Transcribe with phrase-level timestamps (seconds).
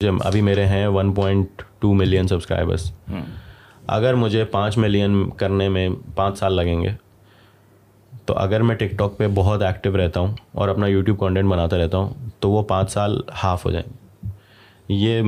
[0.00, 2.90] جب ابھی میرے ہیں one point two million subscribers
[3.88, 6.88] اگر مجھے پانچ ملین کرنے میں پانچ سال لگیں گے
[8.26, 11.78] تو اگر میں ٹک ٹاک پہ بہت ایکٹیو رہتا ہوں اور اپنا یوٹیوب کانٹینٹ بناتا
[11.78, 13.84] رہتا ہوں تو وہ پانچ سال ہاف ہو جائیں۔
[14.88, 15.22] یہ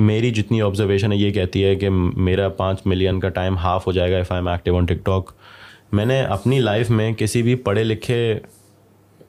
[0.00, 3.92] میری جتنی آبزرویشن ہے یہ کہتی ہے کہ میرا پانچ ملین کا ٹائم ہاف ہو
[3.92, 5.32] جائے گا if I am active on TikTok
[5.92, 8.38] میں نے اپنی لائف میں کسی بھی پڑھے لکھے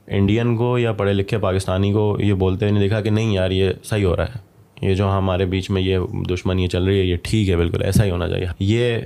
[0.07, 3.51] انڈین کو یا پڑھے لکھے پاکستانی کو یہ بولتے ہوئے نہیں دیکھا کہ نہیں یار
[3.51, 4.45] یہ صحیح ہو رہا ہے۔
[4.81, 5.97] یہ جو ہمارے بیچ میں یہ
[6.29, 8.97] دشمنی یہ چل رہی ہے، یہ ٹھیک ہے، بالکل ایسا ہی ہونا چاہیے۔ یہ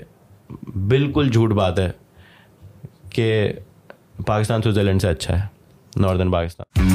[0.88, 1.92] بالکل جھوٹ بات ہے
[3.10, 3.54] کہ
[4.26, 5.48] پاکستان سوئٹزرلینڈ سے اچھا ہے،
[5.96, 6.90] ناردرن پاکستان۔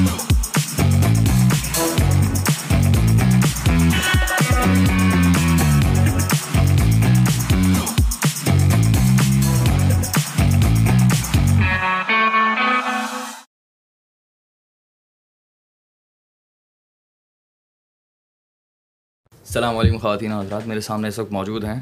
[19.55, 21.79] السلام علیکم خواتین حضرات میرے سامنے اس وقت موجود ہیں۔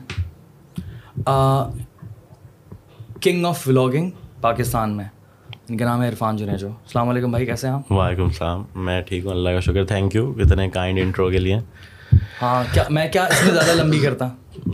[3.21, 4.10] کنگ آف ولاگنگ
[4.41, 5.05] پاکستان میں۔
[5.70, 9.02] ان کا نام ہے عرفان جنیجو۔ السلام علیکم بھائی کیسے ہیں آپ؟ وعلیکم السلام میں
[9.02, 11.57] ٹھیک ہوں اللہ کا شکر تھینک یو اتنے کائنڈ انٹرو کے لیے۔
[12.41, 14.30] ہاں کیا میں کیا اس میں زیادہ لمبی کرتا؟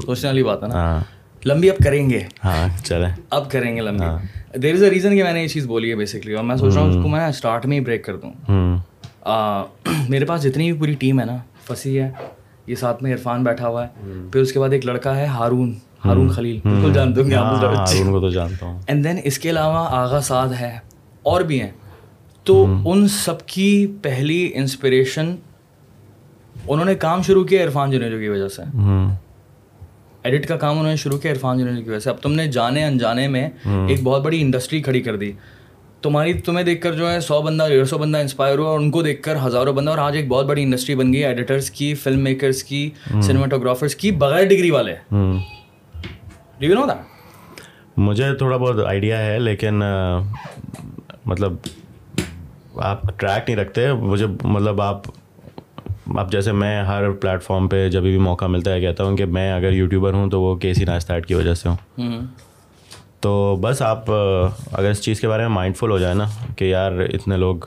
[0.06, 1.02] سوچنے والی بات ہے نا۔
[1.46, 5.24] لمبی اب کریں گے۔ ہاں چلیں۔ اب کریں گے لمبی۔ دیر از اے ریزن کہ
[5.24, 7.28] میں نے یہ چیز بولی ہے بیسکلی اور میں سوچ رہا ہوں اس کو میں
[7.28, 8.32] اسٹارٹ میں ہی بریک کر دوں۔
[10.10, 12.12] میرے پاس جتنی بھی پوری ٹیم ہے نا پھنسی ہے۔
[12.70, 15.76] یہ ساتھ میں عرفان بیٹھا ہوا ہے۔ پھر اس کے بعد ایک لڑکا ہے ہارون۔
[16.06, 19.50] ہارون خلیل۔ بالکل جانتے ہوں گے ہارون کو تو جانتا ہوں۔ اینڈ دین اس کے
[19.50, 20.80] علاوہ آغا سعد ہے
[21.24, 21.72] اور بھی ہیں۔
[22.44, 25.36] تو ان سب کی پہلی انسپریشن
[26.68, 28.62] انہوں نے کام شروع کیا عرفان جنیجو کی وجہ سے۔
[30.24, 32.48] ایڈٹ کا کام انہوں نے شروع کیا عرفان جنیجو کی وجہ سے۔ اب تم نے
[32.48, 35.32] جانے انجانے میں ایک بہت بڑی انڈسٹری کھڑی کر دی۔
[36.02, 38.92] تمہاری تمہیں دیکھ کر جو ہے سو بندہ ڈیڑھ سو بندہ انسپائر ہوا اور ان
[38.92, 41.94] کو دیکھ کر ہزاروں بندہ اور آج ایک بہت بڑی انڈسٹری بن گئی ایڈیٹرس کی
[41.94, 46.86] فلم میکرس کی سنیماٹوگرافرس کی بغیر ڈگری والے۔ نو
[47.98, 49.82] مجھے تھوڑا بہت آئیڈیا ہے لیکن
[51.26, 51.54] مطلب
[52.76, 55.02] آپ ٹریک نہیں رکھتے۔ مجھے مطلب آپ
[56.18, 59.26] اب جیسے میں ہر پلیٹ فارم پہ جب بھی موقع ملتا ہے کہتا ہوں کہ
[59.26, 62.26] میں اگر یوٹیوبر ہوں تو وہ کے سی ناستاٹ کی وجہ سے ہوں۔
[63.22, 66.26] تو بس آپ اگر اس چیز کے بارے میں مائنڈ فل ہو جائے نا،
[66.58, 67.66] کہ یار اتنے لوگ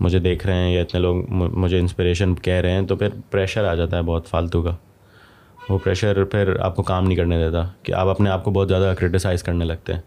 [0.00, 3.64] مجھے دیکھ رہے ہیں یا اتنے لوگ مجھے انسپریشن کہہ رہے ہیں، تو پھر پریشر
[3.64, 4.74] آ جاتا ہے بہت فالتو کا۔
[5.68, 8.68] وہ پریشر پھر آپ کو کام نہیں کرنے دیتا، کہ آپ اپنے آپ کو بہت
[8.68, 10.00] زیادہ کرٹیسائز کرنے لگتے ہیں۔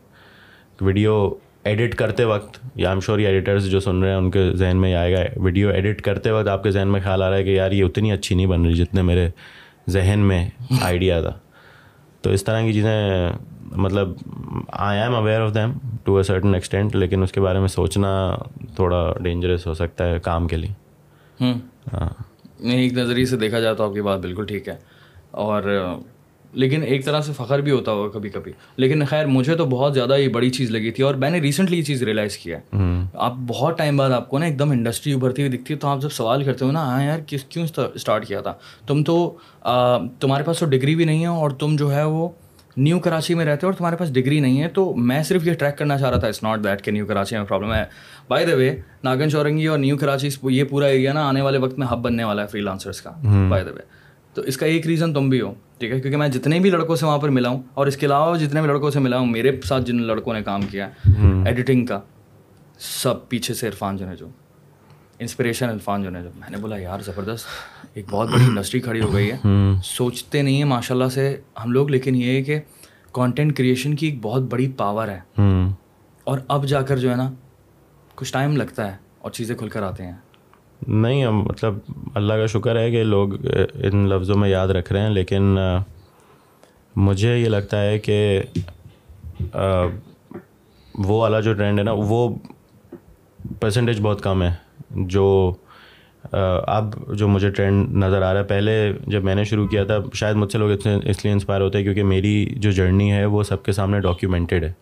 [0.82, 1.30] ویڈیو
[1.64, 4.94] ایڈٹ کرتے وقت، یا ایم شور ایڈیٹرس جو سن رہے ہیں، ان کے ذہن میں
[4.96, 7.50] آئے گا، ویڈیو ایڈٹ کرتے وقت آپ کے ذہن میں خیال آ رہا ہے کہ
[7.50, 9.30] یار یہ اتنی اچھی نہیں بن رہی جتنے میرے
[9.90, 10.46] ذہن میں
[10.82, 11.38] آئیڈیا تھا۔
[12.22, 13.30] تو اس طرح کی چیزیں
[13.76, 14.14] مطلب
[14.68, 15.72] I am aware of them
[16.04, 18.10] to a certain extent لیکن اس کے بارے میں سوچنا
[18.76, 20.72] تھوڑا ڈینجرس ہو سکتا ہے کام کے لیے.
[21.94, 22.10] ہاں.
[22.60, 24.76] نہیں ایک نظریے سے دیکھا جائے تو آپ کی بات بالکل ٹھیک ہے.
[25.32, 25.64] اور
[26.54, 28.52] لیکن ایک طرح سے فخر بھی ہوتا ہوگا کبھی کبھی.
[28.76, 31.78] لیکن خیر مجھے تو بہت زیادہ یہ بڑی چیز لگی تھی اور میں نے ریسنٹلی
[31.78, 33.06] یہ چیز ریئلائز کیا ہے.
[33.14, 35.88] آپ بہت ٹائم بعد آپ کو نا ایک دم انڈسٹری ابھرتی ہوئی دکھتی ہے تو
[35.88, 38.54] آپ جب سوال کرتے ہو نا ہاں یار کس کیوں اسٹارٹ کیا تھا?
[38.88, 39.18] تم تو
[40.20, 42.28] تمہارے پاس تو ڈگری بھی نہیں ہے اور تم جو ہے وہ
[42.80, 45.54] نیو کراچی میں رہتے ہو اور تمہارے پاس ڈگری نہیں ہے تو میں صرف یہ
[45.54, 47.86] ٹریک کرنا چاہ رہا تھا اٹس ناٹ دیٹ کہ نیو کراچی میں پرابلم ہے۔
[48.28, 51.80] بائی دا وے ناگن چورنگی اور نیو کراچی یہ پورا ایریا نا آنے والے وقت
[51.80, 53.12] میں ہب بننے والا ہے فری لانسرس کا
[53.50, 53.82] بائی دا وے
[54.34, 56.96] تو اس کا ایک ریزن تم بھی ہو ٹھیک ہے؟ کیونکہ میں جتنے بھی لڑکوں
[56.96, 59.26] سے وہاں پر ملا ہوں اور اس کے علاوہ جتنے بھی لڑکوں سے ملا ہوں
[59.26, 60.90] میرے ساتھ جن لڑکوں نے کام کیا
[61.46, 62.00] ایڈیٹنگ کا
[62.80, 64.28] سب پیچھے سے عرفان جو ہے جو
[65.20, 67.46] انسپریشن عرفان جو ہے جو میں نے بولا یار زبردست۔
[67.94, 69.38] ایک بہت بڑی انڈسٹری کھڑی ہو گئی ہے۔
[69.84, 72.60] سوچتے نہیں ہیں ماشاء اللہ سے ہم لوگ لیکن یہ ہے کہ
[73.12, 75.20] کانٹینٹ کریشن کی ایک بہت بڑی پاور ہے۔
[76.24, 77.32] اور اب جا کر جو ہے نا
[78.16, 80.14] کچھ ٹائم لگتا ہے اور چیزیں کھل کر آتے ہیں۔
[80.88, 81.74] نہیں مطلب
[82.14, 83.46] اللہ کا شکر ہے کہ لوگ
[83.84, 85.58] ان لفظوں میں یاد رکھ رہے ہیں لیکن
[86.96, 88.42] مجھے یہ لگتا ہے کہ
[90.96, 92.36] وہ والا جو ٹرینڈ ہے نا وہ
[93.60, 94.54] پرسنٹیج بہت کم ہے۔
[94.90, 95.54] جو
[96.32, 99.98] اب جو مجھے ٹرینڈ نظر آ رہا ہے پہلے جب میں نے شروع کیا تھا
[100.14, 103.26] شاید مجھ سے لوگ اتنے اس لیے انسپائر ہوتے ہیں کیونکہ میری جو جرنی ہے
[103.26, 104.74] وہ سب کے سامنے ڈاکیومنٹیڈ ہے۔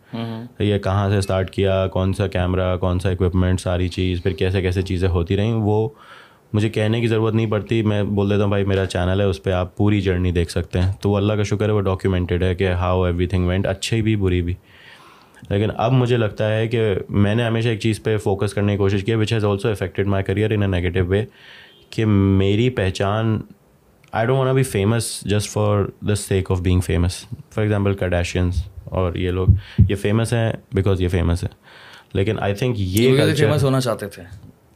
[0.59, 4.61] یہ کہاں سے اسٹارٹ کیا کون سا کیمرہ کون سا اکوپمنٹ ساری چیز پھر کیسے
[4.61, 5.87] کیسے چیزیں ہوتی رہیں وہ
[6.53, 9.43] مجھے کہنے کی ضرورت نہیں پڑتی۔ میں بول دیتا ہوں بھائی میرا چینل ہے اس
[9.43, 12.43] پہ آپ پوری جرنی دیکھ سکتے ہیں۔ تو وہ اللہ کا شکر ہے وہ ڈاکیومنٹیڈ
[12.43, 14.53] ہے کہ ہاؤ ایوری تھنگ وینٹ اچھی بھی بری بھی۔
[15.49, 18.77] لیکن اب مجھے لگتا ہے کہ میں نے ہمیشہ ایک چیز پہ فوکس کرنے کی
[18.77, 21.25] کوشش کی which has also affected my career in a negative way
[21.89, 23.39] کہ میری پہچان
[24.11, 28.63] I don't want be famous just for the sake of being famous for example کڈیشینس
[28.85, 29.47] اور یہ لوگ
[29.87, 31.49] یہ فیمس ہیں بیکاز یہ فیمس ہے
[32.13, 34.23] لیکن آئی تھنک یہ فیمس ہونا چاہتے تھے۔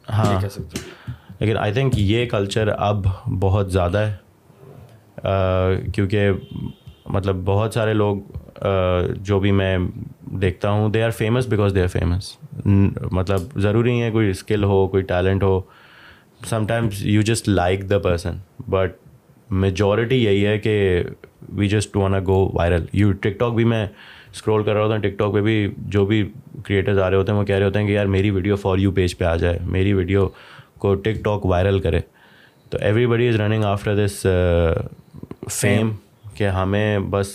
[0.09, 0.39] ہاں۔
[1.39, 3.05] لیکن آئی تھنک یہ کلچر اب
[3.39, 4.15] بہت زیادہ ہے
[5.93, 6.29] کیونکہ
[7.11, 8.17] مطلب بہت سارے لوگ
[9.23, 9.77] جو بھی میں
[10.41, 12.35] دیکھتا ہوں they are famous because they are famous
[12.65, 15.59] مطلب ضروری نہیں ہے کوئی اسکل ہو، کوئی talent who.
[16.49, 18.37] Some times you just like the person
[18.69, 18.95] but
[19.63, 21.03] majority یہی ہے کہ
[21.53, 23.85] we just wanna go viral you TikTok بھی میں
[24.33, 26.23] اسکرول کر رہا ہوتا ہوں ٹک ٹاک پہ بھی جو بھی
[26.65, 28.77] کریٹرز آ رہے ہوتے ہیں، وہ کہہ رہے ہوتے ہیں کہ یار میری ویڈیو فار
[28.77, 30.27] یو پیج پہ آ جائے، میری ویڈیو
[30.79, 31.99] کو ٹک ٹاک وائرل کرے۔
[32.69, 34.25] تو everybody is running after this
[35.51, 35.91] fame
[36.35, 37.27] کہ ہمیں بس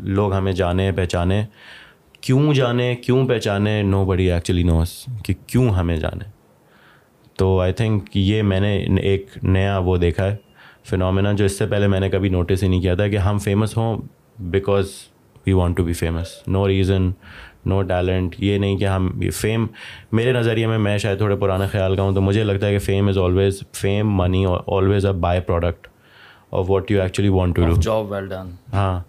[0.00, 1.42] لوگ ہمیں جانے، پہچانے۔
[2.20, 6.24] کیوں جانے، کیوں پہچانے؟ نو بڑی ایکچولی نوز کہ کیوں ہمیں جانے۔
[7.38, 10.36] تو آئی تھنک یہ میں نے ایک نیا وہ دیکھا ہے۔
[10.84, 13.38] فنومینا جو اس سے پہلے میں نے کبھی نوٹس ہی نہیں کیا تھا کہ ہم
[13.38, 14.02] فیمس ہوں
[14.38, 14.86] because
[15.46, 17.10] we want to be famous no reason
[17.66, 19.66] no talent یہ نہیں کہ ہم فیم
[20.12, 22.78] میرے نظریے میں میں شاید تھوڑے پرانا خیال کا ہوں تو مجھے لگتا ہے کہ
[22.78, 25.89] fame is always fame money always a byproduct
[26.50, 29.00] of what you actually want to do job well done ہاں۔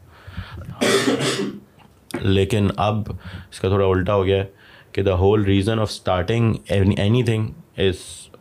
[2.21, 3.11] لیکن اب
[3.51, 4.45] اس کا تھوڑا الٹا ہو گیا ہے
[4.91, 6.53] کہ the whole reason of starting
[7.23, 7.47] anything
[7.77, 7.95] is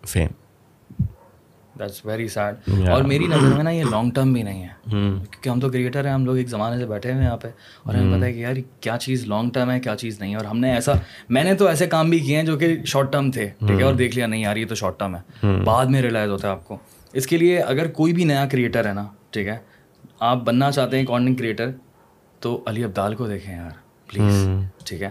[0.06, 0.28] fame
[1.78, 5.48] that's very sad اور میری نظر میں نا یہ لانگ ٹرم بھی نہیں ہے۔ کیونکہ
[5.48, 7.48] ہم تو کرکٹر ہیں ہم لوگ ایک زمانے سے بیٹھے ہوئے ہیں یہاں پہ۔
[7.82, 10.36] اور ہمیں پتہ ہے کہ یار کیا چیز لانگ ٹرم ہے کیا چیز نہیں ہے۔
[10.36, 10.92] اور ہم نے ایسا
[11.28, 13.82] میں نے تو ایسے کام بھی کیے ہیں جو کہ شارٹ ٹرم تھے۔ ٹھیک ہے؟
[13.82, 16.52] اور دیکھ لیا نہیں یار یہ تو شارٹ ٹرم ہے۔ بعد میں ریلائز ہوتا ہے
[16.52, 16.76] آپ کو۔
[17.12, 19.58] اس کے لیے اگر کوئی بھی نیا کریٹر ہے نا ٹھیک ہے؟
[20.20, 21.70] آپ بننا چاہتے ہیں کانٹینٹ کریٹر
[22.40, 23.70] تو علی عبدال کو دیکھیں یار
[24.06, 24.48] پلیز
[24.84, 25.10] ٹھیک ہے؟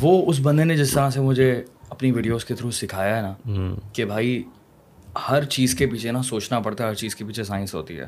[0.00, 3.34] وہ اس بندے نے جس طرح سے مجھے اپنی ویڈیوز کے تھرو سکھایا ہے نا
[3.92, 4.42] کہ بھائی
[5.30, 8.06] ہر چیز کے پیچھے نا سوچنا پڑتا ہے ہر چیز کے پیچھے سائنس ہوتی ہے۔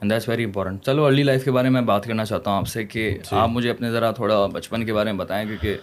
[0.00, 2.68] اینڈ دیٹس ویری امپورٹنٹ چلو ارلی لائف کے بارے میں بات کرنا چاہتا ہوں آپ
[2.68, 5.76] سے کہ آپ مجھے اپنے ذرا تھوڑا بچپن کے بارے میں بتائیں کیونکہ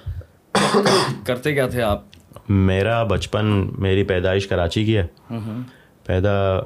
[1.26, 2.04] کرتے کیا تھے آپ؟
[2.50, 5.08] میرا بچپن میری پیدائش کراچی کی ہے۔
[6.10, 6.60] پیدا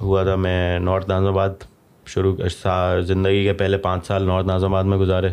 [0.00, 1.50] ہوا تھا میں نارتھ نازم آباد
[2.06, 2.36] شروع
[3.06, 5.28] زندگی کے پہلے پانچ سال نارتھ نازم آباد میں گزارے۔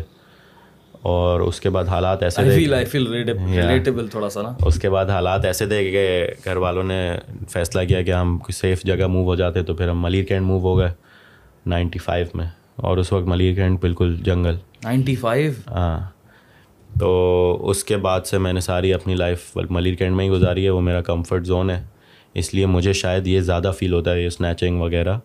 [1.02, 2.42] اور اس کے بعد حالات ایسے
[4.10, 7.18] تھوڑا سا نا۔ اس کے بعد حالات ایسے تھے کہ گھر والوں نے
[7.48, 10.46] فیصلہ کیا کہ ہم کوئی سیف جگہ موو ہو جاتے تو پھر ہم ملیر کینٹ
[10.46, 10.90] موو ہو گئے
[11.66, 12.46] نائنٹی فائیو میں۔
[12.76, 14.54] اور اس وقت ملیر کینٹ بالکل جنگل۔
[14.84, 15.52] Ninety five?
[15.70, 16.00] ہاں۔
[16.98, 20.64] تو اس کے بعد سے میں نے ساری اپنی لائف ملیر کینٹ میں ہی گزاری
[20.64, 21.82] ہے وہ میرا کمفرٹ زون ہے۔
[22.34, 25.18] اس لیے مجھے شاید یہ زیادہ فیل ہوتا ہے یہ اسنیچنگ وغیرہ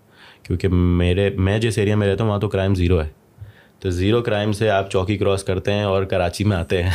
[0.44, 3.10] کیونکہ میرے میں جس ایریا میں رہتا ہوں وہاں تو کرائم زیرو ہے۔
[3.80, 6.92] تو زیرو کرائم سے آپ چوکی کراس کرتے ہیں اور کراچی میں آتے ہیں۔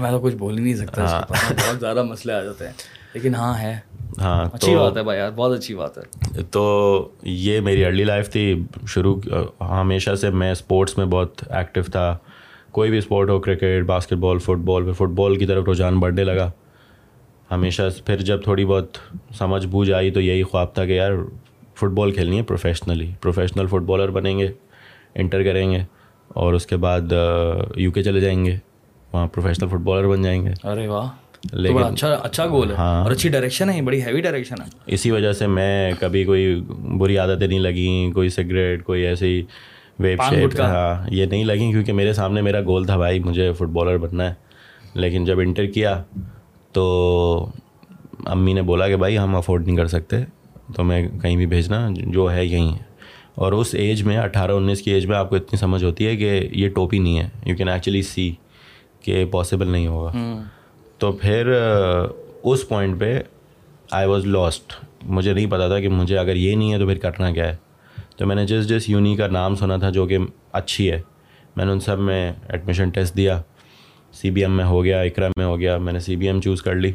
[0.00, 2.72] میں تو کچھ بول ہی نہیں سکتا ہاں۔ بہت زیادہ مسئلے آ جاتے ہیں۔
[3.14, 3.78] لیکن ہاں ہے۔
[4.20, 6.02] ہاں اچھی بات ہے بھائی یار بہت اچھی بات ہے۔
[6.50, 9.16] تو یہ میری ارلی لائف تھی۔ شروع
[9.60, 12.16] ہمیشہ سے میں اسپورٹس میں بہت ایکٹیو تھا۔
[12.70, 16.00] کوئی بھی اسپورٹ ہو cricket basketball football پھر فٹ بال کی طرف رجحان
[16.00, 16.50] بڑھنے لگا۔
[17.52, 18.96] ہمیشہ پھر جب تھوڑی بہت
[19.38, 21.12] سمجھ بوجھ آئی تو یہی خواب تھا کہ یار
[21.74, 24.48] فٹ بال کھیلنی ہے پروفیشنلی پروفیشنل فٹ بالر بنیں گے
[25.14, 25.82] انٹر کریں گے
[26.28, 27.12] اور اس کے بعد
[27.76, 28.56] یو کے چلے جائیں گے
[29.12, 31.08] وہاں پروفیشنل فٹ بالر بن جائیں گے۔ ارے واہ
[31.52, 35.10] لیکن اچھا اچھا گول ہے ہاں۔ اور اچھی ڈائریکشن ہے بڑی ہیوی ڈائریکشن ہے۔ اسی
[35.10, 36.54] وجہ سے میں کبھی کوئی
[36.98, 39.42] بری عادتیں نہیں لگیں کوئی سگریٹ کوئی ایسی
[39.98, 43.68] ویب شیپ ہاں یہ نہیں لگیں کیونکہ میرے سامنے میرا گول تھا بھائی مجھے فٹ
[43.72, 44.34] بالر بننا ہے۔
[44.94, 46.02] لیکن جب انٹر کیا
[46.72, 47.50] تو
[48.26, 50.16] امی نے بولا کہ بھائی ہم افورڈ نہیں کر سکتے
[50.76, 52.78] تو میں کہیں بھی بھیجنا جو ہے یہیں ہے۔
[53.34, 56.16] اور اس ایج میں اٹھارہ انیس کی ایج میں آپ کو اتنی سمجھ ہوتی ہے
[56.16, 58.34] کہ یہ ٹوپی نہیں ہے۔ یو کین ایکچولی سی
[59.00, 60.12] کہ پاسبل نہیں ہوگا۔
[60.98, 61.52] تو پھر
[62.42, 63.20] اس پوائنٹ پہ
[63.90, 66.98] آئی واز لاسٹ مجھے نہیں پتا تھا کہ مجھے اگر یہ نہیں ہے تو پھر
[66.98, 67.56] کرنا کیا ہے۔
[68.16, 70.18] تو میں نے جس جس یونی کا نام سنا تھا جو کہ
[70.52, 71.02] اچھی ہے
[71.56, 73.42] میں نے ان سب میں ایڈمیشن ٹیسٹ دیا۔
[74.12, 76.40] سی بی ایم میں ہو گیا، اکرا میں ہو گیا، میں نے سی بی ایم
[76.40, 76.92] چوز کر لی.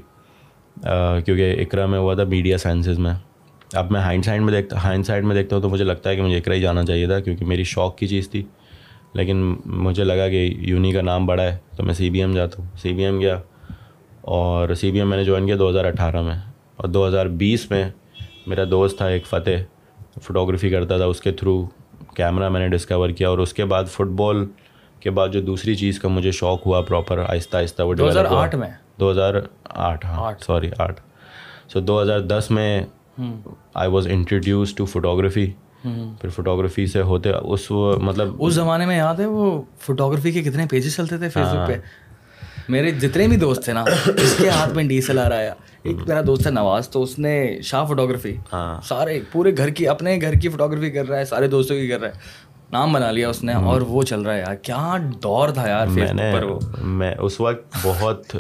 [0.77, 3.13] کیونکہ اکرا میں ہوا تھا میڈیا سائنسز میں.
[3.73, 6.15] اب میں ہائنڈ سائڈ میں دیکھتا ہائنڈ سائڈ میں دیکھتا ہوں تو مجھے لگتا ہے
[6.15, 8.43] کہ مجھے اکرا ہی جانا چاہیے تھا، کیونکہ میری شوق کی چیز تھی.
[9.13, 12.61] لیکن مجھے لگا کہ یونی کا نام بڑا ہے، تو میں سی بی ایم جاتا
[12.61, 12.67] ہوں.
[12.81, 13.39] سی بی ایم گیا
[14.21, 16.35] اور سی بی ایم میں نے جوائن کیا دو ہزار اٹھارہ میں.
[16.75, 17.83] اور دو ہزار بیس میں
[18.47, 19.63] میرا دوست تھا، ایک فتح
[20.21, 21.63] فوٹوگرافی کرتا تھا اس کے تھرو
[22.15, 24.45] کیمرہ میں نے ڈسکور کیا اور اس کے بعد فٹ بال
[24.99, 28.25] کے بعد جو دوسری چیز کا مجھے شوق ہوا پراپر آہستہ آہستہ وہ دو ہزار
[28.29, 31.01] آٹھ میں؟ دو ہزار آٹھ ہاں سوری آٹھ۔
[31.73, 32.81] سو دو ہزار دس میں
[33.73, 35.49] I was introduced to photography
[35.83, 37.69] پھر فوٹوگرافی سے ہوتے اس
[38.01, 41.67] مطلب اس زمانے میں یاد ہے وہ فوٹوگرافی کے کتنے پیجز چلتے تھے فیس بک
[41.67, 41.77] پہ؟
[42.69, 45.53] میرے جتنے بھی دوست تھے نا اس کے ہاتھ میں ڈی ایس ایل آر آیا۔
[45.83, 48.35] ایک میرا دوست ہے نواز تو اس نے شاہ فوٹوگرافی
[48.83, 51.99] سارے پورے گھر کی اپنے گھر کی فوٹوگرافی کر رہا ہے سارے دوستوں کی کر
[52.01, 52.13] رہا ہے۔
[52.71, 55.87] نام بنا لیا اس نے اور وہ چل رہا ہے یار۔ کیا دور تھا یار
[55.87, 56.33] میں نے
[56.81, 58.35] میں اس وقت بہت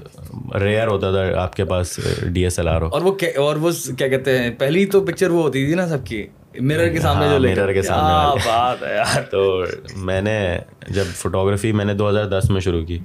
[0.59, 4.07] ریئر ہوتا تھا آپ کے پاس ڈی ایس ایل آر اور وہ اور وہ کیا
[4.07, 6.27] کہتے ہیں پہلی تو پکچر وہ ہوتی تھی نا سب کی
[6.59, 9.63] میرر کے سامنے جو میرر کے سامنے بات ہے یار۔ تو
[9.95, 12.99] میں نے جب فوٹوگرافی میں نے دو ہزار دس میں شروع کی۔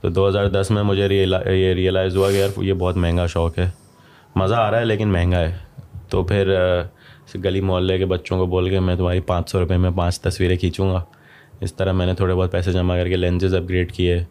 [0.00, 1.06] تو دو ہزار دس میں مجھے
[1.54, 3.70] یہ ریئلائز ہوا کہ یار یہ بہت مہنگا شوق ہے۔
[4.36, 5.56] مزہ آ رہا ہے لیکن مہنگا ہے۔
[6.08, 6.54] تو پھر
[7.36, 10.56] گلی محلے کے بچوں کو بول کے میں تمہاری پانچ سو روپئے میں پانچ تصویریں
[10.56, 11.04] کھینچوں گا۔
[11.60, 14.24] اس طرح میں نے تھوڑے بہت پیسے جمع کر کے لینسز اپ گریڈ کیے۔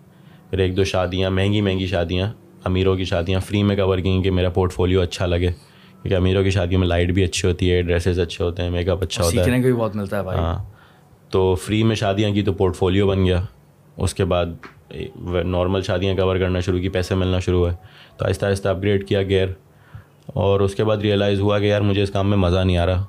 [0.49, 4.31] پھر ایک دو شادیاں مہنگی مہنگی شادیاں امیروں کی شادیاں فری میں کور کی کہ
[4.31, 5.47] میرا پورٹ فولیو اچھا لگے۔
[6.01, 8.89] کیونکہ امیروں کی شادیوں میں لائٹ بھی اچھی ہوتی ہے ڈریسز اچھے ہوتے ہیں میک
[8.89, 10.63] اپ اچھا ہوتا ہے۔ بھی بہت ملتا ہے بھائی۔ ہاں۔
[11.29, 13.41] تو فری میں شادیاں کی تو پورٹ فولیو بن گیا۔
[13.97, 14.45] اس کے بعد
[15.45, 17.71] نارمل شادیاں کور کرنا شروع کی پیسے ملنا شروع ہوئے۔
[18.17, 19.47] تو آہستہ آہستہ اپ گریڈ کیا گیئر۔
[20.27, 22.85] اور اس کے بعد ریئلائز ہوا کہ یار مجھے اس کام میں مزہ نہیں آ
[22.85, 23.05] رہا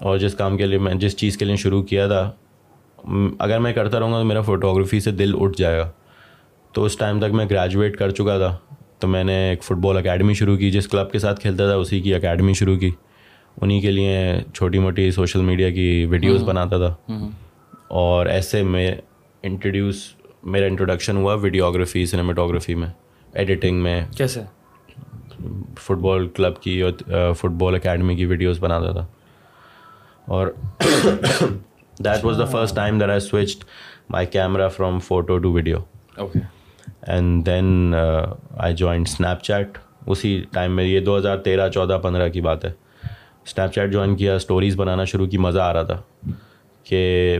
[0.00, 2.30] اور جس کام کے لیے میں جس چیز کے لیے شروع کیا تھا
[3.38, 5.90] اگر میں کرتا رہوں گا تو میرا فوٹوگرافی سے دل اٹھ جائے گا۔
[6.72, 8.56] تو اس ٹائم تک میں گریجویٹ کر چکا تھا۔
[8.98, 11.74] تو میں نے ایک فٹ بال اکیڈمی شروع کی جس کلب کے ساتھ کھیلتا تھا
[11.74, 12.90] اسی کی اکیڈمی شروع کی۔
[13.60, 17.12] انہیں کے لیے چھوٹی موٹی سوشل میڈیا کی ویڈیوز بناتا تھا۔
[17.88, 18.94] اور ایسے میں
[19.42, 20.02] انٹروڈیوس
[20.42, 22.88] میرا انٹروڈکشن ہوا ویڈیوگرافی سنیمیٹوگرافی میں
[23.32, 24.40] ایڈیٹنگ میں۔ کیسے؟
[25.78, 26.92] فٹ بال کلب کی اور
[27.32, 29.06] فٹ بال اکیڈمی کی ویڈیوز بناتا تھا۔
[30.24, 30.46] اور
[32.04, 33.64] that was the first time there I switched
[34.10, 35.78] my camera from photo to video
[36.16, 36.38] okay
[37.02, 37.94] and then
[38.56, 39.08] I joined
[39.42, 42.72] Snapchat اسی ٹائم میں یہ دو ہزار تیرہ چودہ پندرہ کی بات ہے۔
[43.44, 46.02] اسنیپ چیٹ جوائن کیا اسٹوریز بنانا شروع کی مزہ آ رہا تھا
[46.84, 47.38] کہ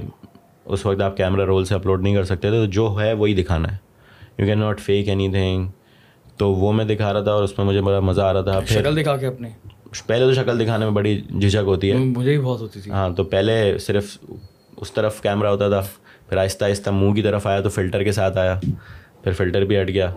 [0.64, 3.35] اس وقت آپ کیمرہ رول سے اپلوڈ نہیں کر سکتے تھے تو جو ہے وہی
[3.35, 3.76] دکھانا ہے۔
[4.38, 5.69] You can not fake anything
[6.38, 8.61] تو وہ میں دکھا رہا تھا اور اس میں مجھے بڑا مزہ آ رہا تھا۔
[8.68, 9.49] شکل دکھا کے اپنے
[10.07, 13.09] پہلے تو شکل دکھانے میں بڑی جھجک ہوتی ہے۔ مجھے بھی بہت ہوتی تھی۔ ہاں
[13.11, 14.16] تو پہلے صرف
[14.76, 15.80] اس طرف کیمرہ ہوتا تھا
[16.28, 18.59] پھر آہستہ آہستہ منہ کی طرف آیا تو فلٹر کے ساتھ آیا
[19.23, 20.11] پھر فلٹر بھی ہٹ گیا۔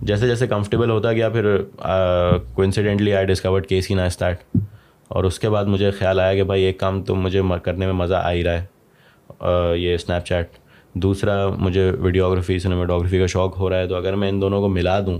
[0.00, 1.56] جیسے جیسے کمفرٹیبل ہوتا گیا پھر
[2.54, 4.56] کوئنسیڈنٹلی آئی ڈسکورڈ کے سی نا اسٹارٹ
[5.08, 7.94] اور اس کے بعد مجھے خیال آیا کہ بھائی ایک کام تو مجھے کرنے میں
[7.94, 10.58] مزہ آ ہی رہا ہے۔ یہ اسنیپ چیٹ
[10.94, 14.68] دوسرا مجھے ویڈیوگرافی سنیمیٹوگرافی کا شوق ہو رہا ہے تو اگر میں ان دونوں کو
[14.68, 15.18] ملا دوں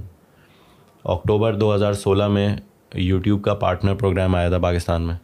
[1.08, 2.56] اکتوبر دو ہزار سولہ میں
[2.94, 5.14] یوٹیوب کا پارٹنر پروگرام آیا تھا پاکستان میں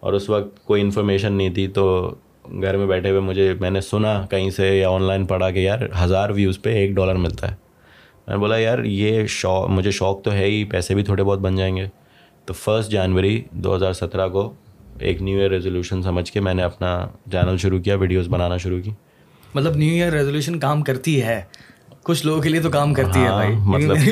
[0.00, 2.14] اور اس وقت کوئی انفارمیشن نہیں تھی تو
[2.62, 5.58] گھر میں بیٹھے ہوئے مجھے میں نے سنا کہیں سے یا آن لائن پڑھا کہ
[5.58, 7.56] یار ہزار ویوز پہ ایک ڈالر ملتا ہے۔
[8.26, 11.38] میں نے بولا یار یہ شوق، مجھے شوق تو ہے ہی، پیسے بھی تھوڑے بہت
[11.38, 11.86] بن جائیں گے۔
[12.44, 14.54] تو فسٹ جنوری دو ہزار سترہ کو
[14.98, 18.80] ایک نیو ایئر ریزولیوشن سمجھ کے میں نے اپنا چینل شروع کیا ویڈیوز بنانا شروع
[18.80, 18.90] کی۔
[19.54, 21.42] مطلب نیو ایئر ریزولیوشن کام کرتی ہے۔
[22.02, 23.96] کچھ لوگوں کے لیے تو کام کرتی ہے ہاں، بھائی۔ مطلب۔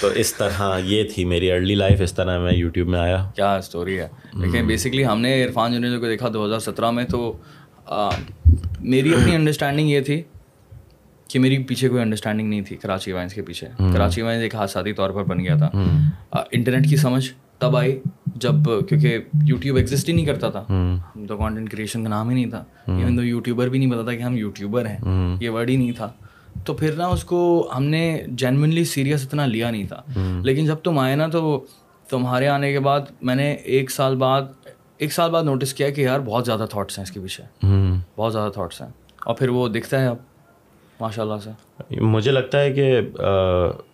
[0.00, 3.56] تو اس طرح یہ تھی میری ارلی لائف اس طرح میں یوٹیوب میں آیا۔ کیا
[3.56, 7.36] اسٹوری ہے۔ لیکن بیسکلی ہم نے عرفان جنیجو کو دیکھا دو ہزار سترہ میں تو
[8.80, 10.22] میری اپنی انڈرسٹینڈنگ یہ تھی
[11.28, 14.92] کہ میری پیچھے کوئی انڈرسٹینڈنگ نہیں تھی کراچی وائنس کے پیچھے۔ کراچی وائنس ایک حادثاتی
[14.92, 15.70] طور پر بن گیا تھا۔
[16.52, 18.00] انٹرنیٹ کی سمجھ۔ تب آئی۔
[18.34, 18.52] جب
[18.88, 20.64] کیونکہ یوٹیوب ایگزسٹ ہی نہیں کرتا تھا۔
[21.28, 24.14] تو کانٹینٹ کریشن کا نام ہی نہیں تھا۔ ایون تو یوٹیوبر بھی نہیں پتا تھا
[24.14, 24.98] کہ ہم یوٹیوبر ہیں۔
[25.40, 26.12] یہ ورڈ ہی نہیں تھا۔
[26.64, 30.02] تو پھر نا اس کو ہم نے جینونلی سیریس اتنا لیا نہیں تھا۔
[30.42, 31.64] لیکن جب تم آئے نا تو
[32.08, 34.42] تمہارے آنے کے بعد میں نے ایک سال بعد
[34.98, 37.66] ایک سال بعد نوٹس کیا کہ یار بہت زیادہ تھاٹس ہیں اس کے پیچھے۔
[38.16, 38.88] بہت زیادہ تھاٹس ہیں۔
[39.26, 40.16] اور پھر وہ دکھتا ہے اب۔
[41.00, 43.00] ماشاء اللہ سے۔ مجھے لگتا ہے کہ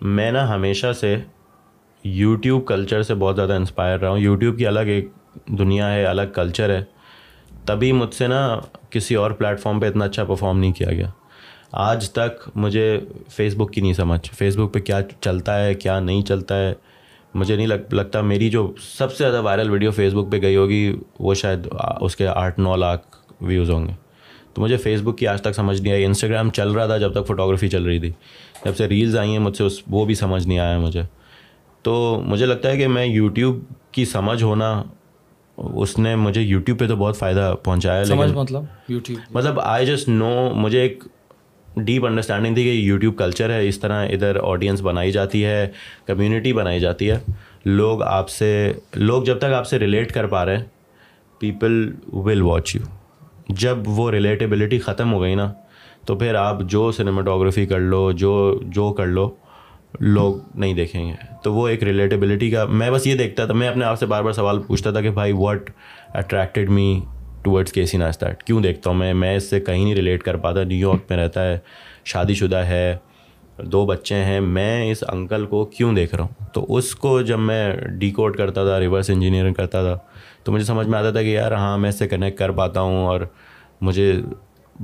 [0.01, 1.17] میں نا ہمیشہ سے
[2.05, 5.09] یوٹیوب کلچر سے بہت زیادہ انسپائر رہا ہوں۔ یوٹیوب کی الگ ایک
[5.47, 6.85] دنیا ہے، الگ کلچر ہے۔
[7.67, 8.59] تبھی مجھ سے نا
[8.91, 11.11] کسی اور پلیٹفارم پہ اتنا اچھا پرفارم نہیں کیا گیا۔
[11.73, 16.01] آج تک مجھے فیس بک کی نہیں سمجھ۔ فیس بک پہ کیا چلتا ہے، کیا
[16.01, 16.75] نہیں چلتا ہے۔
[17.35, 20.57] مجھے نہیں لگ، لگتا میری جو سب سے زیادہ وائرل ویڈیو فیس بک پہ گئی
[20.57, 21.69] ہوگی، وہ شاید
[22.01, 23.07] اس کے آٹھ نو لاکھ
[23.41, 23.93] ویوز ہوں گے۔
[24.55, 27.13] تو مجھے فیس بک کی آج تک سمجھ نہیں آئی۔ انسٹاگرام چل رہا تھا جب
[27.13, 28.13] تک فوٹوگرافی چل رہی تھی۔
[28.65, 31.03] جب سے ریلز آئی ہیں، مجھ سے اس وہ بھی سمجھ نہیں آیا مجھے۔
[31.83, 33.61] تو مجھے لگتا ہے کہ میں یوٹیوب
[33.93, 34.83] کی سمجھ ہونا
[35.59, 40.09] اس نے مجھے یوٹیوب پہ تو بہت فائدہ پہنچایا لیکن مطلب یوٹیوب مطلب آئی جسٹ
[40.09, 41.05] نو مجھے ایک
[41.77, 45.69] ڈیپ انڈرسٹینڈنگ تھی کہ یوٹیوب کلچر ہے اس طرح ادھر آڈینس بنائی جاتی ہے
[46.07, 47.19] کمیونٹی بنائی جاتی ہے۔
[47.65, 50.65] لوگ آپ سے لوگ جب تک آپ سے ریلیٹ کر پا رہے ہیں
[51.39, 52.83] پیپل ول واچ یو
[53.49, 55.53] جب وہ ریلیٹیبلٹی ختم ہو گئی نا
[56.07, 59.29] تو پھر آپ جو سنیماٹوگرافی کر لو جو جو کر لو
[60.01, 63.69] لوگ نہیں دیکھیں گے۔ تو وہ ایک ریلیٹیبلٹی کا میں بس یہ دیکھتا تھا، میں
[63.69, 65.71] اپنے آپ سے بار بار سوال پوچھتا تھا کہ بھائی واٹ
[66.15, 67.01] اٹریکٹیڈ می
[67.43, 70.37] ٹورڈس کے سی ناسٹارٹ کیوں دیکھتا ہوں میں؟ میں اس سے کہیں نہیں ریلیٹ کر
[70.37, 71.59] پاتا۔ نیو یارک میں رہتا ہے،
[72.05, 72.97] شادی شدہ ہے،
[73.59, 77.39] دو بچے ہیں۔ میں اس انکل کو کیوں دیکھ رہا ہوں؟ تو اس کو جب
[77.39, 79.99] میں ڈی کوڈ کرتا تھا ریورس انجینئرنگ کرتا تھا،
[80.45, 82.81] تو مجھے سمجھ میں آتا تھا کہ یار ہاں میں اس سے کنیکٹ کر پاتا
[82.81, 83.21] ہوں اور
[83.81, 84.13] مجھے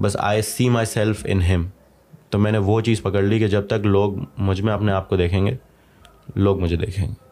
[0.01, 1.67] بس آئی سی مائی سیلف ان ہم
[2.31, 5.09] تو میں نے وہ چیز پکڑ لی کہ جب تک لوگ مجھ میں اپنے آپ
[5.09, 5.57] کو دیکھیں گے
[6.37, 7.27] لوگ مجھے دیکھیں گے۔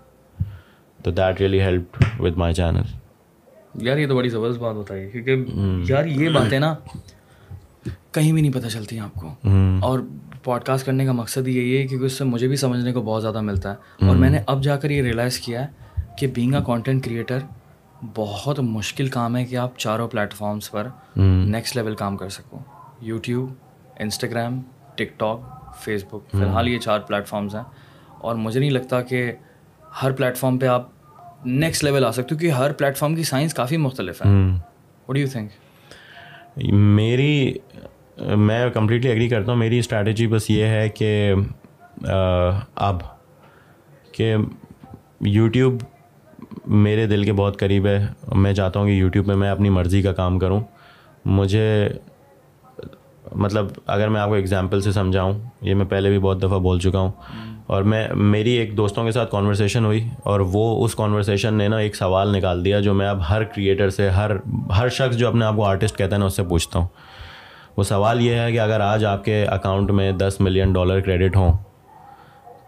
[1.02, 2.82] تو that really help with my channel
[3.74, 5.44] یار یہ تو بڑی زبردست بات بتائی کیونکہ
[5.92, 6.74] یار یہ باتیں نا
[8.12, 9.48] کہیں بھی نہیں پتہ چلتی آپ کو۔
[9.82, 10.00] اور
[10.42, 13.22] پوڈ کاسٹ کرنے کا مقصد یہی ہے کیونکہ اس سے مجھے بھی سمجھنے کو بہت
[13.22, 15.66] زیادہ ملتا ہے۔ اور میں نے اب جا کر یہ ریئلائز کیا ہے
[16.18, 17.38] کہ بینگ اے کانٹینٹ کریٹر
[18.14, 20.86] بہت مشکل کام ہے کہ آپ چاروں پلیٹفارمس پر
[21.16, 22.58] نیکسٹ لیول کام کر سکو۔
[23.00, 23.52] YouTube
[23.98, 24.60] Instagram
[24.94, 25.40] TikTok
[25.80, 27.62] Facebook فی الحال یہ چار پلیٹفارمس ہیں۔
[28.20, 29.32] اور مجھے نہیں لگتا کہ
[30.02, 30.88] ہر پلیٹفارم پہ آپ
[31.44, 34.30] نیکسٹ لیول آ سکتے ہو کیونکہ ہر پلیٹفارم کی سائنس کافی مختلف ہے۔
[35.08, 35.50] وٹ یو تھنک
[36.72, 37.54] میری
[38.36, 41.34] میں کمپلیٹلی ایگری کرتا ہوں۔ میری اسٹریٹجی بس یہ ہے کہ
[42.74, 42.96] اب
[44.12, 44.34] کہ
[45.20, 45.82] یوٹیوب
[46.66, 50.02] میرے دل کے بہت قریب ہے۔ میں چاہتا ہوں کہ یوٹیوب پہ میں اپنی مرضی
[50.02, 50.60] کا کام کروں۔
[51.24, 51.88] مجھے
[53.32, 56.80] مطلب اگر میں آپ کو اگزامپل سے سمجھاؤں، یہ میں پہلے بھی بہت دفعہ بول
[56.80, 57.12] چکا ہوں۔
[57.66, 61.76] اور میں، میری ایک دوستوں کے ساتھ کانورسیشن ہوئی اور وہ اس کانورسیشن نے نا
[61.76, 64.30] ایک سوال نکال دیا جو میں اب ہر کریٹر سے، ہر
[64.78, 66.86] ہر شخص جو اپنے آپ کو آرٹسٹ کہتا ہے نا، اس سے پوچھتا ہوں۔
[67.76, 71.36] وہ سوال یہ ہے کہ اگر آج آپ کے اکاؤنٹ میں دس ملین ڈالر کریڈٹ
[71.36, 71.52] ہوں،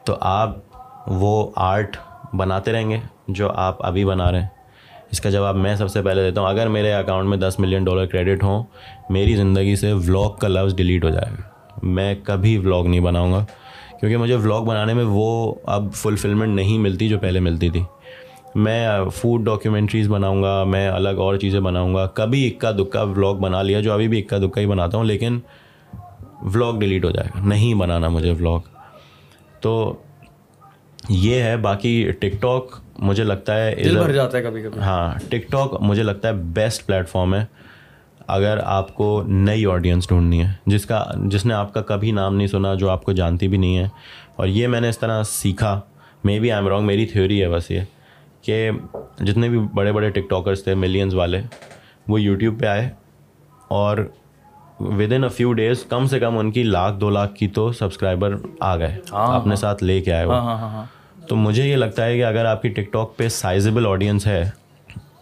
[0.05, 0.51] تو آپ
[1.07, 1.97] وہ آرٹ
[2.37, 2.99] بناتے رہیں گے
[3.29, 4.49] جو آپ ابھی بنا رہے ہیں؟
[5.11, 7.85] اس کا جواب میں سب سے پہلے دیتا ہوں۔ اگر میرے اکاؤنٹ میں دس ملین
[7.85, 8.65] ڈالر کریڈٹ ہوں
[9.11, 11.43] میری زندگی سے ولاگ کا لفظ ڈیلیٹ ہو جائے۔ گا
[11.83, 13.45] میں کبھی ولاگ نہیں بناؤں گا۔
[14.01, 17.83] کیونکہ مجھے ولاگ بنانے میں وہ اب فلفلمنٹ نہیں ملتی جو پہلے ملتی تھی۔
[18.55, 23.35] میں فوڈ ڈاکیومنٹریز بناؤں گا میں الگ اور چیزیں بناؤں گا۔ کبھی اکا دکا ولاگ
[23.35, 25.39] بنا لیا جو ابھی بھی اکا دکا ہی بناتا ہوں لیکن
[26.55, 28.59] ولاگ ڈیلیٹ ہو جائے گا۔ نہیں بنانا مجھے ولاگ
[29.61, 29.97] تو
[31.09, 36.29] یہ ہے باقی ٹک ٹاک مجھے لگتا ہے کبھی کبھی۔ ہاں ٹک ٹاک مجھے لگتا
[36.29, 37.45] ہے بیسٹ پلیٹ فارم ہے۔
[38.29, 42.37] اگر آپ کو نئی آڈینس ڈھونڈنی ہے جس کا جس نے آپ کا کبھی نام
[42.37, 43.89] نہیں سنا جو آپ کو جانتی بھی نہیں ہے
[44.37, 45.81] اور یہ میں نے اس طرح سیکھا
[46.25, 47.81] maybe I am wrong میری تھیوری ہے بس یہ
[48.43, 48.71] کہ
[49.21, 51.41] جتنے بھی بڑے بڑے ٹک ٹاکرس تھے ملینس والے
[52.07, 52.89] وہ یوٹیوب پہ آئے
[53.71, 53.99] اور
[54.81, 57.71] with in a few days کم سے کم ان کی لاکھ دو لاکھ کی تو
[57.73, 60.85] سبسکرائبر آ گئے ہاں، اپنے ہاں۔ ساتھ لے کے آئے وہ ہاں
[61.29, 64.43] تو مجھے یہ لگتا ہے کہ اگر آپ کی ٹک ٹاک پہ سائزیبل آڈینس ہے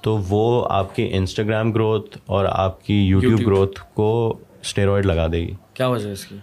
[0.05, 5.41] تو وہ آپ کی انسٹاگرام گروتھ اور آپ کی یوٹیوب گروتھ کو اسٹیرائڈ لگا دے
[5.41, 6.37] گی۔ کیا وجہ ہے اس کی؟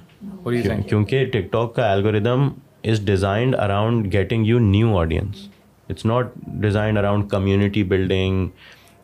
[0.88, 2.47] کیونکہ ٹک ٹاک کا algorithm
[2.84, 5.47] is designed around getting you new audience
[5.89, 8.47] it's not designed around community building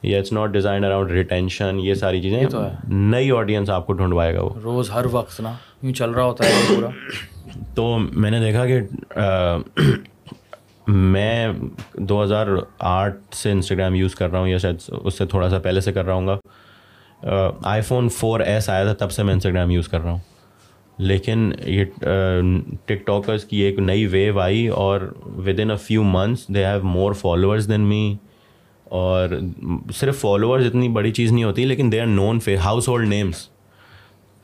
[0.04, 2.44] یا it's not design around retention یہ ساری چیزیں
[2.88, 6.46] نئی آڈینس آپ کو ڈھونڈوائے گا وہ۔ روز ہر وقت نا یوں چل رہا ہوتا
[6.46, 6.90] ہے پورا۔
[7.76, 8.80] تو میں نے دیکھا کہ
[10.88, 11.48] میں
[11.94, 12.48] دو ہزار
[12.80, 15.94] آٹھ سے انسٹاگرام یوز کر رہا ہوں، یا شاید اس سے تھوڑا سا پہلے سے
[15.94, 16.38] کر رہا ہوں گا۔
[17.64, 20.20] آئی فون فور ایس آیا تھا، تب سے میں انسٹاگرام یوز کر رہا ہوں۔
[20.98, 21.86] لیکن یہ
[22.86, 25.02] ٹک ٹاکرس کی ایک نئی ویو آئی اور
[25.46, 28.16] with in a few months they have more followers than me
[28.86, 29.30] اور
[29.96, 32.56] صرف فالوورز اتنی بڑی چیز نہیں ہوتی، لیکن they are known for
[32.88, 33.48] household names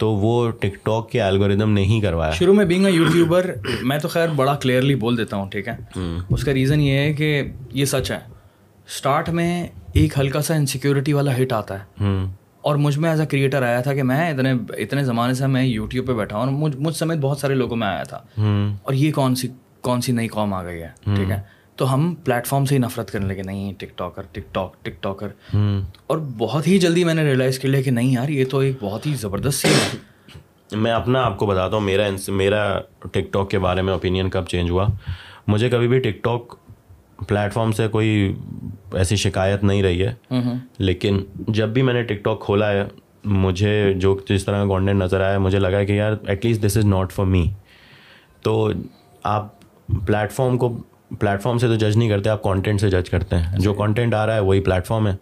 [0.04, 4.00] تو وہ ٹک ٹاک کے الگوریدم نے ہی کروایا۔ شروع میں بینگ اے یوٹیوبر میں
[4.00, 7.44] تو خیر بڑا کلیئرلی بول دیتا ہوں ٹھیک ہے؟ اس کا ریزن یہ ہے کہ
[7.72, 8.20] یہ سچ ہے۔
[8.88, 12.06] اسٹارٹ میں ایک ہلکا سا انسیکیورٹی والا ہٹ آتا ہے۔
[12.62, 15.64] اور مجھ میں ایز اے کریٹر آیا تھا کہ میں اتنے اتنے زمانے سے میں
[15.64, 18.18] یوٹیوب پہ بیٹھا ہوں اور مجھ مجھ سمیت بہت سارے لوگوں میں آیا تھا۔
[18.84, 19.48] اور یہ کون سی
[19.82, 21.42] کون سی نئی قوم آ گئی ہے؟ ٹھیک ہے؟
[21.76, 25.04] تو ہم پلیٹ فارم سے ہی نفرت کرنے لگے نہیں ٹک ٹاکر ٹک ٹاک ٹک
[25.04, 25.28] ٹاکر۔
[26.08, 28.76] اور بہت ہی جلدی میں نے ریئلائز کر لیا کہ نہیں یار یہ تو ایک
[28.82, 29.98] بہت ہی زبردست سی ہے۔
[30.78, 32.80] میں اپنا آپ کو بتاتا ہوں میرا میرا
[33.12, 34.88] ٹک ٹاک کے بارے میں اوپینین کب چینج ہوا؟
[35.48, 36.56] مجھے کبھی بھی ٹک ٹاک
[37.28, 38.34] پلیٹ فارم سے کوئی
[38.94, 40.14] ایسی شکایت نہیں رہی ہے۔
[40.78, 42.84] لیکن جب بھی میں نے ٹک ٹاک کھولا ہے
[43.24, 46.78] مجھے جو جس طرح کا کانٹینٹ نظر آیا مجھے لگا کہ یار at least this
[46.78, 47.46] is not for me
[48.42, 48.72] تو
[49.24, 49.60] آپ
[50.06, 50.78] پلیٹ فارم کو
[51.20, 54.14] پلیٹ فارم سے تو جج نہیں کرتے آپ کانٹینٹ سے جج کرتے ہیں۔ جو کانٹینٹ
[54.14, 55.16] آ رہا ہے وہی پلیٹ فارم ہے۔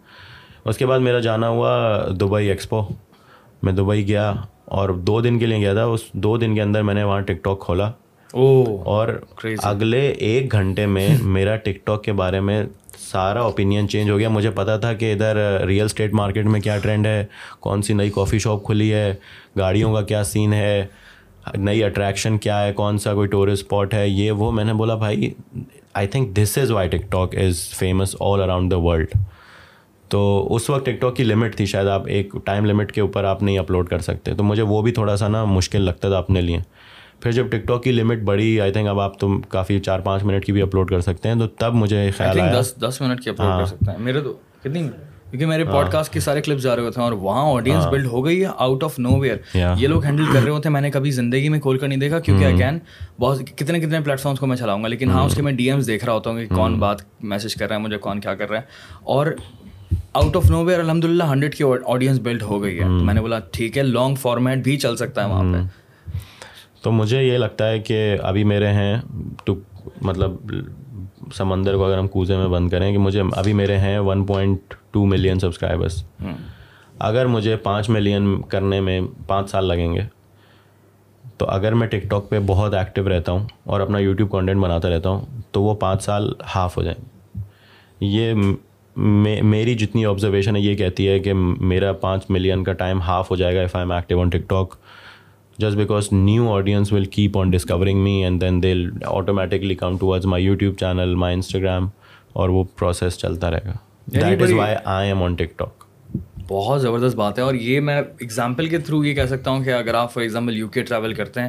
[0.64, 1.72] اس کے بعد میرا جانا ہوا
[2.20, 2.82] دبئی ایکسپو
[3.62, 4.32] میں دبئی گیا
[4.64, 7.20] اور دو دن کے لیے گیا تھا۔ اس دو دن کے اندر میں نے وہاں
[7.20, 7.90] ٹک ٹاک کھولا
[8.84, 9.08] اور
[9.62, 12.62] اگلے ایک گھنٹے میں میرا ٹک ٹاک کے بارے میں
[12.98, 16.78] سارا اوپینین چینج ہو گیا۔ مجھے پتا تھا کہ ادھر ریئل اسٹیٹ مارکیٹ میں کیا
[16.82, 17.24] ٹرینڈ ہے
[17.60, 19.14] کون سی نئی کافی شاپ کھلی ہے
[19.58, 20.86] گاڑیوں کا کیا سین ہے
[21.56, 24.94] نئی اٹریکشن کیا ہے کون سا کوئی ٹورسٹ اسپاٹ ہے۔ یہ وہ میں نے بولا
[24.94, 25.30] بھائی
[25.94, 29.10] I think this is why TikTok is famous all around the world
[30.08, 33.24] تو اس وقت ٹک ٹاک کی لمٹ تھی شاید آپ ایک ٹائم لمٹ کے اوپر
[33.24, 36.18] آپ نہیں اپلوڈ کر سکتے۔ تو مجھے وہ بھی تھوڑا سا نا مشکل لگتا تھا
[36.18, 36.58] اپنے لیے۔
[37.20, 40.22] پھر جب ٹک ٹاک کی لمٹ بڑی آئی تھنک اب آپ تم کافی چار پانچ
[40.22, 43.20] منٹ کی بھی اپلوڈ کر سکتے ہیں تو تب مجھے خیال آیا۔ دس دس منٹ
[43.20, 44.88] کی اپلوڈ کر سکتے ہیں میرے تو کتنی
[45.32, 48.06] کیونکہ میرے پوڈ کاسٹ کے سارے کلپس جا رہے ہوتے ہیں اور وہاں آڈینس بلڈ
[48.06, 50.80] ہو گئی ہے آؤٹ آف نو ویئر یہ لوگ ہینڈل کر رہے ہوتے ہیں میں
[50.80, 52.78] نے کبھی زندگی میں کھول کر نہیں دیکھا کیونکہ اگین
[53.20, 55.70] بہت کتنے کتنے پلیٹ فارمس کو میں چلاؤں گا لیکن ہاں اس کے میں ڈی
[55.70, 58.34] ایمس دیکھ رہا ہوتا ہوں کہ کون بات میسج کر رہا ہے مجھے کون کیا
[58.34, 58.62] کر رہا ہے۔
[59.02, 59.26] اور
[60.12, 63.20] آؤٹ آف نو ویئر الحمد للہ ہنڈریڈ کی آڈینس بلڈ ہو گئی ہے۔ میں نے
[63.20, 65.58] بولا ٹھیک ہے لانگ فارمیٹ بھی چل سکتا ہے وہاں پہ۔
[66.82, 68.96] تو مجھے یہ لگتا ہے کہ ابھی میرے ہیں
[69.44, 69.54] ٹو
[70.02, 70.36] مطلب
[71.34, 74.74] سمندر کو اگر ہم کوزے میں بند کریں کہ مجھے ابھی میرے ہیں one point
[74.92, 76.02] two million subscribers
[76.98, 80.02] اگر مجھے پانچ ملین کرنے میں پانچ سال لگیں گے
[81.38, 84.90] تو اگر میں ٹک ٹاک پہ بہت ایکٹیو رہتا ہوں اور اپنا یوٹیوب کانٹینٹ بناتا
[84.90, 86.98] رہتا ہوں تو وہ پانچ سال ہاف ہو جائیں۔
[88.00, 88.34] یہ
[88.96, 93.36] میری جتنی آبزرویشن ہے یہ کہتی ہے کہ میرا پانچ ملین کا ٹائم ہاف ہو
[93.36, 94.74] جائے گا if I am active on TikTok
[95.58, 98.74] just because new audience will keep on discovering me and then they
[99.06, 101.88] automatically come towards my YouTube channel my Instagram
[102.32, 105.84] اور وہ پروسیس چلتا رہے گا۔ That is why I am on TikTok
[106.48, 109.70] بہت زبردست بات ہے اور یہ میں اگزامپل کے تھرو یہ کہہ سکتا ہوں کہ
[109.70, 111.48] اگر آپ for example U K travel کرتے ہیں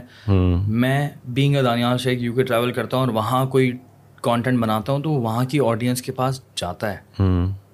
[0.67, 3.71] میں being a Daniyal Sheikh you K travel کرتا ہوں اور وہاں کوئی
[4.21, 6.97] کانٹینٹ بناتا ہوں تو وہاں کی آڈینس کے پاس جاتا ہے۔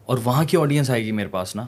[0.06, 1.66] اور وہاں کی آڈینس آئے گی میرے پاس نا۔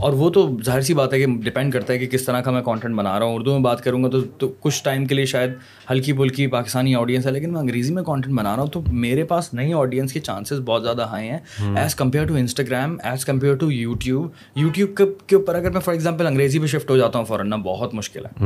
[0.00, 2.50] اور وہ تو ظاہر سی بات ہے کہ ڈپینڈ کرتا ہے کہ کس طرح کا
[2.50, 5.24] میں کانٹینٹ بنا رہا ہوں۔ اردو میں بات کروں گا تو کچھ ٹائم کے لیے
[5.24, 5.50] شاید
[5.90, 9.24] ہلکی پھلکی پاکستانی آڈینس ہے لیکن میں انگریزی میں کانٹینٹ بنا رہا ہوں تو میرے
[9.24, 11.38] پاس نئی آڈینس کے چانسز بہت زیادہ ہائی ہیں۔
[11.76, 16.26] As compare to Instagram as compare to YouTube YouTube کے اوپر اگر میں فار ایگزامپل
[16.26, 18.44] انگریزی پہ شفٹ ہو جاتا ہوں فوراً بہت مشکل ہے۔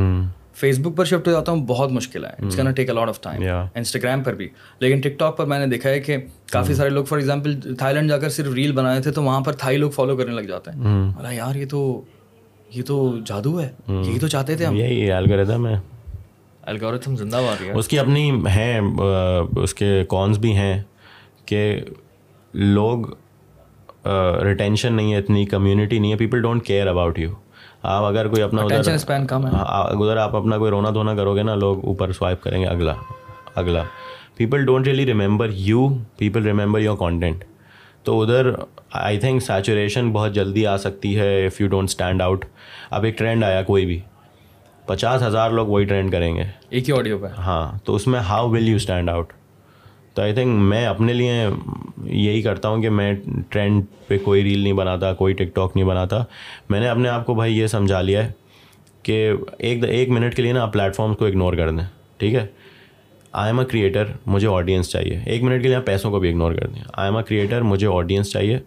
[0.55, 2.31] فیس بک پر شفٹ ہو جاتا ہوں بہت مشکل ہے.
[2.39, 3.43] It's can take a lot of time
[3.75, 4.49] Instagram پر بھی.
[4.81, 6.17] لیکن ٹک ٹاک پر میں نے دیکھا ہے کہ
[6.53, 9.41] کافی سارے لوگ فار ایگزامپل تھائی لینڈ جا کر صرف ریل بنائے تھے تو وہاں
[9.41, 10.79] پر تھائی لوگ فالو کرنے لگ جاتے ہیں.
[11.15, 12.01] بولا یار یہ تو
[12.71, 13.71] یہ تو جادو ہے.
[13.89, 14.77] یہی تو چاہتے تھے ہم.
[14.77, 15.79] یہی الگوریتم ہے.
[16.63, 18.81] الگوریتم زندہ باد اس کی اپنی ہیں
[19.57, 20.83] اس کے کونس بھی ہیں
[21.47, 21.81] کہ
[22.55, 23.07] لوگ
[24.45, 26.17] ریٹینشن نہیں ہے اتنی کمیونٹی نہیں ہے.
[26.17, 27.31] People don't care about you
[27.83, 32.13] آپ اگر کوئی اپنا ادھر آپ اپنا کوئی رونا دھونا کرو گے نا لوگ اوپر
[32.13, 32.95] سوائپ کریں گے اگلا
[33.55, 33.83] اگلا۔
[34.37, 37.45] People don't really remember you people remember your content
[38.03, 38.51] تو ادھر
[38.93, 42.45] آئی تھنک سیچوریشن بہت جلدی آ سکتی ہے if you don't stand out
[42.91, 44.01] اب ایک ٹرینڈ آیا کوئی بھی۔
[44.87, 48.21] پچاس ہزار لوگ وہی ٹرینڈ کریں گے۔ ایک ہی آڈیو پہ۔ ہاں تو اس میں
[48.21, 49.33] how will you stand out
[50.15, 51.47] تو آئی تھنک میں اپنے لیے
[52.05, 53.13] یہی کرتا ہوں کہ میں
[53.49, 56.25] ٹرینڈ پہ کوئی ریل نہیں بناتا، کوئی ٹک ٹاک نہیں بناتا۔
[56.71, 58.33] میں نے اپنے آپ کو بھائی یہ سمجھا لیا ہے
[59.03, 61.85] کہ ایک ایک منٹ کے لیے نا آپ پلیٹ فارمس کو اگنور کر دیں،
[62.17, 62.47] ٹھیک ہے؟
[63.33, 66.29] آئی ایم اے کریٹر مجھے آڈینس چاہیے۔ ایک منٹ کے لیے آپ پیسوں کو بھی
[66.29, 68.59] اگنور کر دیں۔ آئی ایم اے کریٹر مجھے آڈینس چاہیے۔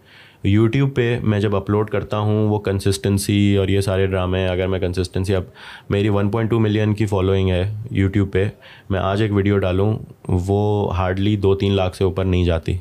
[0.44, 4.80] یوٹیوب پہ میں جب اپلوڈ کرتا ہوں وہ کنسسٹنسی اور یہ سارے ڈرامے اگر میں
[4.80, 5.44] کنسسٹنسی اب
[5.90, 8.48] میری ون پوائنٹ ٹو ملین کی فالوئنگ ہے یوٹیوب پہ،
[8.90, 9.94] میں آج ایک ویڈیو ڈالوں،
[10.28, 12.78] وہ ہارڈلی دو تین لاکھ سے اوپر نہیں جاتی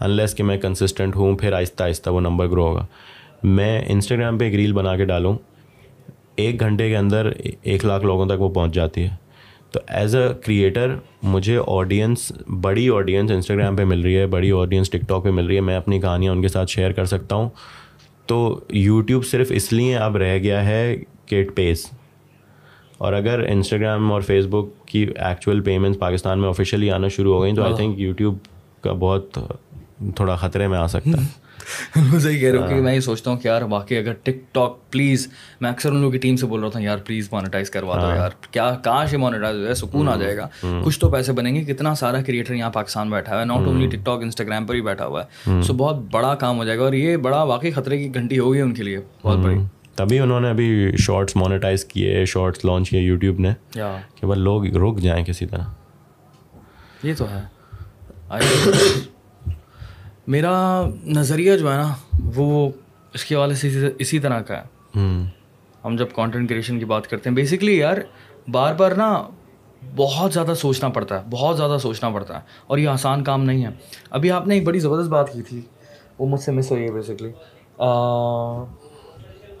[0.00, 2.86] انلیس کہ میں کنسسٹنٹ ہوں، پھر آہستہ آہستہ وہ نمبر گرو ہوگا۔
[3.44, 5.36] میں انسٹاگرام پہ ایک ریل بنا کے ڈالوں،
[6.36, 7.30] ایک گھنٹے کے اندر
[7.62, 9.27] ایک لاکھ لوگوں تک وہ پہنچ جاتی ہے۔
[9.70, 14.90] تو ایز اے کریٹر مجھے آڈینس بڑی آڈینس انسٹاگرام پہ مل رہی ہے بڑی آڈینس
[14.90, 17.36] ٹک ٹاک پہ مل رہی ہے۔ میں اپنی کہانیاں ان کے ساتھ شیئر کر سکتا
[17.36, 17.48] ہوں۔
[18.26, 21.86] تو یوٹیوب صرف اس لیے اب رہ گیا ہے کہ اٹ پیس
[22.98, 27.42] اور اگر انسٹاگرام اور فیس بک کی ایکچوئل پیمنٹس پاکستان میں آفیشیلی آنا شروع ہو
[27.42, 28.38] گئیں تو آئی تھنک یوٹیوب
[28.80, 29.38] کا بہت
[30.16, 31.26] تھوڑا خطرے میں آ سکتا ہے۔
[32.20, 34.90] صحیح کہہ رہا ہوں کہ میں یہ سوچتا ہوں کہ یار واقعی اگر ٹک ٹاک
[34.90, 35.28] پلیز
[35.60, 38.14] میں اکثر ان لوگوں کی ٹیم سے بول رہا تھا یار پلیز مانیٹائز کروا دو
[38.14, 40.48] یار کیا کاش یہ مانیٹائز ہو جائے سکون آ جائے گا۔
[40.84, 44.04] کچھ تو پیسے بنیں گے کتنا سارا کریٹر یہاں پاکستان بیٹھا ہے not only tick
[44.04, 46.92] talk Instagram پر ہی بیٹھا ہوا ہے۔ سو بہت بڑا کام ہو جائے گا اور
[46.92, 49.58] یہ بڑا واقعی خطرے کی گھنٹی ہوگی ان کے لیے بہت بڑی۔
[49.96, 53.52] تبھی انہوں نے ابھی شارٹس مانیٹائز کیے شارٹس لانچ کیے یوٹیوب نے
[54.14, 55.64] کہ بس لوگ رک جائیں کسی طرح۔
[57.02, 57.42] یہ تو ہے۔
[60.28, 61.94] میرا نظریہ جو ہے نا
[62.34, 62.70] وہ
[63.14, 64.98] اس کے حوالے سے اسی طرح کا ہے۔
[65.84, 67.96] ہم جب کانٹینٹ کریشن کی بات کرتے ہیں بیسکلی یار
[68.48, 69.22] بار بار نا
[69.96, 73.64] بہت زیادہ سوچنا پڑتا ہے بہت زیادہ سوچنا پڑتا ہے اور یہ آسان کام نہیں
[73.64, 73.70] ہے۔
[74.10, 75.60] ابھی آپ نے ایک بڑی زبردست بات کی تھی
[76.18, 77.30] وہ مجھ سے مس ہوئی ہے بیسکلی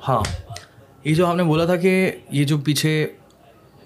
[0.08, 0.22] ہاں۔
[1.04, 3.06] یہ جو آپ نے بولا تھا کہ یہ جو پیچھے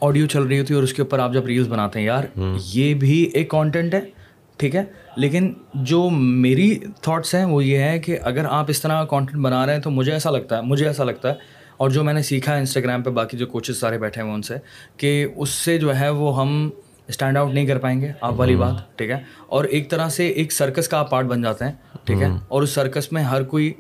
[0.01, 2.25] آڈیو چل رہی ہوتی ہے اور اس کے اوپر آپ جب ریلس بناتے ہیں یار
[2.65, 4.01] یہ بھی ایک کانٹینٹ ہے
[4.57, 4.85] ٹھیک ہے؟
[5.17, 9.43] لیکن جو میری تھاٹس ہیں وہ یہ ہے کہ اگر آپ اس طرح کا کانٹینٹ
[9.43, 11.35] بنا رہے ہیں تو مجھے ایسا لگتا ہے مجھے ایسا لگتا ہے۔
[11.77, 14.43] اور جو میں نے سیکھا ہے انسٹاگرام پہ باقی جو کوچز سارے بیٹھے ہوئے ان
[14.43, 14.55] سے
[14.97, 16.71] کہ اس سے جو ہے وہ ہم
[17.09, 20.29] اسٹینڈ آؤٹ نہیں کر پائیں گے۔ آپ والی بات ٹھیک ہے؟ اور ایک طرح سے
[20.29, 21.73] ایک سرکس کا آپ پارٹ بن جاتے ہیں
[22.05, 23.73] ٹھیک ہے؟ اور اس سرکس میں ہر کوئی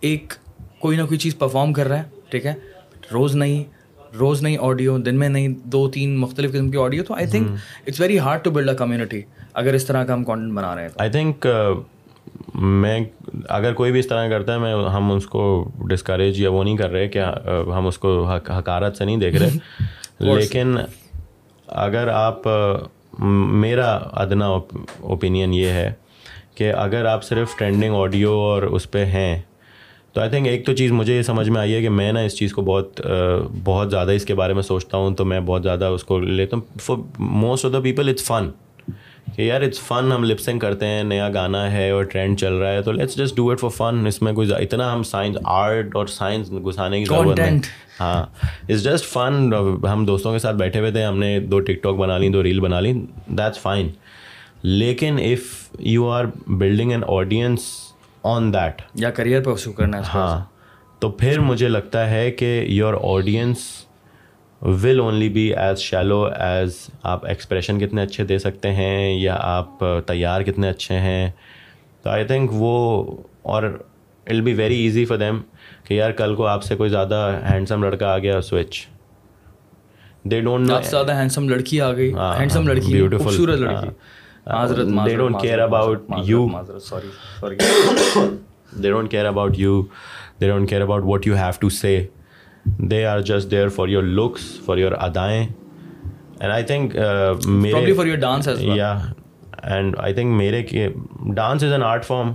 [0.00, 0.32] ایک
[0.78, 2.54] کوئی نہ کوئی چیز پرفارم کر رہا ہے ٹھیک ہے؟
[3.12, 3.64] روز نہیں
[4.18, 7.50] روز نئی آڈیو دن میں نئی دو تین مختلف قسم کی آڈیو تو I think
[7.86, 9.22] it's very hard to build a community
[9.54, 11.46] اگر اس طرح کا ہم کانٹینٹ بنا رہے ہیں آئی تھنک
[12.54, 13.00] میں
[13.48, 16.76] اگر کوئی بھی اس طرح کرتا ہے میں ہم اس کو ڈسکریج یا وہ نہیں
[16.76, 17.18] کر رہے کہ
[17.76, 19.48] ہم اس کو حکارت سے نہیں دیکھ رہے۔
[20.20, 20.76] لیکن
[21.66, 22.42] اگر آپ
[23.18, 24.46] میرا ادنا
[25.00, 25.92] اوپینین یہ ہے
[26.54, 29.42] کہ اگر آپ صرف ٹرینڈنگ آڈیو اور اس پہ ہیں
[30.12, 32.20] تو آئی تھنک ایک تو چیز مجھے یہ سمجھ میں آئی ہے کہ میں نا
[32.20, 33.00] اس چیز کو بہت
[33.64, 36.56] بہت زیادہ اس کے بارے میں سوچتا ہوں تو میں بہت زیادہ اس کو لیتا
[36.56, 38.50] ہوں۔ For most of the people it's fun
[39.36, 42.72] کہ یار اٹس فن ہم لپسنگ کرتے ہیں نیا گانا ہے اور ٹرینڈ چل رہا
[42.72, 45.96] ہے تو let's just do it for fun اس میں کوئی اتنا ہم سائنس آرٹ
[45.96, 47.60] اور سائنس گھسانے کی ضرورت نہیں۔
[48.00, 49.52] ہاں۔ اٹس جسٹ فن
[49.84, 52.42] ہم دوستوں کے ساتھ بیٹھے ہوئے تھے ہم نے دو ٹک ٹاک بنا لی دو
[52.42, 52.92] ریل بنا لی
[53.28, 53.88] دیٹس فائن
[54.62, 57.66] لیکن if you are building an audience
[58.26, 60.44] on that یا کریئر پرسو کرنا ہاں۔
[61.02, 63.58] تو پھر مجھے لگتا ہے کہ your audience
[64.62, 69.84] will only be as shallow as آپ ایکسپریشن کتنے اچھے دے سکتے ہیں یا آپ
[70.06, 71.30] تیار کتنے اچھے ہیں۔
[72.02, 72.72] تو آئی تھنک وہ
[73.42, 73.62] اور
[74.26, 75.40] will be very easy for them
[75.84, 78.86] کہ یار کل کو آپ سے کوئی زیادہ ہینڈسم لڑکا آ گیا سوئچ
[80.30, 83.88] دے ڈونٹ زیادہ ہینڈسم لڑکی آ گئی۔ ہینڈسم لڑکی بیوٹیفل لڑکی۔
[85.04, 86.48] They don't care about you
[88.82, 89.82] they don't care about you
[90.40, 92.06] they don't care about what you have to say
[92.90, 95.46] they are just there for your looks for your ادائیں
[96.40, 96.96] and I think
[97.96, 98.98] for your dance یا
[99.62, 100.88] and I think میرے
[101.34, 102.34] dance is an art form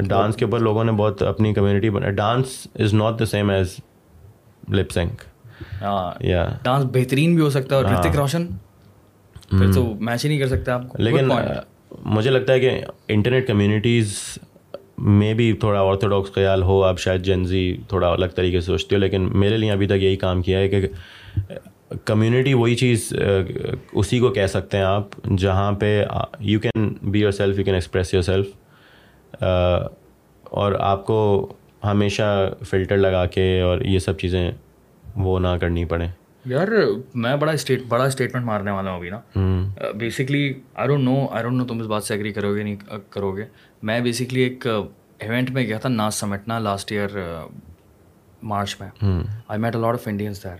[0.00, 3.76] dance کے اوپر لوگوں نے بہت اپنی community بنا dance is not the same as
[4.68, 5.22] lip sync
[6.20, 8.46] یا ڈانس بہترین بھی ہو سکتا ہے اور رتک روشن
[9.50, 11.28] پھر تو میچ ہی نہیں کر سکتے آپ لیکن
[12.04, 14.14] مجھے لگتا ہے کہ انٹرنیٹ کمیونٹیز
[15.02, 19.00] میں بھی تھوڑا آرتھوڈاکس خیال ہو آپ شاید جنزی تھوڑا الگ طریقے سے سوچتے ہو
[19.00, 20.88] لیکن میرے لیے ابھی تک یہی کام کیا ہے کہ
[22.04, 23.12] کمیونٹی وہی چیز
[23.92, 26.04] اسی کو کہہ سکتے ہیں آپ جہاں پہ
[26.40, 29.42] you can be yourself you can express yourself
[30.42, 31.52] اور آپ کو
[31.84, 34.50] ہمیشہ فلٹر لگا کے اور یہ سب چیزیں
[35.16, 36.08] وہ نہ کرنی پڑیں۔
[36.44, 36.68] یار
[37.14, 41.42] میں بڑا اسٹیٹ بڑا اسٹیٹمنٹ مارنے والا ہوں ابھی نا۔ Basically I don't know I
[41.42, 42.76] don't know تم اس بات سے ایگری کرو گے نہیں
[43.10, 43.44] کرو گے
[43.82, 47.16] میں بیسکلی ایک ایونٹ میں گیا تھا ناز سمیٹنا لاسٹ ایئر
[48.42, 48.88] مارچ میں.
[49.48, 50.56] I met a lot of Indians there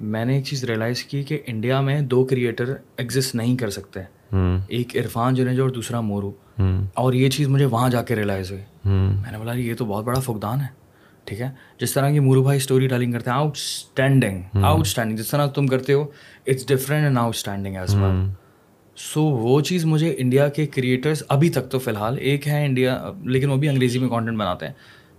[0.00, 4.00] میں نے ایک چیز ریئلائز کی کہ انڈیا میں دو کریٹر ایگزسٹ نہیں کر سکتے.
[4.68, 6.30] ایک عرفان جنیجو اور دوسرا مورو.
[6.94, 8.62] اور یہ چیز مجھے وہاں جا کے ریئلائز ہوئی.
[8.84, 10.66] میں نے بولا یہ تو بہت بڑا فقدان ہے.
[11.26, 11.48] ٹھیک ہے؟
[11.80, 15.46] جس طرح کی مورو بھائی اسٹوری ٹیلنگ کرتے ہیں آؤٹ اسٹینڈنگ آؤٹ اسٹینڈنگ جس طرح
[15.54, 16.02] تم کرتے ہو
[16.46, 18.24] it's different and outstanding as well
[18.96, 23.10] so وہ چیز مجھے انڈیا کے کریٹرس ابھی تک تو فی الحال ایک ہے انڈیا
[23.24, 24.72] لیکن وہ بھی انگریزی میں کانٹینٹ بناتے ہیں۔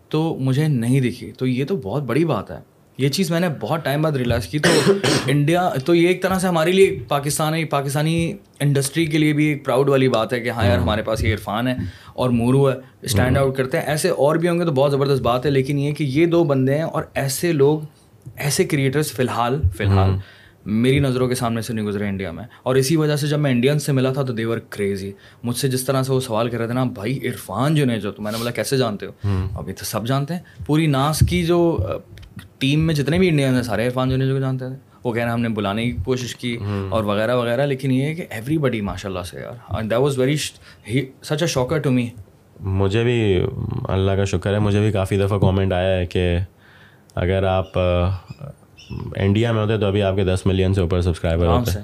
[0.09, 2.59] تو مجھے نہیں دکھی۔ تو یہ تو بہت بڑی بات ہے۔
[2.97, 4.69] یہ چیز میں نے بہت ٹائم بعد ریئلائز کی۔ تو
[5.27, 9.65] انڈیا تو یہ ایک طرح سے ہمارے لیے پاکستانی پاکستانی انڈسٹری کے لیے بھی ایک
[9.65, 11.75] پراؤڈ والی بات ہے کہ ہاں یار ہمارے پاس یہ عرفان ہے
[12.13, 15.21] اور مورو ہے اسٹینڈ آؤٹ کرتے ہیں۔ ایسے اور بھی ہوں گے تو بہت زبردست
[15.21, 17.79] بات ہے لیکن یہ کہ یہ دو بندے ہیں اور ایسے لوگ
[18.35, 20.09] ایسے کریٹرس فی الحال فی الحال
[20.65, 23.51] میری نظروں کے سامنے سے نہیں گزرے انڈیا میں۔ اور اسی وجہ سے جب میں
[23.51, 25.11] انڈین سے ملا تھا تو دیور کریزی
[25.43, 27.99] مجھ سے جس طرح سے وہ سوال کر رہے تھے نا بھائی عرفان جو نہیں
[27.99, 29.11] جو تو میں نے بولا کیسے جانتے ہو؟
[29.53, 31.77] ابھی تو سب جانتے ہیں۔ پوری ناس کی جو
[32.59, 35.41] ٹیم میں جتنے بھی انڈین ہیں سارے عرفان جو کو جانتے تھے۔ وہ کہنا ہم
[35.41, 36.57] نے بلانے کی کوشش کی
[36.89, 40.19] اور وغیرہ وغیرہ لیکن یہ ہے کہ ایوری بڈی ماشاء اللہ سے یار that was
[40.19, 42.09] very such a shocker to me
[42.59, 43.41] مجھے بھی
[43.89, 46.37] اللہ کا شکر ہے مجھے بھی کافی دفعہ کامنٹ آیا ہے کہ
[47.15, 47.77] اگر آپ
[49.15, 51.79] انڈیا میں ہوتے تو ابھی آپ کے دس ملین سے اوپر سبسکرائبر ہوتے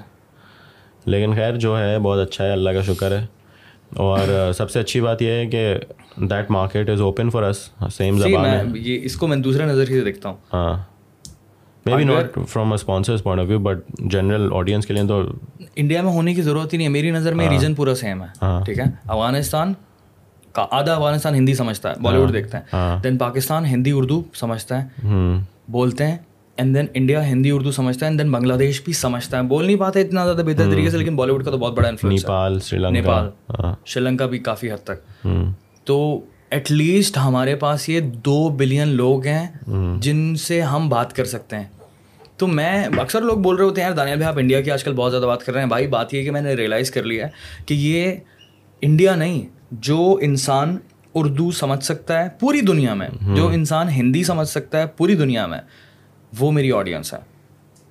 [1.06, 3.26] لیکن خیر جو ہے بہت اچھا ہے اللہ کا شکر ہے۔
[3.96, 5.74] اور سب سے اچھی بات یہ ہے کہ
[6.16, 10.04] that market is open for us same زبان یہ اس کو میں دوسرے نظریے سے
[10.04, 10.82] دیکھتا ہوں۔ ہاں۔
[11.96, 15.22] Maybe not from sponsors point of view but general audience کے لیے تو
[15.76, 18.44] انڈیا میں ہونے کی ضرورت ہی نہیں ہے۔ میری نظر میں ریجن پورا سیم ہے۔
[18.64, 19.72] ٹھیک ہے۔ افغانستان
[20.52, 24.82] کا آدھا افغانستان ہندی سمجھتا ہے۔ بالی ووڈ دیکھتے ہیں دین پاکستان ہندی اردو سمجھتا
[24.82, 25.06] ہے۔
[25.68, 26.18] بولتے ہیں۔
[26.56, 29.64] And then India Hindi Urdu سمجھتا ہے اینڈ دین بنگلہ دیش بھی سمجھتا ہے بول
[29.64, 32.24] نہیں پاتے اتنا زیادہ بہتر طریقے سے لیکن بالی ووڈ کا تو بہت بڑا انفلوئنس
[32.24, 33.30] نیپال نیپال
[33.84, 35.26] شری لنکا بھی کافی حد تک
[35.84, 39.46] تو ایٹ لیسٹ ہمارے پاس یہ دو بلین لوگ ہیں
[40.00, 41.64] جن سے ہم بات کر سکتے ہیں.
[42.36, 44.84] تو میں اکثر لوگ بول رہے ہوتے ہیں یار دانیال بھائی آپ انڈیا کی آج
[44.84, 45.68] کل بہت زیادہ بات کر رہے ہیں.
[45.68, 47.30] بھائی بات یہ کہ میں نے ریئلائز کر لیا ہے
[47.66, 48.12] کہ یہ
[48.82, 50.76] انڈیا نہیں جو انسان
[51.14, 55.46] اردو سمجھ سکتا ہے پوری دنیا میں جو انسان ہندی سمجھ سکتا ہے پوری دنیا
[55.46, 55.58] میں.
[56.38, 57.18] وہ میری آڈینس ہے.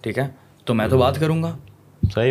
[0.01, 0.27] ٹھیک ہے؟
[0.65, 1.58] تو میں تو بات کروں گا.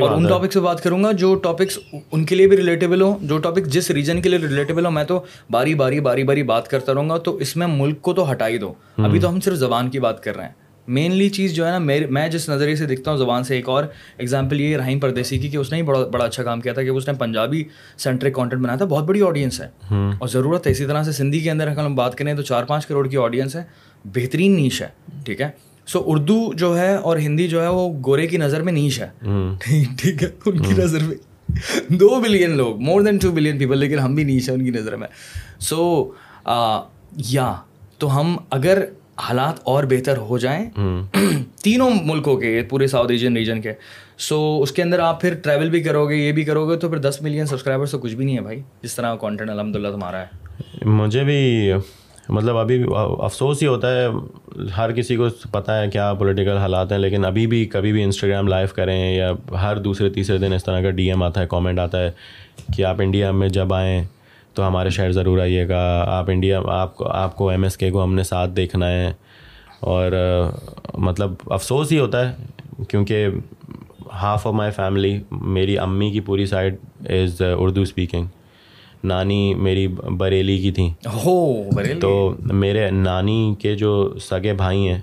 [0.01, 1.79] اور ان ٹاپک سے بات کروں گا جو ٹاپکس
[2.12, 5.05] ان کے لیے بھی ریلیٹیبل ہوں جو ٹاپک جس ریجن کے لیے ریلیٹیبل ہوں میں
[5.05, 5.20] تو
[5.51, 8.49] باری باری باری باری بات کرتا رہوں گا تو اس میں ملک کو تو ہٹا
[8.49, 10.53] ہی دو۔ ابھی تو ہم صرف زبان کی بات کر رہے ہیں۔
[10.88, 13.68] مینلی چیز جو ہے نا میرے میں جس نظریے سے دیکھتا ہوں زبان سے ایک
[13.68, 13.85] اور
[14.18, 16.83] ایگزامپل یہ رحیم پردیسی کی کہ اس نے ہی بڑا بڑا اچھا کام کیا تھا
[16.83, 17.64] کہ اس نے پنجابی
[17.99, 21.40] سینٹرک کانٹینٹ بنایا تھا بہت بڑی آڈینس ہے۔ اور ضرورت ہے اسی طرح سے سندھی
[21.40, 23.62] کے اندر اگر ہم بات کریں تو چار پانچ کروڑ کی آڈینس ہے۔
[24.05, 24.88] بہترین نیش ہے
[25.25, 28.72] ٹھیک ہے؟ سو اردو جو ہے اور ہندی جو ہے وہ گورے کی نظر میں
[28.72, 29.09] نیش ہے۔
[29.96, 31.16] ٹھیک ہے ان کی نظر میں۔
[31.88, 34.70] دو بلین لوگ more than two billion people لیکن ہم بھی نیچ ہے ان کی
[34.70, 35.09] نظر میں۔
[35.61, 36.11] سو
[37.16, 37.55] یا
[37.98, 38.85] تو ہم اگر
[39.18, 40.70] حالات اور بہتر ہو جائیں
[41.62, 43.72] تینوں ملکوں کے پورے ساؤتھ ایشین ریجن کے۔
[44.18, 46.88] سو اس کے اندر آپ پھر ٹریول بھی کرو گے یہ بھی کرو گے تو
[46.88, 49.88] پھر دس ملین سبسکرائبر تو کچھ بھی نہیں ہے بھائی۔ جس طرح کانٹینٹ الحمد للہ
[49.88, 50.26] تمہارا ہے۔
[50.85, 51.72] مجھے بھی
[52.31, 54.07] مطلب ابھی افسوس ہی ہوتا ہے،
[54.77, 58.49] ہر کسی کو پتہ ہے کیا پولیٹیکل حالات ہیں، لیکن ابھی بھی کبھی بھی انسٹاگرام
[58.49, 59.31] لائیو کریں یا
[59.62, 62.11] ہر دوسرے تیسرے دن اس طرح کا ڈی ایم آتا ہے کامنٹ آتا ہے
[62.77, 64.03] کہ آپ انڈیا میں جب آئیں
[64.55, 67.90] تو ہمارے شہر ضرور آئیے گا، آپ انڈیا آپ کو آپ کو ایم ایس کے
[67.90, 69.12] کو ہم نے ساتھ دیکھنا ہے۔
[69.81, 70.12] اور
[70.99, 73.29] مطلب افسوس ہی ہوتا ہے، کیونکہ
[74.23, 76.77] ہاف آف مائی فیملی میری امی کی پوری سائڈ
[77.09, 78.27] از اردو اسپیکنگ
[79.05, 79.87] نانی میری
[80.17, 80.91] بریلی کی تھیں۔
[82.01, 85.01] تو میرے نانی کے جو سگے بھائی ہیں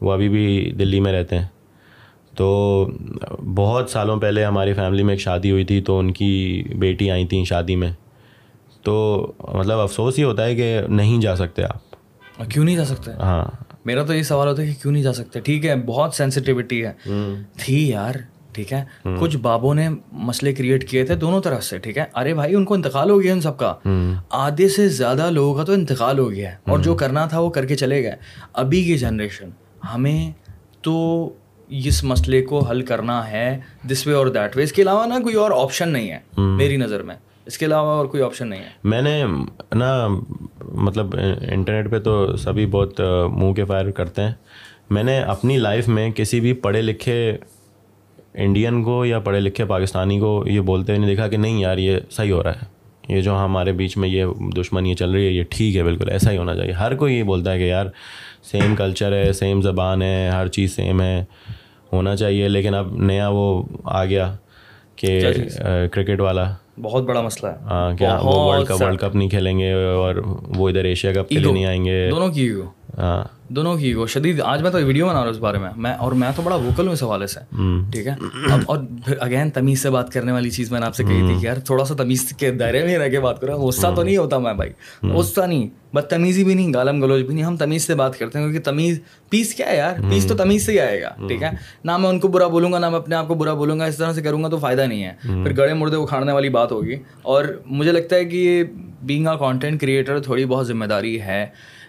[0.00, 1.46] وہ ابھی بھی دلی میں رہتے ہیں۔
[2.36, 2.86] تو
[3.54, 7.26] بہت سالوں پہلے ہماری فیملی میں ایک شادی ہوئی تھی تو ان کی بیٹی آئی
[7.26, 7.92] تھیں شادی میں۔
[8.82, 11.88] تو مطلب افسوس ہی ہوتا ہے کہ نہیں جا سکتے آپ۔
[12.50, 13.44] کیوں نہیں جا سکتے؟ ہاں۔
[13.84, 16.86] میرا تو یہ سوال ہوتا ہے کہ کیوں نہیں جا سکتے؟ ٹھیک ہے بہت سینسٹیوٹی
[16.86, 16.92] ہے۔
[17.56, 18.14] تھی یار
[18.58, 18.84] ٹھیک ہے؟
[19.20, 22.64] کچھ بابوں نے مسئلے کریٹ کیے تھے دونوں طرف سے ٹھیک ہے؟ ارے بھائی ان
[22.64, 23.74] کو انتقال ہو گیا ان سب کا۔
[24.30, 27.50] آدھے سے زیادہ لوگوں کا تو انتقال ہو گیا ہے۔ اور جو کرنا تھا وہ
[27.50, 28.12] کر کے چلے گئے۔
[28.52, 29.48] ابھی کی جنریشن
[29.94, 30.32] ہمیں
[30.82, 31.28] تو
[31.68, 33.58] اس مسئلے کو حل کرنا ہے
[33.90, 36.76] دس وے اور دیٹ وے اس کے علاوہ نا کوئی اور آپشن نہیں ہے میری
[36.76, 37.14] نظر میں۔
[37.46, 39.24] اس کے علاوہ اور کوئی آپشن نہیں ہے۔ میں نے
[39.74, 40.08] نا
[40.72, 41.16] مطلب
[41.48, 43.00] انٹرنیٹ پہ تو سبھی بہت
[43.32, 44.32] منہ کے فائر کرتے ہیں۔
[44.90, 47.36] میں نے اپنی لائف میں کسی بھی پڑھے لکھے
[48.38, 51.78] انڈین کو یا پڑھے لکھے پاکستانی کو یہ بولتے ہوئے نہیں دیکھا کہ نہیں یار
[51.78, 54.24] یہ صحیح ہو رہا ہے۔ یہ جو ہمارے بیچ میں یہ
[54.56, 57.22] دشمنی چل رہی ہے یہ ٹھیک ہے بالکل ایسا ہی ہونا چاہیے۔ ہر کوئی یہ
[57.22, 57.86] بولتا ہے کہ یار
[58.42, 61.24] سیم کلچر ہے سیم زبان ہے ہر چیز سیم ہے
[61.92, 64.36] ہونا چاہیے۔ لیکن اب نیا وہ آ گیا
[64.96, 65.20] کہ
[65.92, 69.58] کرکٹ والا۔ بہت بڑا مسئلہ ہے۔ ہاں کیا وہ ورلڈ کپ ورلڈ کپ نہیں کھیلیں
[69.58, 70.14] گے اور
[70.56, 72.52] وہ ادھر ایشیا کپ کے لیے نہیں آئیں گے۔ دونوں کی
[73.48, 75.94] دونوں کی وہ شدید آج میں تو ویڈیو بنا رہا ہوں اس بارے میں۔ میں
[75.94, 77.40] اور میں تو بڑا ووکل ہوں اس حوالے سے۔
[77.92, 78.14] ٹھیک ہے؟
[78.52, 81.26] اب اور پھر اگین تمیز سے بات کرنے والی چیز میں نے آپ سے کہی
[81.26, 84.02] تھی کہ یار تھوڑا سا تمیز کے دائرے میں رہ کے بات کروں غصہ تو
[84.02, 84.70] نہیں ہوتا میں بھائی۔
[85.02, 88.38] غصہ نہیں بد تمیزی بھی نہیں گالم گلوچ بھی نہیں۔ ہم تمیز سے بات کرتے
[88.38, 91.42] ہیں کیونکہ تمیز پیس کیا ہے یار؟ پیس تو تمیز سے ہی آئے گا ٹھیک
[91.42, 91.50] ہے؟
[91.84, 93.84] نہ میں ان کو برا بولوں گا نہ میں اپنے آپ کو برا بولوں گا
[93.84, 96.72] اس طرح سے کروں گا تو فائدہ نہیں ہے۔ پھر گڑے مردے اکھاڑنے والی بات
[96.72, 98.64] ہوگی۔ اور مجھے لگتا ہے کہ یہ
[99.02, 101.46] بینگ آ کانٹینٹ کریٹر تھوڑی بہت ذمہ داری ہے۔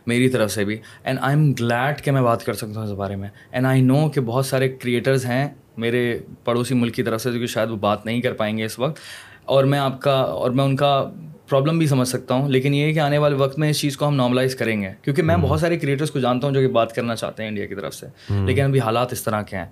[0.09, 0.77] میری طرف سے بھی.
[1.03, 3.29] اینڈ آئی ایم گلیڈ کہ میں بات کر سکتا ہوں اس بارے میں.
[3.51, 7.39] اینڈ آئی نو کہ بہت سارے کریٹرز ہیں میرے پڑوسی ملک کی طرف سے جو
[7.39, 8.99] کہ شاید وہ بات نہیں کر پائیں گے اس وقت.
[9.45, 11.09] اور میں آپ کا اور میں ان کا
[11.49, 12.49] پرابلم بھی سمجھ سکتا ہوں.
[12.49, 14.89] لیکن یہ ہے کہ آنے والے وقت میں اس چیز کو ہم نارملائز کریں گے.
[15.01, 17.65] کیونکہ میں بہت سارے کریٹرس کو جانتا ہوں جو کہ بات کرنا چاہتے ہیں انڈیا
[17.65, 18.07] کی طرف سے.
[18.45, 19.65] لیکن ابھی حالات اس طرح کے ہیں.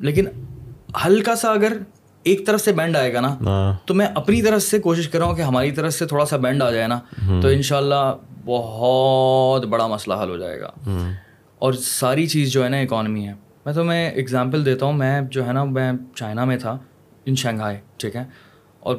[0.00, 0.26] لیکن
[1.04, 1.72] ہلکا سا اگر
[2.22, 5.18] ایک طرف سے بینڈ آئے گا نا ہاں۔ تو میں اپنی طرف سے کوشش کر
[5.18, 6.98] رہا ہوں کہ ہماری طرف سے تھوڑا سا بینڈ آ جائے نا
[7.42, 8.12] تو ان شاء اللہ
[8.44, 10.70] بہت بڑا مسئلہ حل ہو جائے گا۔
[11.58, 13.32] اور ساری چیز جو ہے نا اکانمی ہے۔
[13.66, 16.78] میں تو میں اگزامپل دیتا ہوں۔ میں جو ہے نا میں چائنا میں تھا
[17.24, 18.24] ان شنگھائی ٹھیک ہے۔
[18.80, 18.96] اور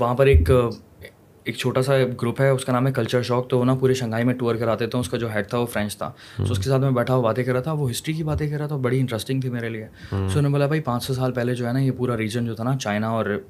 [0.00, 0.50] وہاں پر ایک
[1.44, 3.94] ایک چھوٹا سا گروپ ہے اس کا نام ہے کلچر شاک تو وہ نا پورے
[3.94, 6.58] شنگھائی میں ٹور کراتے تھے۔ اس کا جو ہیڈ تھا وہ فرینچ تھا۔ سو اس
[6.58, 8.66] کے ساتھ میں بیٹھا ہوا باتیں کر رہا تھا۔ وہ ہسٹری کی باتیں کر رہا
[8.66, 11.54] تھا۔ بڑی انٹرسٹنگ تھی میرے لیے۔ سو انہوں نے بولا بھائی پانچ سو سال پہلے
[11.54, 13.40] جو ہے نا یہ پورا ریجن جو تھا نا چائنا اور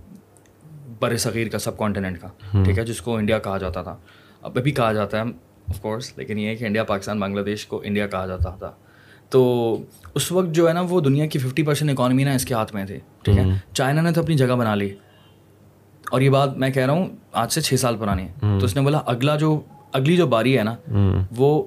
[1.01, 2.29] بر صغیر کا سب کانٹیننٹ کا
[2.65, 3.97] ٹھیک ہے جس کو انڈیا کہا جاتا تھا۔
[4.43, 5.23] اب ابھی کہا جاتا ہے
[5.69, 8.73] آف کورس لیکن یہ ہے کہ انڈیا پاکستان بنگلہ دیش کو انڈیا کہا جاتا تھا۔
[9.31, 9.77] تو
[10.15, 12.75] اس وقت جو ہے نا وہ دنیا کی ففٹی پرسینٹ اکانومی نا اس کے ہاتھ
[12.75, 14.95] میں تھی ٹھیک ہے؟ چائنا نے تو اپنی جگہ بنا لی۔
[16.11, 18.77] اور یہ بات میں کہہ رہا ہوں آج سے چھ سال پرانی ہے۔ تو اس
[18.77, 19.61] نے بولا اگلا جو
[19.93, 20.77] اگلی جو باری ہے نا
[21.37, 21.65] وہ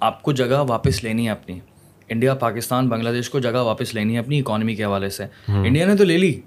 [0.00, 1.60] آپ کو جگہ واپس لینی ہے اپنی۔
[2.08, 5.86] انڈیا پاکستان بنگلہ دیش کو جگہ واپس لینی ہے اپنی اکانومی کے حوالے سے۔ انڈیا
[5.86, 6.40] نے تو لے لی۔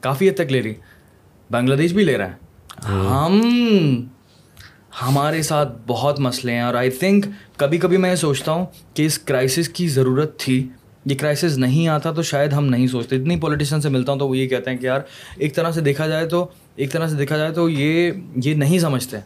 [0.00, 0.74] کافی حد تک لے لی۔
[1.50, 2.32] بنگلہ دیش بھی لے رہا ہے۔
[2.84, 3.40] ہم
[5.02, 7.26] ہمارے ساتھ بہت مسئلے ہیں اور آئی تھنک
[7.56, 10.68] کبھی کبھی میں یہ سوچتا ہوں کہ اس کرائسس کی ضرورت تھی۔
[11.04, 14.28] یہ کرائسس نہیں آتا تو شاید ہم نہیں سوچتے۔ اتنی پولیٹیشین سے ملتا ہوں تو
[14.28, 15.00] وہ یہ کہتے ہیں کہ یار
[15.36, 18.10] ایک طرح سے دیکھا جائے تو ایک طرح سے دیکھا جائے تو یہ
[18.44, 19.16] یہ نہیں سمجھتے۔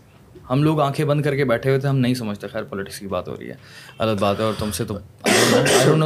[0.51, 3.07] ہم لوگ آنکھیں بند کر کے بیٹھے ہوئے تھے ہم نہیں سمجھتے۔ خیر پولیٹکس کی
[3.07, 3.55] بات ہو رہی ہے۔
[3.99, 4.99] غلط بات ہے اور تم سے تو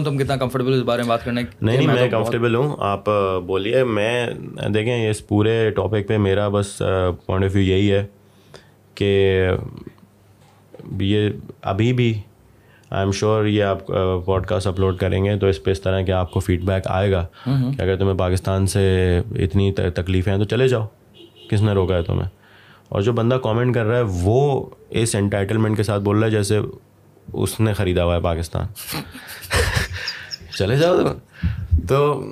[0.04, 3.04] تم کتنا کمفرٹیبل اس بارے میں بات کرنے نہیں میں کمفرٹیبل ہوں۔ آپ
[3.46, 4.26] بولیے میں
[4.74, 6.78] دیکھیں اس پورے ٹاپک پہ میرا بس
[7.26, 8.06] پوائنٹ آف ویو یہی ہے۔
[8.95, 9.49] کہ
[11.01, 11.30] یہ
[11.62, 12.20] ابھی بھی
[12.90, 13.86] آئی ایم شیور یہ آپ
[14.24, 16.82] پوڈ کاسٹ اپلوڈ کریں گے تو اس پہ اس طرح کے آپ کو فیڈ بیک
[16.86, 18.82] آئے گا کہ اگر تمہیں پاکستان سے
[19.36, 20.86] اتنی تکلیفیں ہیں تو چلے جاؤ۔
[21.51, 22.28] کس نے روکا ہے تمہیں؟
[22.88, 26.30] اور جو بندہ کامنٹ کر رہا ہے وہ اس انٹائٹلمنٹ کے ساتھ بول رہا ہے
[26.30, 26.59] جیسے
[27.32, 28.66] اس نے خریدا ہوا ہے پاکستان۔
[30.59, 30.97] چلے جاؤ
[31.88, 32.22] تو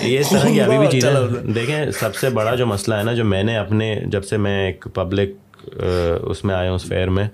[0.00, 1.10] یہ اس طرح کی ابھی بھی چیزیں
[1.54, 4.66] دیکھیں سب سے بڑا جو مسئلہ ہے نا جو میں نے اپنے جب سے میں
[4.66, 5.28] ایک پبلک
[6.22, 7.28] اس میں آیا ہوں اس فیئر میں۔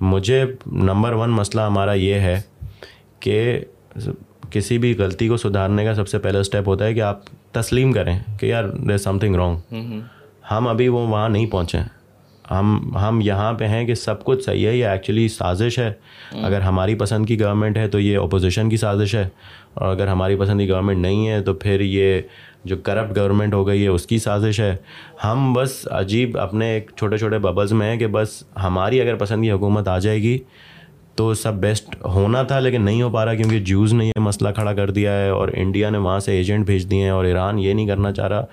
[0.00, 2.40] مجھے نمبر ون مسئلہ ہمارا یہ ہے
[3.20, 3.60] کہ
[4.50, 7.20] کسی بھی غلطی کو سدھارنے کا سب سے پہلا اسٹیپ ہوتا ہے کہ آپ
[7.52, 9.56] تسلیم کریں کہ یار دیر سم تھنگ رانگ
[10.50, 11.78] ہم ابھی وہ وہاں نہیں پہنچے۔
[12.50, 15.92] ہم ہم یہاں پہ ہیں کہ سب کچھ صحیح ہے یہ ایکچولی سازش ہے۔
[16.42, 19.28] اگر ہماری پسند کی گورنمنٹ ہے تو یہ اپوزیشن کی سازش ہے۔
[19.74, 22.20] اور اگر ہماری پسند کی گورنمنٹ نہیں ہے تو پھر یہ
[22.64, 24.76] جو کرپٹ گورنمنٹ ہو گئی ہے، اس کی سازش ہے۔
[25.24, 29.42] ہم بس عجیب اپنے ایک چھوٹے چھوٹے ببلز میں ہیں کہ بس ہماری اگر پسند
[29.42, 30.38] کی حکومت آ جائے گی
[31.14, 34.48] تو سب بیسٹ ہونا تھا لیکن نہیں ہو پا رہا کیونکہ جوز نے یہ مسئلہ
[34.48, 37.58] کھڑا کر دیا ہے اور انڈیا نے وہاں سے ایجنٹ بھیج دیے ہیں اور ایران
[37.58, 38.44] یہ نہیں کرنا چاہ رہا۔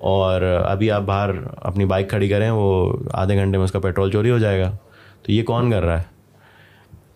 [0.00, 4.10] اور ابھی آپ باہر اپنی بائک کھڑی کریں، وہ آدھے گھنٹے میں اس کا پیٹرول
[4.10, 4.76] چوری ہو جائے گا۔
[5.22, 6.21] تو یہ کون کر رہا ہے؟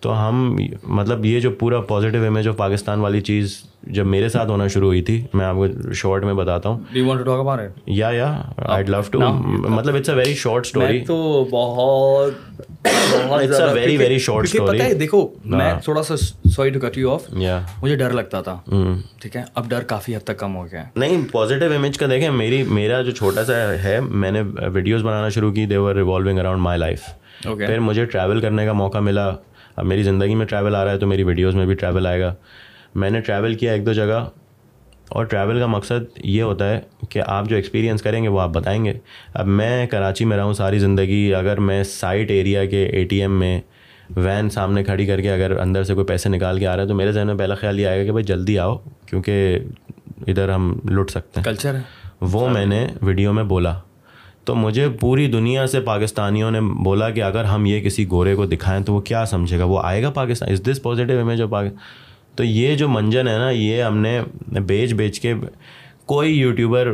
[0.01, 4.51] تو ہم مطلب یہ جو پورا پازیٹیو امیج آف پاکستان والی چیز جب میرے ساتھ
[4.51, 6.79] ہونا شروع ہوئی تھی میں آپ کو شارٹ میں بتاتا ہوں۔
[7.87, 9.21] یا یا آئی لو ٹو
[9.69, 12.35] مطلب it's a very short story تو بہت
[13.75, 17.23] ویری ویری شارٹ اسٹوری دیکھو میں تھوڑا سا sorry to cut you off
[17.83, 18.59] مجھے ڈر لگتا تھا۔
[19.21, 22.31] ٹھیک ہے؟ اب ڈر کافی حد تک کم ہو گیا نہیں پازیٹیو امیج کا دیکھیں
[22.31, 24.43] میری میرا جو چھوٹا سا ہے میں نے
[24.73, 27.03] ویڈیوز بنانا شروع کی they're revolving around my life
[27.43, 29.35] پھر مجھے ٹریول کرنے کا موقع ملا۔
[29.77, 32.21] اب میری زندگی میں ٹریول آ رہا ہے تو میری ویڈیوز میں بھی ٹریول آئے
[32.21, 32.35] گا۔
[32.95, 34.25] میں نے ٹریول کیا ایک دو جگہ
[35.09, 38.49] اور ٹریول کا مقصد یہ ہوتا ہے کہ آپ جو ایکسپیرینس کریں گے وہ آپ
[38.49, 38.93] بتائیں گے۔
[39.35, 43.21] اب میں کراچی میں رہا ہوں ساری زندگی اگر میں سائٹ ایریا کے اے ٹی
[43.21, 43.61] ایم میں
[44.17, 46.89] وین سامنے کھڑی کر کے اگر اندر سے کوئی پیسے نکال کے آ رہا ہے
[46.89, 49.59] تو میرے ذہن میں پہلا خیال یہ آئے گا کہ بھائی جلدی آؤ کیونکہ
[50.27, 51.81] ادھر ہم لٹ سکتے ہیں۔ کلچر ہے۔
[52.21, 53.75] وہ میں نے ویڈیو میں بولا۔
[54.47, 58.47] تو مجھے پوری دنیا سے پاکستانیوں نے بولا کہ اگر ہم یہ کسی گورے کو
[58.47, 60.51] دکھائیں تو وہ کیا سمجھے گا؟ وہ آئے گا Pakistan?
[60.51, 61.79] Is this positive image of Pakistan
[62.37, 64.21] تو یہ جو منجن ہے نا، یہ ہم نے
[64.61, 65.35] بیچ بیچ کے
[66.07, 66.93] کوئی یوٹیوبر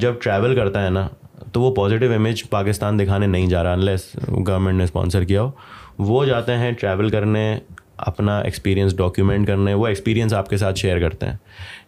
[0.00, 1.08] جب ٹریول کرتا ہے نا،
[1.52, 5.50] تو وہ پازیٹیو امیج پاکستان دکھانے نہیں جا رہا انلیس گورنمنٹ نے اسپانسر کیا ہو۔
[5.98, 7.58] وہ جاتے ہیں ٹریول کرنے،
[7.96, 11.36] اپنا ایکسپیرینس ڈاکیومنٹ کرنے، وہ ایکسپیرینس آپ کے ساتھ شیئر کرتے ہیں۔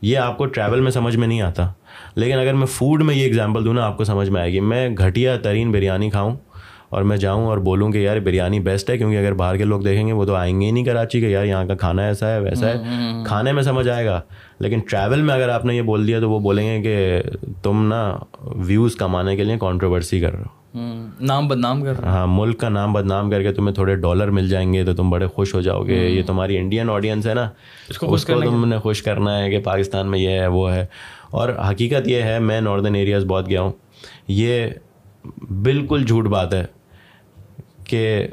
[0.02, 1.72] یہ آپ کو ٹریول میں سمجھ میں نہیں آتا۔
[2.14, 4.60] لیکن اگر میں فوڈ میں یہ ایگزامپل دوں نا آپ کو سمجھ میں آئے گی۔
[4.60, 6.36] میں گھٹیا ترین بریانی کھاؤں
[6.88, 9.80] اور میں جاؤں اور بولوں کہ یار بریانی بیسٹ ہے کیونکہ اگر باہر کے لوگ
[9.80, 12.30] دیکھیں گے وہ تو آئیں گے ہی نہیں کراچی کہ یار یہاں کا کھانا ایسا
[12.30, 12.76] ہے ویسا ہے۔
[13.26, 14.20] کھانے میں سمجھ آئے گا۔
[14.58, 17.22] لیکن ٹریول میں اگر آپ نے یہ بول دیا تو وہ بولیں گے کہ
[17.62, 20.64] تم نا ویوز کمانے کے لیے کانٹروورسی کر رہے ہو۔
[21.20, 24.72] نام بدنام کر ہاں ملک کا نام بدنام کر کے تمہیں تھوڑے ڈالر مل جائیں
[24.72, 27.50] گے تو تم بڑے خوش ہو جاؤ گے۔ یہ تمہاری انڈین آڈینس ہے نا
[27.88, 30.86] اس کو تم نے خوش کرنا ہے کہ پاکستان میں یہ ہے وہ ہے۔
[31.34, 33.72] اور حقیقت یہ ہے میں ناردن ایریاز بہت گیا ہوں۔
[34.28, 34.66] یہ
[35.62, 36.64] بالکل جھوٹ بات ہے
[37.84, 38.28] کہ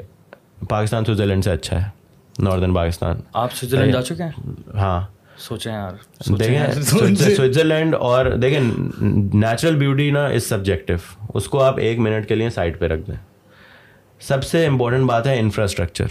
[0.68, 1.90] پاکستان سوئٹزرلینڈ سے اچھا ہے۔
[2.38, 4.30] ناردرن پاکستان۔ آپ سوئٹزرلینڈ جا چکے ہیں؟
[4.74, 5.00] ہاں۔
[5.38, 5.92] سوچیں یار
[6.38, 6.82] دیکھیں
[7.36, 8.60] سوئٹزرلینڈ اور دیکھیں
[9.34, 10.94] نیچرل بیوٹی نا از سبجیکٹو
[11.34, 13.16] اس کو آپ ایک منٹ کے لیے سائڈ پہ رکھ دیں۔
[14.20, 16.06] سب سے امپورٹنٹ بات ہے انفراسٹرکچر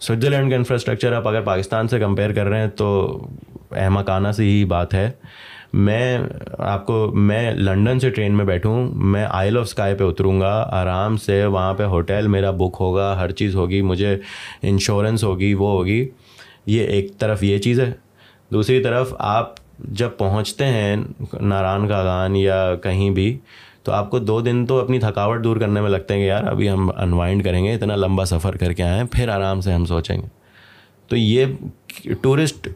[0.00, 3.18] سوئٹزرلینڈ کا انفراسٹرکچر آپ اگر پاکستان سے کمپیئر کر رہے ہیں تو
[3.70, 5.10] احمقانہ سی ہی بات ہے۔
[5.72, 6.18] میں
[6.58, 10.68] آپ کو میں لنڈن سے ٹرین میں بیٹھوں، میں آئل آف اسکائی پہ اتروں گا،
[10.72, 14.18] آرام سے وہاں پہ ہوٹل میرا بک ہوگا، ہر چیز ہوگی، مجھے
[14.62, 16.08] انشورنس ہوگی، وہ ہوگی۔
[16.66, 17.92] یہ ایک طرف یہ چیز ہے۔
[18.52, 20.96] دوسری طرف آپ جب پہنچتے ہیں
[21.40, 23.38] ناران کاغان یا کہیں بھی،
[23.82, 26.44] تو آپ کو دو دن تو اپنی تھکاوٹ دور کرنے میں لگتے ہیں کہ یار
[26.44, 29.84] ابھی ہم انوائنڈ کریں گے، اتنا لمبا سفر کر کے آئیں پھر آرام سے ہم
[29.84, 30.26] سوچیں گے۔
[31.08, 31.46] تو یہ
[32.20, 32.68] ٹورسٹ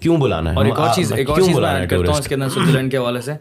[0.00, 2.34] کیوں بلانا ہے؟ اور ایک اور چیز ایک اور چیز میں کرتا ہوں اس کے
[2.34, 3.32] اندر سوئٹزرلینڈ کے حوالے سے۔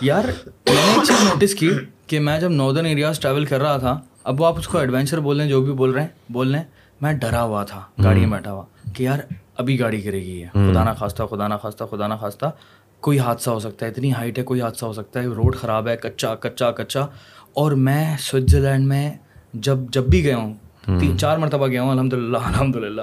[0.00, 1.70] یار میں نے ایک چیز نوٹس کی
[2.06, 5.20] کہ میں جب ناردرن ایریاز ٹریول کر رہا تھا اب وہ آپ اس کو ایڈونچر
[5.20, 6.66] بول رہے ہیں جو بھی بول رہے ہیں بول رہے ہیں
[7.00, 8.64] میں ڈرا ہوا تھا گاڑی میں بیٹھا ہوا
[8.94, 9.18] کہ یار
[9.56, 12.46] ابھی گاڑی گرے گی ہے خدا نہ خواستہ خدا نہ خواستہ خدا نہ خواستہ
[13.00, 15.88] کوئی حادثہ ہو سکتا ہے اتنی ہائٹ ہے کوئی حادثہ ہو سکتا ہے روڈ خراب
[15.88, 17.00] ہے کچا کچا کچا۔
[17.52, 19.10] اور میں سوئٹزرلینڈ میں
[19.54, 20.54] جب جب بھی گیا ہوں
[21.00, 23.02] تین چار مرتبہ گیا ہوں الحمد للہ الحمد للہ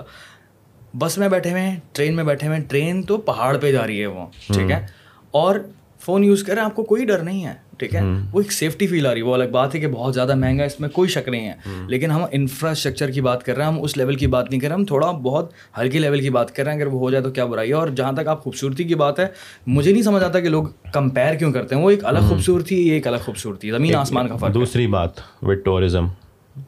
[0.93, 3.87] بس میں بیٹھے ہوئے ہیں ٹرین میں بیٹھے ہوئے ہیں۔ ٹرین تو پہاڑ پہ جا
[3.87, 4.85] رہی ہے وہ ٹھیک ہے؟
[5.31, 5.55] اور
[5.99, 9.07] فون یوز کریں آپ کو کوئی ڈر نہیں ہے ٹھیک ہے؟ وہ ایک سیفٹی فیل
[9.07, 11.09] آ رہی ہے۔ وہ الگ بات ہے کہ بہت زیادہ مہنگا ہے اس میں کوئی
[11.09, 11.53] شک نہیں ہے۔
[11.87, 14.67] لیکن ہم انفراسٹرکچر کی بات کر رہے ہیں ہم اس لیول کی بات نہیں کر
[14.67, 17.23] رہے ہم تھوڑا بہت ہلکی لیول کی بات کر رہے ہیں۔ اگر وہ ہو جائے
[17.23, 19.27] تو کیا برائی ہے؟ اور جہاں تک آپ خوبصورتی کی بات ہے
[19.67, 20.63] مجھے نہیں سمجھ آتا کہ لوگ
[20.93, 24.35] کمپیئر کیوں کرتے ہیں۔ وہ ایک الگ خوبصورتی یہ ایک الگ خوبصورتی زمین آسمان کا
[24.35, 25.09] فرق دوسری بات
[25.41, 26.07] وتھ ٹورزم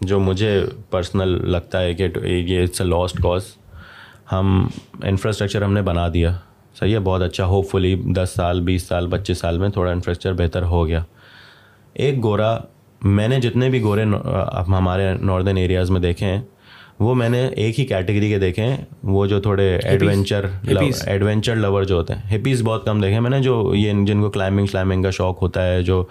[0.02, 3.42] جو مجھے پرسنل لگتا ہے کہ یہ اٹس اے لاسٹ کاز
[4.32, 4.68] ہم
[5.04, 6.34] انفراسٹرکچر ہم نے بنا دیا۔
[6.80, 10.44] صحیح ہے بہت اچھا۔ ہوپ فلی دس سال بیس سال پچیس سال میں تھوڑا انفراسٹرکچر
[10.44, 11.04] بہتر ہو گیا۔
[11.94, 12.60] ایک گورا
[13.04, 14.04] میں نے جتنے بھی گورے
[14.68, 16.42] ہمارے ناردرن ایریاز میں دیکھے ہیں
[17.00, 20.46] وہ میں نے ایک ہی کیٹیگری کے دیکھے ہیں۔ وہ جو تھوڑے ایڈونچر
[21.06, 24.22] ایڈونچر لور جو ہوتے ہیں۔ ہپیز بہت کم دیکھے ہیں۔ میں نے جو یہ جن
[24.22, 26.06] کو کلائمبنگ شلائمبنگ کا شوق ہوتا ہے جو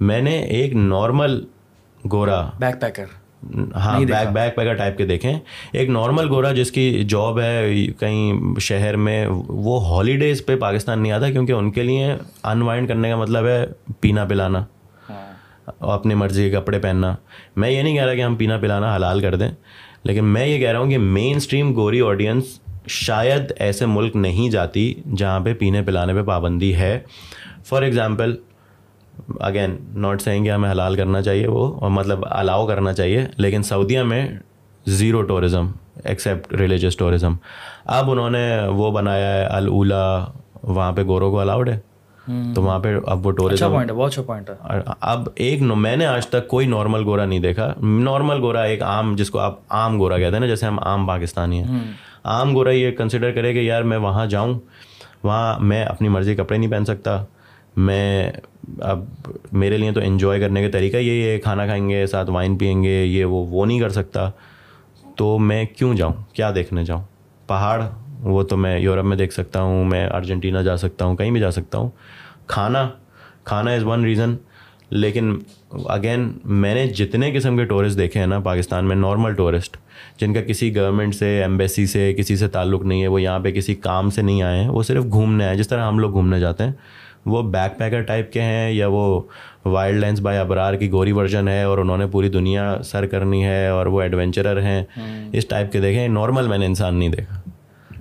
[0.00, 1.44] میں نے ایک نارمل
[2.12, 3.04] گورا بیک پیکر
[3.74, 5.38] ہاں بیک بیک پیکر ٹائپ کے دیکھیں۔
[5.72, 11.12] ایک نارمل گورا جس کی جاب ہے کہیں شہر میں وہ ہالیڈیز پہ پاکستان نہیں
[11.12, 12.14] آتا کیونکہ ان کے لیے
[12.44, 13.66] انوائنڈ کرنے کا مطلب ہے
[14.00, 14.64] پینا پلانا۔
[15.10, 15.32] ہاں۔
[15.80, 17.14] اپنی مرضی کے کپڑے پہننا۔
[17.56, 19.50] میں یہ نہیں کہہ رہا کہ ہم پینا پلانا حلال کر دیں
[20.04, 22.44] لیکن میں یہ کہہ رہا ہوں کہ مین اسٹریم گوری آڈینس
[22.88, 27.00] شاید ایسے ملک نہیں جاتی جہاں پہ پینے پلانے پہ پابندی ہے۔
[27.64, 28.36] For example
[29.40, 33.62] again not saying کہ ہمیں حلال کرنا چاہیے وہ اور مطلب الاؤ کرنا چاہیے لیکن
[33.62, 34.28] سعودیہ میں
[34.86, 35.70] zero tourism
[36.04, 37.34] except religious tourism
[37.84, 40.24] اب انہوں نے وہ بنایا ہے الا
[40.62, 41.80] وہاں پہ گوروں کو الاؤڈ ہے۔
[42.54, 47.04] تو وہاں پہ اب وہ ٹورزم اچھا اب ایک میں نے آج تک کوئی نارمل
[47.04, 50.46] گورا نہیں دیکھا۔ نارمل گورا ایک عام جس کو آپ عام گورا کہتے ہیں نا
[50.46, 51.92] جیسے ہم عام پاکستانی ہیں۔
[52.24, 54.58] عام گورا یہ کنسیڈر کرے کہ یار میں وہاں جاؤں
[55.22, 57.24] وہاں میں اپنی مرضی کپڑے نہیں پہن سکتا۔
[57.76, 58.32] میں
[58.80, 59.04] اب
[59.52, 62.82] میرے لیے تو انجوائے کرنے کا طریقہ یہی ہے، کھانا کھائیں گے، ساتھ وائن پئیں
[62.82, 64.30] گے، یہ وہ وہ نہیں کر سکتا۔
[65.16, 67.02] تو میں کیوں جاؤں؟ کیا دیکھنے جاؤں؟
[67.46, 67.82] پہاڑ،
[68.20, 71.40] وہ تو میں یورپ میں دیکھ سکتا ہوں، میں ارجنٹینا جا سکتا ہوں، کہیں بھی
[71.40, 71.90] جا سکتا ہوں۔
[72.46, 72.90] کھانا
[73.44, 74.34] کھانا از ون ریزن
[74.90, 75.38] لیکن
[75.70, 79.76] اگین میں نے جتنے قسم کے ٹورسٹ دیکھے ہیں نا پاکستان میں نارمل ٹورسٹ
[80.20, 83.50] جن کا کسی گورنمنٹ سے ایمبیسی سے، کسی سے تعلق نہیں ہے، وہ یہاں پہ
[83.50, 86.40] کسی کام سے نہیں آئے ہیں، وہ صرف گھومنے آئے جس طرح ہم لوگ گھومنے
[86.40, 86.72] جاتے ہیں
[87.26, 89.20] وہ بیک پیکر ٹائپ کے ہیں یا وہ
[89.64, 93.44] وائلڈ لینس بائی ابرار کی گوری ورژن ہے اور انہوں نے پوری دنیا سر کرنی
[93.44, 94.84] ہے اور وہ ایڈونچرر ہیں۔
[95.32, 97.40] اس ٹائپ کے دیکھیں نارمل میں نے انسان نہیں دیکھا۔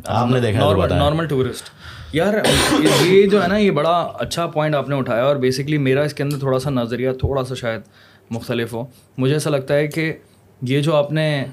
[0.06, 1.70] آپ نے دیکھا نارمل ٹورسٹ
[2.14, 2.34] یار
[3.02, 6.14] یہ جو ہے نا یہ بڑا اچھا پوائنٹ آپ نے اٹھایا اور بیسکلی میرا اس
[6.14, 7.82] کے اندر تھوڑا سا نظریہ تھوڑا سا شاید
[8.30, 8.86] مختلف ہو۔
[9.18, 10.14] مجھے ایسا لگتا ہے کہ
[10.62, 11.46] یہ جو آپ نے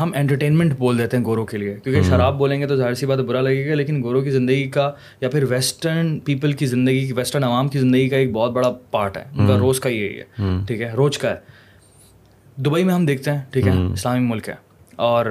[0.00, 3.06] ہم انٹرٹینمنٹ بول دیتے ہیں گوروں کے لیے کیونکہ شراب بولیں گے تو ظاہر سی
[3.06, 7.06] بات برا لگے گا لیکن گوروں کی زندگی کا یا پھر ویسٹرن پیپل کی زندگی
[7.06, 9.88] کی ویسٹرن عوام کی زندگی کا ایک بہت بڑا پارٹ ہے۔ ان کا روز کا
[9.88, 10.24] یہی ہے۔
[10.66, 11.36] ٹھیک ہے روز کا ہے۔
[12.56, 14.54] دبئی میں ہم دیکھتے ہیں ٹھیک ہے اسلامی ملک ہے۔
[14.96, 15.26] اور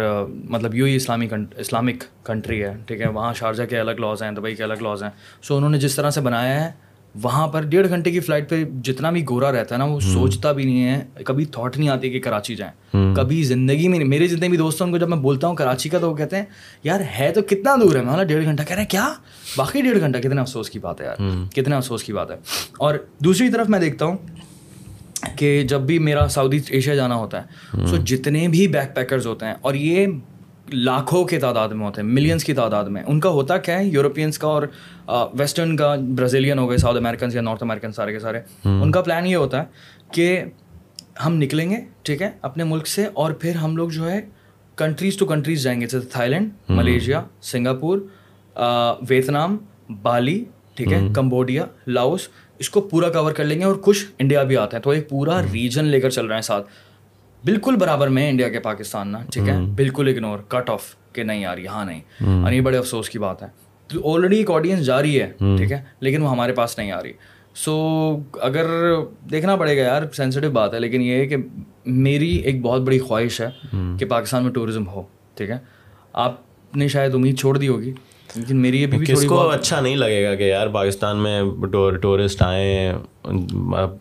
[0.50, 4.32] مطلب یوں ہی اسلامی اسلامک کنٹری ہے ٹھیک ہے۔ وہاں شارجہ کے الگ لاز ہیں
[4.32, 5.10] دبئی کے الگ لاز ہیں۔
[5.42, 6.87] سو انہوں نے جس طرح سے بنایا ہے
[7.24, 10.52] وہاں پر ڈیڑھ گھنٹے کی فلائٹ پہ جتنا بھی گورا رہتا ہے نا وہ سوچتا
[10.52, 14.28] بھی نہیں ہے۔ کبھی تھاٹ نہیں آتی کہ کراچی جائیں۔ کبھی زندگی میں نہیں میرے
[14.28, 16.46] جتنے بھی دوستوں کو جب میں بولتا ہوں کراچی کا تو وہ کہتے ہیں
[16.84, 19.14] یار ہے تو کتنا دور ہے؟ میں ڈیڑھ گھنٹہ۔ کہہ رہے ہیں کیا؟
[19.58, 21.16] باقی ڈیڑھ گھنٹہ؟ کتنا افسوس کی بات ہے یار۔
[21.56, 22.36] کتنا افسوس کی بات ہے۔
[22.80, 24.18] اور دوسری طرف میں دیکھتا ہوں
[25.36, 29.28] کہ جب بھی میرا ساؤتھ ایسٹ ایشیا جانا ہوتا ہے سو جتنے بھی بیک پیکرز
[29.28, 30.08] ہوتے ہیں اور یہ
[30.72, 33.86] لاکھوں کے تعداد میں ہوتے ہیں ملینس کی تعداد میں۔ ان کا ہوتا کیا ہے
[33.86, 34.64] یورپینس کا اور
[35.40, 39.02] ویسٹرن کا برازیلین ہو گئے ساؤتھ امیرکنس یا نارتھ امیرکن سارے کے سارے۔ ان کا
[39.02, 39.66] پلان یہ ہوتا ہے
[40.12, 40.44] کہ
[41.26, 44.22] ہم نکلیں گے ٹھیک ہے اپنے ملک سے اور پھر ہم لوگ جو ہے
[44.76, 47.98] کنٹریز ٹو کنٹریز جائیں گے۔ جیسے Thailand Malaysia Singapore
[49.10, 49.58] Vietnam
[50.02, 50.44] Bali
[50.76, 52.28] ٹھیک ہے کمبوڈیا لاؤس
[52.60, 55.10] اس کو پورا کور کر لیں گے اور کچھ انڈیا بھی آتے ہیں۔ تو ایک
[55.10, 56.68] پورا ریجن لے کر چل رہے ہیں ساتھ۔
[57.48, 60.84] بالکل برابر میں انڈیا کے پاکستان نا ٹھیک ہے؟ بالکل اگنور کٹ آف
[61.14, 62.02] کہ نہیں یار یہاں نہیں۔
[62.44, 63.48] اور یہ بڑے افسوس کی بات ہے۔
[63.88, 67.04] تو آلریڈی ایک آڈینس جا رہی ہے ٹھیک ہے؟ لیکن وہ ہمارے پاس نہیں آ
[67.04, 67.12] رہی۔
[67.56, 67.74] سو
[68.42, 68.66] اگر
[69.32, 71.36] دیکھنا پڑے گا یار سینسٹیو بات ہے لیکن یہ ہے کہ
[71.86, 73.50] میری ایک بہت بڑی خواہش ہے
[74.00, 75.04] کہ پاکستان میں ٹورزم ہو
[75.36, 75.58] ٹھیک ہے؟
[76.14, 76.36] آپ
[76.76, 77.94] نے شاید امید چھوڑ دی ہوگی۔
[78.38, 81.42] لیکن میری یہ کس کو اچھا نہیں لگے گا کہ یار پاکستان میں
[82.02, 82.94] ٹورسٹ آئیں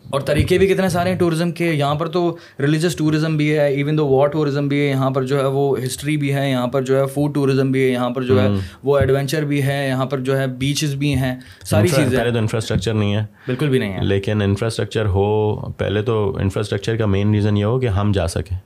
[0.09, 3.67] اور طریقے بھی کتنے سارے ہیں ٹورزم کے یہاں پر تو ریلیجس ٹورزم بھی ہے
[3.67, 6.67] ایون دو وار ٹورزم بھی ہے یہاں پر جو ہے وہ ہسٹری بھی ہے یہاں
[6.67, 8.47] پر جو ہے فوڈ ٹورزم بھی ہے یہاں پر جو ہے
[8.83, 11.35] وہ ایڈونچر بھی ہے یہاں پر جو ہے بیچز بھی ہیں
[11.65, 16.01] ساری چیزیں پہلے تو انفراسٹرکچر نہیں ہے۔ بالکل بھی نہیں ہے۔ لیکن انفراسٹرکچر ہو پہلے
[16.01, 18.57] تو انفراسٹرکچر کا مین ریزن یہ ہو کہ ہم جا سکیں۔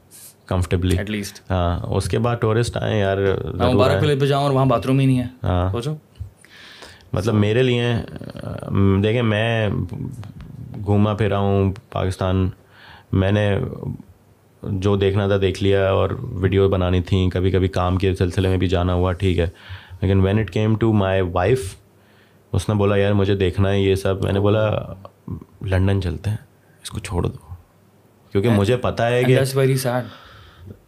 [0.52, 3.18] کمفرٹیبلی ایٹ لیسٹ ہاں اس کے بعد ٹورسٹ آئیں یار
[3.74, 5.95] مبارک پہ جاؤں اور وہاں باتھ روم ہی نہیں ہے۔ ہاں۔ سوچو۔
[7.14, 7.93] مطلب میرے لیے
[9.04, 9.70] دیکھیں میں
[10.86, 12.49] گھوما پھرا ہوں پاکستان۔
[13.12, 13.45] میں نے
[14.64, 18.58] جو دیکھنا تھا دیکھ لیا اور ویڈیو بنانی تھیں کبھی کبھی کام کے سلسلے میں
[18.58, 19.47] بھی جانا ہوا ٹھیک ہے۔
[20.02, 21.76] لیکن when it came to my wife
[22.52, 24.70] اس نے بولا یار مجھے دیکھنا ہے یہ سب۔ میں نے بولا
[25.62, 26.38] لنڈن چلتے ہیں
[26.84, 27.54] اس کو چھوڑ دو۔
[28.32, 29.39] کیونکہ مجھے پتہ ہے کہ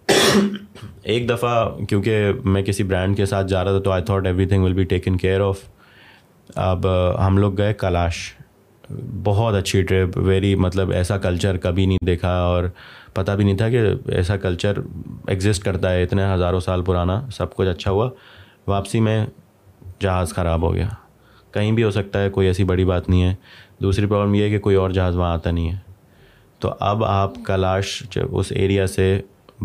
[1.04, 4.64] ایک دفعہ کیونکہ میں کسی برانڈ کے ساتھ جا رہا تھا تو I thought everything
[4.64, 5.60] will be taken care of
[6.56, 6.88] اب
[7.28, 8.34] ہم لوگ گئے کلاش.
[9.24, 12.64] بہت اچھی ٹرپ ویری مطلب ایسا کلچر کبھی نہیں دیکھا اور
[13.14, 14.80] پتہ بھی نہیں تھا کہ ایسا کلچر
[15.28, 18.10] ایگزسٹ کرتا ہے، اتنے ہزاروں سال پرانا سب کچھ اچھا ہوا.
[18.68, 19.26] واپسی میں
[20.00, 20.88] جہاز خراب ہو گیا.
[21.52, 23.36] کہیں بھی ہو سکتا ہے، کوئی ایسی بڑی بات نہیں ہے.
[23.82, 25.78] دوسری پرابلم یہ ہے کہ کوئی اور جہاز وہاں آتا نہیں ہے.
[26.60, 29.22] تو اب آپ کلاش اس ایریا سے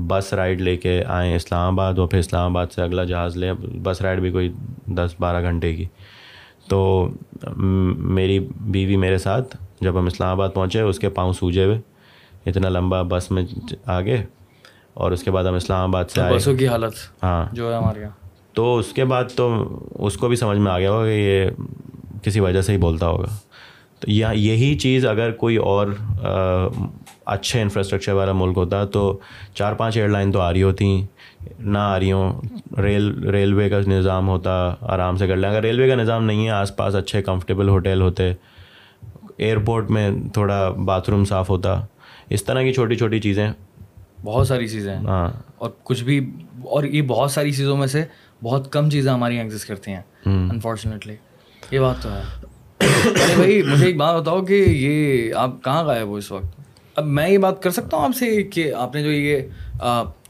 [0.06, 3.52] بس رائڈ لے کے آئیں اسلام آباد اور پھر اسلام آباد سے اگلا جہاز لیں۔
[3.82, 4.52] بس رائڈ بھی کوئی
[4.86, 5.84] دس بارہ گھنٹے کی۔
[6.68, 7.08] تو
[7.96, 11.80] میری بیوی میرے ساتھ جب ہم اسلام آباد پہنچے اس کے پاؤں سوجے ہوئے۔
[12.46, 13.42] اتنا لمبا بس میں
[13.86, 14.16] آگے
[14.94, 16.92] اور اس کے بعد ہم اسلام آباد سے آئے۔ بسوں کی حالت
[17.22, 20.72] ہاں۔ جو ہے ہمارے یہاں۔ تو اس کے بعد تو اس کو بھی سمجھ میں
[20.72, 21.62] آ گیا ہوگا کہ یہ
[22.22, 23.26] کسی وجہ سے ہی بولتا ہوگا۔
[24.00, 25.86] تو یہی چیز اگر کوئی اور
[27.28, 29.18] اچھے انفراسٹرکچر والا ملک ہوتا تو
[29.54, 31.06] چار پانچ ایئر لائن تو آ رہی ہوتی
[31.58, 32.40] نہ آ رہی ہوں۔
[32.80, 36.50] ریل ریلوے کا نظام ہوتا آرام سے کر لیں۔ اگر ریلوے کا نظام نہیں ہے
[36.50, 38.32] آس پاس اچھے کمفرٹیبل ہوٹل ہوتے
[39.36, 41.80] ایئرپورٹ میں تھوڑا باتھ روم صاف ہوتا۔
[42.30, 43.52] اس طرح کی چھوٹی چھوٹی چیزیں۔
[44.24, 46.30] بہت ساری چیزیں ہاں۔ اور کچھ بھی
[46.64, 48.04] اور یہ بہت ساری چیزوں میں سے
[48.42, 51.14] بہت کم چیزیں ہماری ایگزسٹ کرتی ہیں۔ انفارچونیٹلی
[51.70, 52.22] یہ بات تو ہے۔
[53.36, 56.67] بھائی مجھے ایک بات بتاؤ کہ یہ آپ کہاں گئے وہ اس وقت؟
[56.98, 59.40] اب میں یہ بات کر سکتا ہوں آپ سے کہ آپ نے جو یہ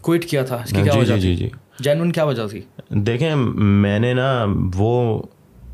[0.03, 1.49] کوئٹ کیا تھا اس کی کیا جی وجہ جی جی جی۔
[1.79, 2.61] جینون کیا وجہ تھی؟
[2.91, 4.45] دیکھیں میں نے نا
[4.75, 5.23] وہ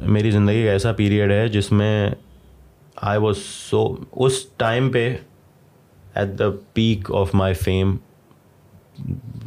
[0.07, 2.11] میری زندگی کا ایسا پیریڈ ہے جس میں
[3.03, 3.37] آئی واز
[3.71, 3.85] سو
[4.25, 5.09] اس ٹائم پہ
[6.15, 7.97] at the peak of my fame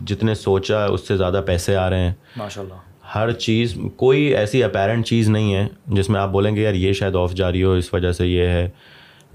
[0.06, 2.86] جتنے سوچا اس سے زیادہ پیسے آ رہے ہیں۔ ماشاء اللہ
[3.16, 6.94] ہر چیز کوئی ایسی اپیرنٹ چیز نہیں ہے جس میں آپ بولیں گے یار یہ
[6.94, 8.70] شاید آف جاری ہو اس وجہ سے یہ ہے۔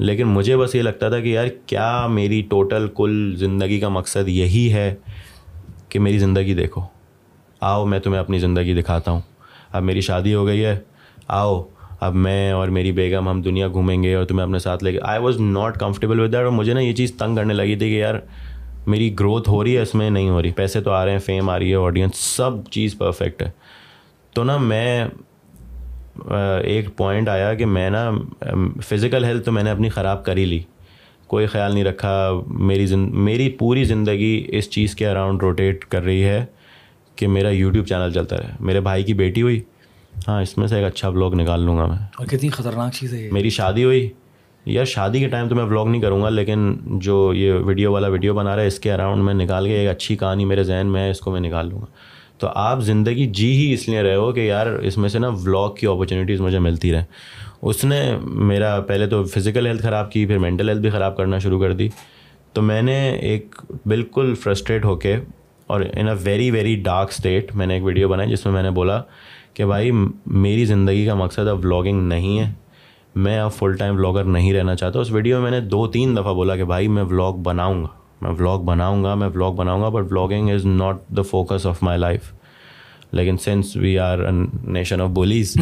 [0.02, 4.28] لیکن مجھے بس یہ لگتا تھا کہ یار کیا میری ٹوٹل کل زندگی کا مقصد
[4.28, 4.94] یہی ہے
[5.88, 6.82] کہ میری زندگی دیکھو۔
[7.60, 9.20] آؤ، میں تمہیں اپنی زندگی دکھاتا ہوں۔
[9.72, 10.78] اب میری شادی ہو گئی ہے۔
[11.28, 11.62] آؤ،
[12.00, 14.98] اب میں اور میری بیگم ہم دنیا گھومیں گے اور تمہیں اپنے ساتھ لے کے۔
[15.02, 17.90] I was not comfortable with that اور مجھے نا یہ چیز تنگ کرنے لگی تھی
[17.90, 18.14] کہ یار
[18.86, 21.18] میری گروتھ ہو رہی ہے، اس میں نہیں ہو رہی۔ پیسے تو آ رہے ہیں
[21.18, 23.50] فیم آ رہی ہے آڈینس سب چیز پرفیکٹ ہے۔
[24.34, 25.04] تو نا میں
[26.64, 28.10] ایک پوائنٹ آیا کہ میں نا
[28.84, 30.60] فزیکل ہیلتھ تو میں نے اپنی خراب کر ہی لی۔
[31.26, 36.02] کوئی خیال نہیں رکھا۔ میری زند میری پوری زندگی اس چیز کے اراؤنڈ روٹیٹ کر
[36.02, 36.44] رہی ہے
[37.16, 39.60] کہ میرا یوٹیوب چینل چلتا رہے۔ میرے بھائی کی بیٹی ہوئی۔
[40.28, 43.14] ہاں اس میں سے ایک اچھا بلاگ نکال لوں گا میں۔ اور کتنی خطرناک چیز
[43.14, 44.10] ہے میری شادی ہوئی۔
[44.66, 48.08] یا شادی کے ٹائم تو میں بلاگ نہیں کروں گا لیکن جو یہ ویڈیو والا
[48.08, 50.86] ویڈیو بنا رہا ہے اس کے اراؤنڈ میں نکال کے ایک اچھی کہانی میرے ذہن
[50.86, 51.86] میں ہے اس کو میں نکال لوں گا۔
[52.42, 55.28] تو آپ زندگی جی ہی اس لیے رہے ہو کہ یار اس میں سے نا
[55.28, 57.04] ولاگ کی اپرچونیٹیز مجھے ملتی رہیں۔
[57.62, 61.38] اس نے میرا پہلے تو فزیکل ہیلتھ خراب کی، پھر مینٹل ہیلتھ بھی خراب کرنا
[61.38, 61.88] شروع کر دی۔
[62.52, 63.54] تو میں نے ایک
[63.86, 65.16] بالکل فرسٹریٹ ہو کے
[65.66, 68.62] اور in a very very dark state میں نے ایک ویڈیو بنائی جس میں میں
[68.62, 69.02] نے بولا
[69.54, 69.90] کہ بھائی،
[70.26, 72.52] میری زندگی کا مقصد اب ولاگنگ نہیں ہے۔
[73.14, 76.16] میں اب فل ٹائم ولاگر نہیں رہنا چاہتا۔ اس ویڈیو میں میں نے دو تین
[76.16, 79.82] دفعہ بولا کہ بھائی، میں ولاگ بناؤں گا۔ میں ولاگ بناؤں گا میں ولاگ بناؤں
[79.82, 82.20] گا but vlogging is not the focus of my life
[83.12, 84.18] لیکن since we are
[84.64, 85.56] nation of bullies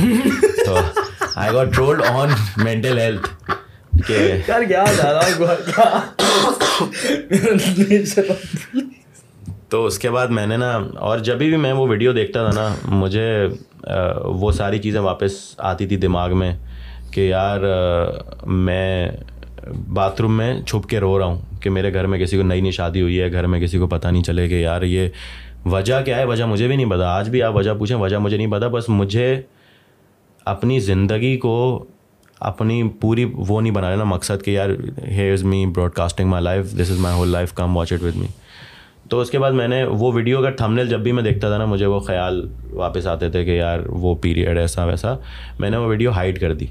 [0.67, 0.77] تو
[1.35, 3.29] I got trolled on mental health
[9.69, 12.61] تو اس کے بعد میں نے نا اور جب بھی میں وہ ویڈیو دیکھتا تھا
[12.61, 13.47] نا مجھے
[14.25, 16.53] وہ ساری چیزیں واپس آتی تھی دماغ میں
[17.11, 17.61] کہ یار
[18.47, 19.11] میں
[19.89, 22.61] باتھ روم میں چھپ کے رو رہا ہوں۔ کہ میرے گھر میں کسی کو نئی
[22.61, 25.09] نئی شادی ہوئی ہے، گھر میں کسی کو پتہ نہیں چلے کہ یار یہ
[25.65, 28.37] وجہ کیا ہے؟ وجہ مجھے بھی نہیں پتا۔ آج بھی آپ وجہ پوچھیں، وجہ مجھے
[28.37, 29.41] نہیں پتا، بس مجھے
[30.45, 31.85] اپنی زندگی کو
[32.41, 34.71] اپنی پوری وہ نہیں بنا لینا مقصد کہ یار
[35.09, 38.17] here is me broadcasting my life this is my whole life come watch it with
[38.17, 38.27] me
[39.09, 41.59] تو اس کے بعد میں نے وہ ویڈیو کا تھمنیل جب بھی میں دیکھتا تھا
[41.59, 45.15] نا، مجھے وہ خیال واپس آتے تھے کہ یار، وہ پیریڈ ایسا ویسا،
[45.59, 46.67] میں نے وہ ویڈیو ہائڈ کر دی۔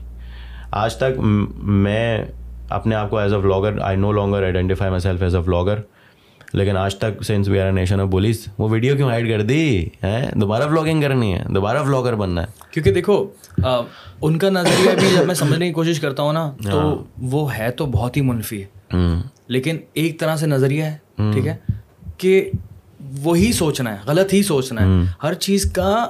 [0.72, 1.20] آج تک
[1.62, 2.26] میں
[2.70, 5.82] اپنے آپ کو as a vlogger I no longer identify myself as a vlogger
[6.54, 9.86] لیکن آج تک since we are nation of bullies وہ ویڈیو کیوں ہائڈ کر دی؟
[10.04, 13.26] ہے دوبارہ ولاگنگ کرنی ہے دوبارہ ولاگر بننا ہے۔ کیونکہ دیکھو
[14.22, 16.82] ان کا نظریہ بھی جب میں سمجھنے کی کوشش کرتا ہوں نا تو
[17.18, 19.00] وہ ہے تو بہت ہی منفی ہے۔
[19.48, 20.98] لیکن ایک طرح سے نظریہ ہے
[21.34, 21.56] ٹھیک ہے
[22.18, 22.50] کہ
[23.24, 26.08] وہی سوچنا ہے غلط ہی سوچنا ہے۔ ہر چیز کا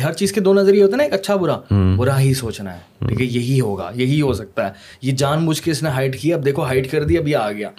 [0.00, 3.06] ہر چیز کے دو نظریے ہوتے ہیں نا ایک اچھا برا برا ہی سوچنا ہے۔
[3.08, 4.72] ٹھیک ہے یہی ہوگا یہی ہو سکتا ہے۔
[5.02, 7.36] یہ جان بوجھ کے اس نے ہائٹ کیا اب دیکھو ہائٹ کر دی اب یہ
[7.36, 7.70] آ گیا۔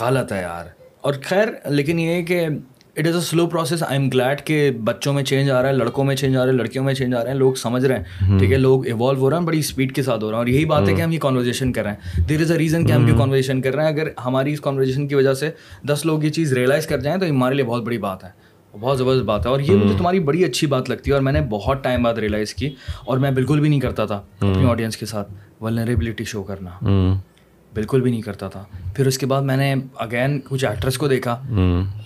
[0.00, 0.64] غلط ہے یار۔
[1.00, 2.46] اور خیر لیکن یہ ہے کہ
[2.96, 5.74] it is a slow process I am glad کہ بچوں میں چینج آ رہا ہے
[5.74, 7.96] لڑکوں میں چینج آ رہا ہے لڑکیوں میں چینج آ رہے ہیں لوگ سمجھ رہے
[7.96, 10.40] ہیں۔ ٹھیک ہے لوگ ایوالو ہو رہے ہیں بڑی اسپیڈ کے ساتھ ہو رہے ہیں
[10.40, 12.86] اور یہی بات ہے کہ ہم یہ کانورزیشن کر رہے ہیں۔ دیر از اے ریزن
[12.86, 15.50] کہ ہم یہ کانورزیشن کر رہے ہیں۔ اگر ہماری اس کانورزیشن کی وجہ سے
[15.88, 18.43] دس لوگ یہ چیز ریئلائز کر جائیں تو ہمارے لیے بہت بڑی بات ہے۔
[18.80, 21.32] بہت زبردست بات ہے اور یہ مجھے تمہاری بڑی اچھی بات لگتی ہے اور میں
[21.32, 22.74] نے بہت ٹائم بعد ریئلائز کی
[23.06, 26.70] اور میں بالکل بھی نہیں کرتا تھا اپنی آڈینس کے ساتھ ولنریبلٹی شو کرنا۔
[27.74, 28.64] بالکل بھی نہیں کرتا تھا۔
[28.94, 31.42] پھر اس کے بعد میں نے اگین کچھ ایکٹرس کو دیکھا۔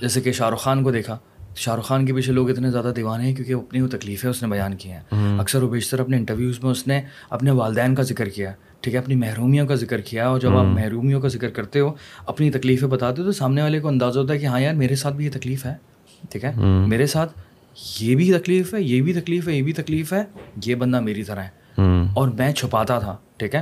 [0.01, 1.19] جیسے کہ شاہ رخ خان کو دیکھا۔
[1.57, 4.43] شاہ رخ خان کے پیچھے لوگ اتنے زیادہ دیوانے ہیں کیونکہ اپنی وہ تکلیفیں اس
[4.43, 5.01] نے بیان کی ہیں۔
[5.41, 8.99] اکثر و بیشتر اپنے انٹرویوز میں اس نے اپنے والدین کا ذکر کیا۔ ٹھیک ہے
[8.99, 11.93] اپنی محرومیوں کا ذکر کیا اور جب آپ محرومیوں کا ذکر کرتے ہو
[12.27, 14.95] اپنی تکلیفیں بتاتے ہو تو سامنے والے کو اندازہ ہوتا ہے کہ ہاں یار میرے
[14.95, 15.75] ساتھ بھی یہ تکلیف ہے۔
[16.31, 16.53] ٹھیک ہے؟
[16.87, 17.41] میرے ساتھ
[18.01, 20.25] یہ بھی تکلیف ہے یہ بھی تکلیف ہے یہ بھی تکلیف ہے
[20.67, 21.49] یہ بندہ میری طرح ہے۔
[22.17, 23.61] اور میں چھپاتا تھا ٹھیک ہے؟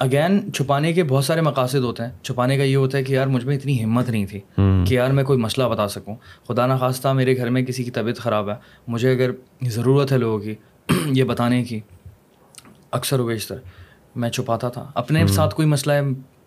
[0.00, 3.26] اگین چھپانے کے بہت سارے مقاصد ہوتے ہیں۔ چھپانے کا یہ ہوتا ہے کہ یار
[3.26, 6.16] مجھ میں اتنی ہمت نہیں تھی کہ یار میں کوئی مسئلہ بتا سکوں۔
[6.48, 8.54] خدا نخواستہ میرے گھر میں کسی کی طبیعت خراب ہے۔
[8.88, 9.30] مجھے اگر
[9.62, 10.54] ضرورت ہے لوگوں کی
[11.06, 11.80] یہ بتانے کی
[12.90, 13.56] اکثر و بیشتر
[14.16, 16.00] میں چھپاتا تھا۔ اپنے ساتھ کوئی مسئلہ ہے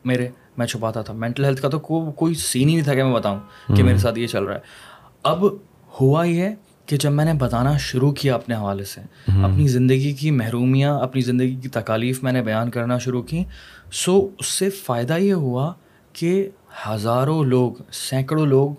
[0.05, 1.79] میرے میں چھپاتا تھا۔ مینٹل ہیلتھ کا تو
[2.11, 3.39] کوئی سین ہی نہیں تھا کہ میں بتاؤں
[3.75, 4.59] کہ میرے ساتھ یہ چل رہا ہے۔
[5.25, 5.45] اب
[6.01, 6.55] ہوا یہ ہے
[6.85, 11.21] کہ جب میں نے بتانا شروع کیا اپنے حوالے سے اپنی زندگی کی محرومیاں اپنی
[11.21, 13.43] زندگی کی تکالیف میں نے بیان کرنا شروع کی
[13.91, 15.73] سو اس سے فائدہ یہ ہوا
[16.13, 16.49] کہ
[16.87, 18.71] ہزاروں لوگ سینکڑوں لوگ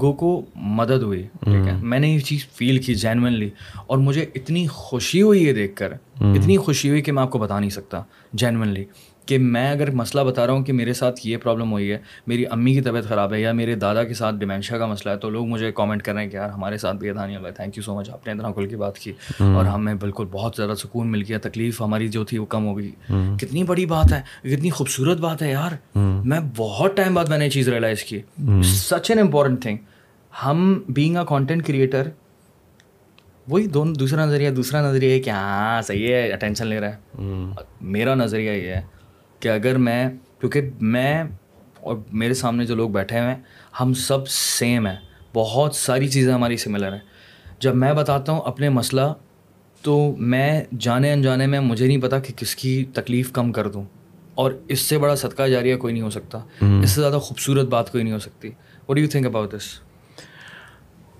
[0.00, 3.50] گو کو مدد ہوئی ٹھیک ہے؟ میں نے یہ چیز فیل کی جینونلی
[3.86, 7.38] اور مجھے اتنی خوشی ہوئی یہ دیکھ کر اتنی خوشی ہوئی کہ میں آپ کو
[7.38, 8.84] بتا نہیں سکتا جینونلی
[9.26, 12.44] کہ میں اگر مسئلہ بتا رہا ہوں کہ میرے ساتھ یہ پرابلم ہوئی ہے میری
[12.50, 15.30] امی کی طبیعت خراب ہے یا میرے دادا کے ساتھ ڈیمینشیا کا مسئلہ ہے تو
[15.30, 17.82] لوگ مجھے کامنٹ کر رہے ہیں کہ یار ہمارے ساتھ بھی ادھانی ہوگا تھینک یو
[17.82, 21.12] سو مچ آپ نے اتنا کھل کی بات کی اور ہمیں بالکل بہت زیادہ سکون
[21.12, 22.90] مل گیا تکلیف ہماری جو تھی وہ کم ہو گئی۔
[23.40, 24.22] کتنی بڑی بات ہے
[24.56, 28.20] کتنی خوبصورت بات ہے یار۔ میں بہت ٹائم بعد میں نے یہ چیز ریئلائز کی۔
[28.64, 29.76] سچ این امپورٹنٹ تھنگ
[30.44, 32.08] ہم بینگ اے کانٹینٹ کریٹر
[33.48, 37.22] وہی دونوں دوسرا نظریہ دوسرا نظریہ ہے کہ ہاں صحیح ہے اٹینشن لے رہا ہے۔
[37.80, 38.80] میرا نظریہ یہ ہے۔
[39.40, 40.10] کہ اگر میں
[40.40, 41.24] کیونکہ میں
[41.80, 43.42] اور میرے سامنے جو لوگ بیٹھے ہوئے ہیں
[43.80, 44.96] ہم سب سیم ہیں۔
[45.34, 47.00] بہت ساری چیزیں ہماری سملر ہیں۔
[47.58, 49.00] جب میں بتاتا ہوں اپنے مسئلہ
[49.82, 53.84] تو میں جانے انجانے میں مجھے نہیں پتا کہ کس کی تکلیف کم کر دوں۔
[54.34, 56.38] اور اس سے بڑا صدقہ جاریہ کوئی نہیں ہو سکتا۔
[56.82, 58.50] اس سے زیادہ خوبصورت بات کوئی نہیں ہو سکتی۔
[58.88, 59.80] What you think about this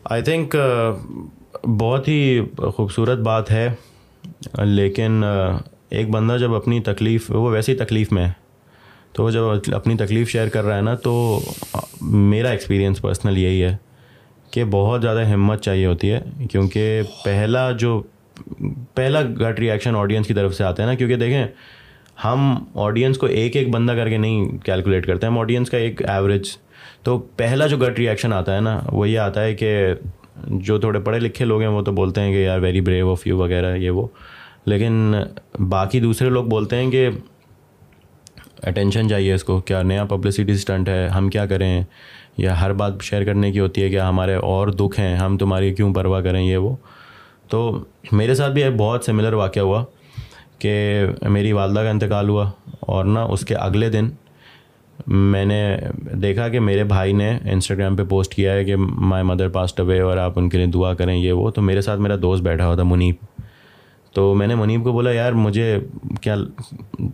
[0.04, 0.56] I think
[1.66, 2.40] بہت ہی
[2.76, 3.68] خوبصورت بات ہے۔
[4.58, 5.24] لیکن
[5.90, 8.32] ایک بندہ جب اپنی تکلیف، وہ ویسی تکلیف میں ہے،
[9.12, 11.40] تو وہ جب اپنی تکلیف شیئر کر رہا ہے نا، تو
[12.02, 13.76] میرا ایکسپیرینس پرسنل یہی ہے
[14.50, 16.20] کہ بہت زیادہ ہمت چاہیے ہوتی ہے،
[16.50, 18.02] کیونکہ پہلا جو،
[18.94, 21.46] پہلا گٹ ریئیکشن آڈینس کی طرف سے آتا ہے نا، کیونکہ دیکھیں،
[22.24, 26.02] ہم آڈینس کو ایک ایک بندہ کر کے نہیں کیلکولیٹ کرتے، ہم آڈینس کا ایک
[26.08, 26.56] ایوریج
[27.02, 29.76] تو پہلا جو گٹ ریئیکشن آتا ہے نا وہ یہ آتا ہے کہ
[30.46, 33.26] جو تھوڑے پڑھے لکھے لوگ ہیں، وہ تو بولتے ہیں کہ یار ویری بریو آف
[33.26, 34.06] یو وغیرہ، یہ وہ۔
[34.66, 35.14] لیکن
[35.68, 37.08] باقی دوسرے لوگ بولتے ہیں کہ
[38.62, 41.82] اٹینشن چاہیے اس کو، کیا نیا پبلسٹی اسٹنٹ ہے، ہم کیا کریں؟
[42.38, 45.74] یا ہر بات شیئر کرنے کی ہوتی ہے کہ ہمارے اور دکھ ہیں، ہم تمہاری
[45.74, 46.76] کیوں پرواہ کریں؟ یہ وہ۔
[47.48, 49.84] تو میرے ساتھ بھی ایک بہت سملر واقعہ ہوا
[50.58, 52.50] کہ میری والدہ کا انتقال ہوا
[52.80, 54.08] اور نا اس کے اگلے دن
[55.06, 55.76] میں نے
[56.12, 60.00] دیکھا کہ میرے بھائی نے انسٹاگرام پہ پوسٹ کیا ہے کہ مائی مدر پاسٹ اوے
[60.00, 62.66] اور آپ ان کے لیے دعا کریں، یہ وہ۔ تو میرے ساتھ میرا دوست بیٹھا
[62.66, 63.16] ہوا تھا منیپ
[64.16, 65.78] تو میں نے منیب کو بولا یار مجھے
[66.20, 66.36] کیا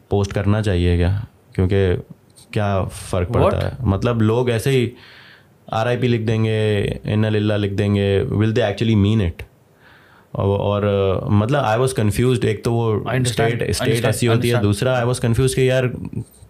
[0.08, 1.20] پوسٹ کرنا چاہیے کیا؟
[1.54, 1.96] کیونکہ
[2.50, 3.70] کیا فرق پڑتا ہے?
[3.80, 4.90] مطلب لوگ ایسے ہی
[5.66, 9.20] آر آئی پی لکھ دیں گے ان اللہ لکھ دیں گے ول دے ایکچولی مین
[9.20, 9.42] اٹ
[10.32, 10.82] اور
[11.30, 15.20] مطلب آئی واز کنفیوزڈ ایک تو وہ اسٹیٹ اسٹیٹ ایسی ہوتی ہے دوسرا آئی واز
[15.20, 15.84] کنفیوز کہ یار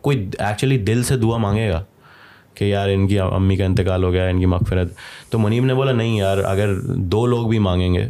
[0.00, 1.84] کوئی ایکچولی دل سے دعا مانگے گا
[2.54, 4.88] کہ یار ان کی امی کا انتقال ہو گیا ان کی مغفرت؟
[5.30, 8.08] تو منیب نے بولا نہیں یار اگر دو لوگ بھی مانگیں گے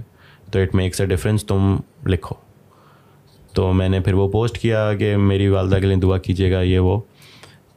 [0.52, 1.76] تو اٹ میکس اے ڈفرینس تم
[2.06, 2.34] لکھو۔
[3.52, 6.60] تو میں نے پھر وہ پوسٹ کیا کہ میری والدہ کے لیے دعا کیجیے گا،
[6.60, 7.00] یہ وہ۔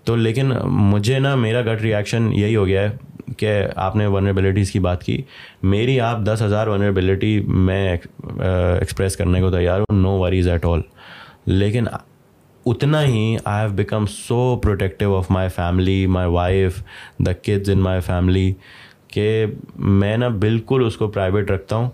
[0.04, 2.90] تو لیکن مجھے نا، میرا گٹ ریئیکشن یہی ہو گیا ہے
[3.38, 5.22] کہ آپ نے ونریبلٹیز کی بات کی۔
[5.64, 7.98] میری آپ دس ہزار ونریبلٹی میں
[8.80, 10.82] ایکسپریس کرنے کو تیار ہوں نو وریز ایٹ آل
[11.46, 11.86] لیکن
[12.66, 16.84] اتنا ہی I have become so protective of my family my wife
[17.20, 18.54] the kids in my family
[19.08, 19.46] کہ
[19.76, 21.90] میں نا بالکل اس کو پرائیویٹ رکھتا ہوں۔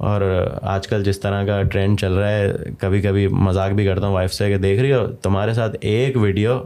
[0.00, 4.06] اور آج کل جس طرح کا ٹرینڈ چل رہا ہے کبھی کبھی مذاق بھی کرتا
[4.06, 6.64] ہوں وائف سے کہ دیکھ رہی ہو تمہارے ساتھ ایک ویڈیو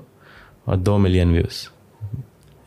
[0.64, 1.68] اور دو ملین ویوز۔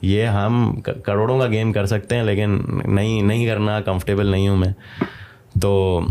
[0.02, 4.58] یہ ہم کروڑوں کا گیم کر سکتے ہیں لیکن نہیں نہیں کرنا کمفرٹیبل نہیں ہوں
[4.58, 4.74] میں۔
[5.62, 6.02] تو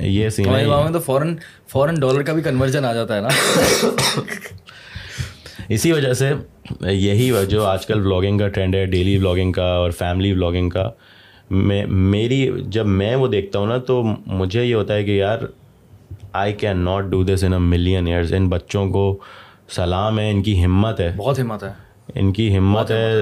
[0.00, 1.36] یہ سین ہے۔ تو فوراً
[1.68, 3.28] فوراً ڈالر کا بھی کنورژن آ جاتا ہے نا۔
[5.68, 6.32] اسی وجہ سے
[6.80, 10.90] یہی جو آج کل بلاگنگ کا ٹرینڈ ہے ڈیلی بلاگنگ کا اور فیملی بلاگنگ کا۔
[11.50, 15.38] میں میری جب میں وہ دیکھتا ہوں نا تو مجھے یہ ہوتا ہے کہ یار
[16.32, 19.18] I can not do this in a million years ان بچوں کو
[19.68, 21.72] سلام ہے ان کی ہمت ہے۔ بہت ہمت ہے۔
[22.14, 23.20] ان کی ہمت ہے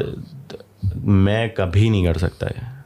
[0.95, 2.77] میں کبھی نہیں کر سکتا ہے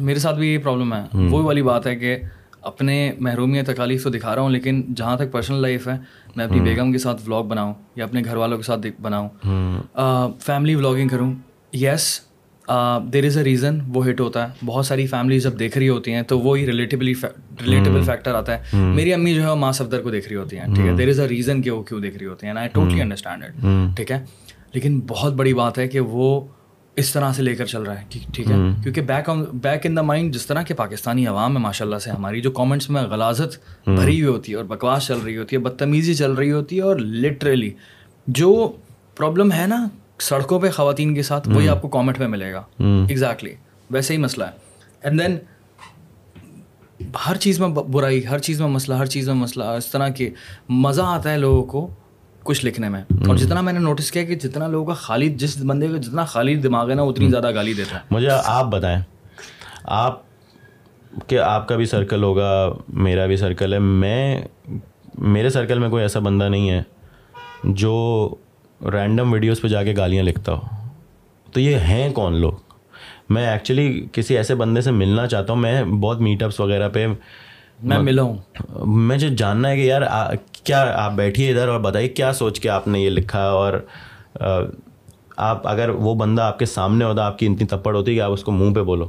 [0.00, 2.16] میرے ساتھ بھی یہ پرابلم ہے۔ وہی والی بات ہے کہ
[2.60, 5.96] اپنے محرومی تکالیف تو دکھا رہا ہوں لیکن جہاں تک پرسنل لائف ہے
[6.36, 9.28] میں اپنی بیگم کے ساتھ ولاگ بناؤں یا اپنے گھر والوں کے ساتھ بناؤں۔
[10.40, 11.34] فیملی ولاگنگ کروں۔
[11.72, 12.20] یس
[13.12, 16.12] دیر از اے ریزن وہ ہٹ ہوتا ہے۔ بہت ساری فیملیز جب دیکھ رہی ہوتی
[16.12, 17.12] ہیں تو وہی ریلیٹیبلی
[17.66, 20.74] ریلیٹیبل فیکٹر آتا ہے۔ میری امی جو ہے ماں صفدر کو دیکھ رہی ہوتی ہیں
[20.74, 23.00] ٹھیک ہے؟ دیر از اے ریزن کہ وہ کیوں دیکھ رہی ہوتی ہیں آئی ٹوٹلی
[23.00, 23.52] انڈرسٹینڈ اٹ
[23.96, 24.24] ٹھیک ہے؟
[24.74, 26.40] لیکن بہت بڑی بات ہے کہ وہ
[26.96, 29.96] اس طرح سے لے کر چل رہا ہے ٹھیک ہے؟ کیونکہ back on back in
[29.96, 33.02] the mind جس طرح کے پاکستانی عوام ہے ماشاء اللہ سے ہماری جو کامنٹس میں
[33.02, 33.58] غلازت
[33.88, 36.82] بھری ہوئی ہوتی ہے اور بکواس چل رہی ہوتی ہے بدتمیزی چل رہی ہوتی ہے
[36.82, 37.70] اور لٹرلی
[38.26, 38.72] جو
[39.16, 39.88] پرابلم ہے نا
[40.18, 43.54] سڑکوں پہ خواتین کے ساتھ وہی آپ کو کامنٹ میں ملے گا۔ ایگزیکٹلی
[43.90, 44.50] ویسے ہی مسئلہ ہے۔
[45.02, 45.38] اینڈ دین
[47.28, 50.30] ہر چیز میں برائی ہر چیز میں مسئلہ ہر چیز میں مسئلہ اس طرح کے
[50.68, 51.90] مزہ آتا ہے لوگوں کو
[52.42, 55.58] کچھ لکھنے میں۔ اور جتنا میں نے نوٹس کیا کہ جتنا لوگوں کا خالی جس
[55.64, 59.00] بندے کا جتنا خالی دماغ ہے نا اتنی زیادہ گالی دیتا ہے۔ مجھے آپ بتائیں۔
[59.84, 60.22] آپ
[61.26, 64.42] کہ آپ کا بھی سرکل ہوگا میرا بھی سرکل ہے۔ میں
[65.18, 66.82] میرے سرکل میں کوئی ایسا بندہ نہیں ہے
[67.64, 68.28] جو
[68.82, 70.60] رینڈم ویڈیوز پہ جا کے گالیاں لکھتا ہو
[71.52, 72.52] تو یہ ہیں کون لوگ؟
[73.28, 77.06] میں ایکچولی کسی ایسے بندے سے ملنا چاہتا ہوں میں بہت میٹ اپس وغیرہ پہ
[77.82, 78.36] میں ملا ہوں
[78.86, 80.02] مجھے جاننا ہے کہ یار
[80.64, 83.72] کیا آپ بیٹھیے ادھر اور بتائیے کیا سوچ کے آپ نے یہ لکھا؟ اور
[85.36, 88.32] آپ اگر وہ بندہ آپ کے سامنے ہوتا آپ کی اتنی تپڑ ہوتی کہ آپ
[88.32, 89.08] اس کو منہ پہ بولو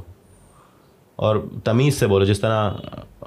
[1.16, 2.70] اور تمیز سے بولو جس طرح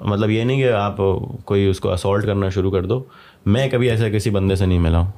[0.00, 0.96] مطلب یہ نہیں کہ آپ
[1.44, 3.04] کوئی اس کو اسالٹ کرنا شروع کر دو۔
[3.46, 5.10] میں کبھی ایسے کسی بندے سے نہیں ملا ہوں۔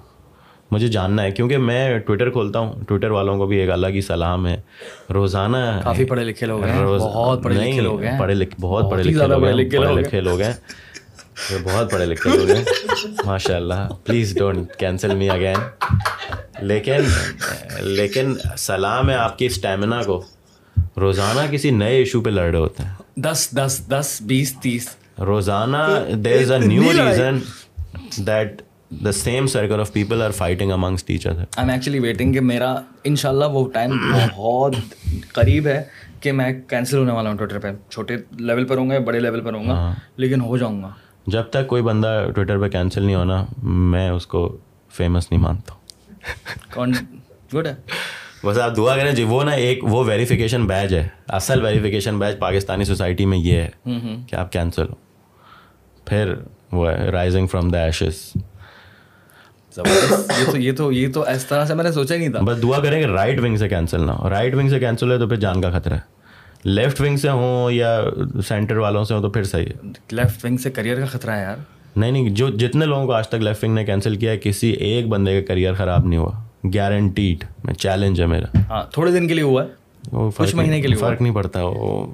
[0.71, 4.01] مجھے جاننا ہے کیونکہ میں ٹویٹر کھولتا ہوں۔ ٹویٹر والوں کو بھی ایک الگ ہی
[4.01, 4.61] سلام ہے۔
[5.15, 9.03] روزانہ کافی پڑھے لکھے لوگ ہیں۔ بہت پڑھے لکھے لوگ ہیں۔ پڑھے لکھے بہت پڑھے
[9.03, 10.53] لکھے لوگ ہیں پڑھے لکھے لوگ ہیں۔
[11.65, 12.65] بہت پڑھے لکھے لوگ ہیں۔
[13.27, 15.57] ماشاء اللہ please don't cancel me again
[16.61, 17.01] لیکن
[17.81, 20.23] لیکن سلام ہے آپ کی اسٹیمنا کو۔
[20.97, 24.89] روزانہ کسی نئے ایشو پہ لڑ رہے ہوتے ہیں۔ دس دس دس بیس تیس۔
[25.19, 25.77] روزانہ
[26.15, 27.39] there is a new reason
[28.17, 32.41] that the same circle of people are fighting amongst teacher I am actually waiting کہ
[32.41, 32.75] میرا
[33.05, 34.75] ان شاء اللہ وہ ٹائم بہت
[35.33, 35.83] قریب ہے
[36.21, 39.41] کہ میں کینسل ہونے والا ہوں ٹویٹر پہ چھوٹے لیول پر ہوں گا بڑے لیول
[39.41, 40.91] پر ہوں گا لیکن ہو جاؤں گا
[41.27, 44.49] جب تک کوئی بندہ ٹویٹر پہ کینسل نہیں ہونا میں اس کو
[44.91, 46.93] فیمس نہیں مانتا ہوں کون
[47.55, 47.75] گڈ ہے
[48.45, 52.39] بس آپ دعا کریں جی وہ نا ایک وہ ویریفیکیشن بیچ ہے اصل ویریفیکیشن بیچ
[52.39, 54.95] پاکستانی سوسائٹی میں یہ ہے کہ آپ کینسل ہو
[56.05, 56.35] پھر
[56.73, 58.21] وہ ہے رائزنگ فرام دا ایشز
[59.85, 62.41] یہ تو یہ تو یہ تو اس طرح سے میں نے سوچا ہی نہیں تھا۔
[62.41, 65.19] بس دعا کریں کہ رائٹ ونگ سے کینسل نہ ہو۔ رائٹ ونگ سے کینسل ہے
[65.19, 66.01] تو پھر جان کا خطرہ ہے۔
[66.65, 68.01] لیفٹ ونگ سے ہوں یا
[68.49, 71.43] سینٹر والوں سے ہوں تو پھر صحیح ہے۔ لیفٹ ونگ سے کریئر کا خطرہ ہے
[71.43, 71.57] یار۔
[71.97, 74.71] نہیں نہیں جو جتنے لوگوں کو آج تک لیفٹ ونگ نے کینسل کیا ہے کسی
[74.71, 76.33] ایک بندے کا کریئر خراب نہیں ہوا۔
[76.75, 77.45] گارنٹیڈ
[77.79, 79.87] چیلنج ہے میرا۔ ہاں تھوڑے دن کے لیے ہوا ہے۔
[80.37, 82.07] کچھ مہینے کے لیے فرق نہیں پڑتا۔ وہ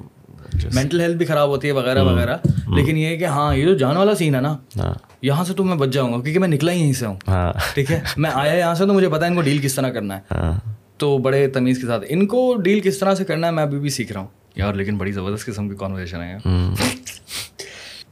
[0.75, 2.37] مینٹل ہیلتھ بھی خراب ہوتی ہے وغیرہ وغیرہ.
[2.75, 4.95] لیکن یہ ہے کہ ہاں یہ جو جان والا سین ہے نا ہاں.
[5.23, 7.53] یہاں سے تو میں بچ جاؤں گا کیونکہ میں نکلا ہی یہیں سے ہوں۔ ہاں.
[7.75, 9.91] ٹھیک ہے؟ میں آیا یہاں سے تو مجھے پتا ہے ان کو ڈیل کس طرح
[9.91, 10.71] کرنا ہے۔ ہاں.
[10.97, 13.79] تو بڑے تمیز کے ساتھ ان کو ڈیل کس طرح سے کرنا ہے میں ابھی
[13.79, 16.37] بھی سیکھ رہا ہوں۔ یار لیکن بڑی زبردست قسم کی کانورزیشن ہے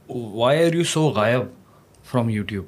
[0.09, 1.41] وائی آر یو سو غائب
[2.05, 2.65] فرام یوٹیوب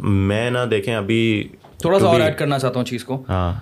[0.00, 1.48] میں نہ دیکھیں ابھی
[1.78, 3.52] تھوڑا سا اور ایڈ کرنا چاہتا ہوں چیز کو۔ ہاں.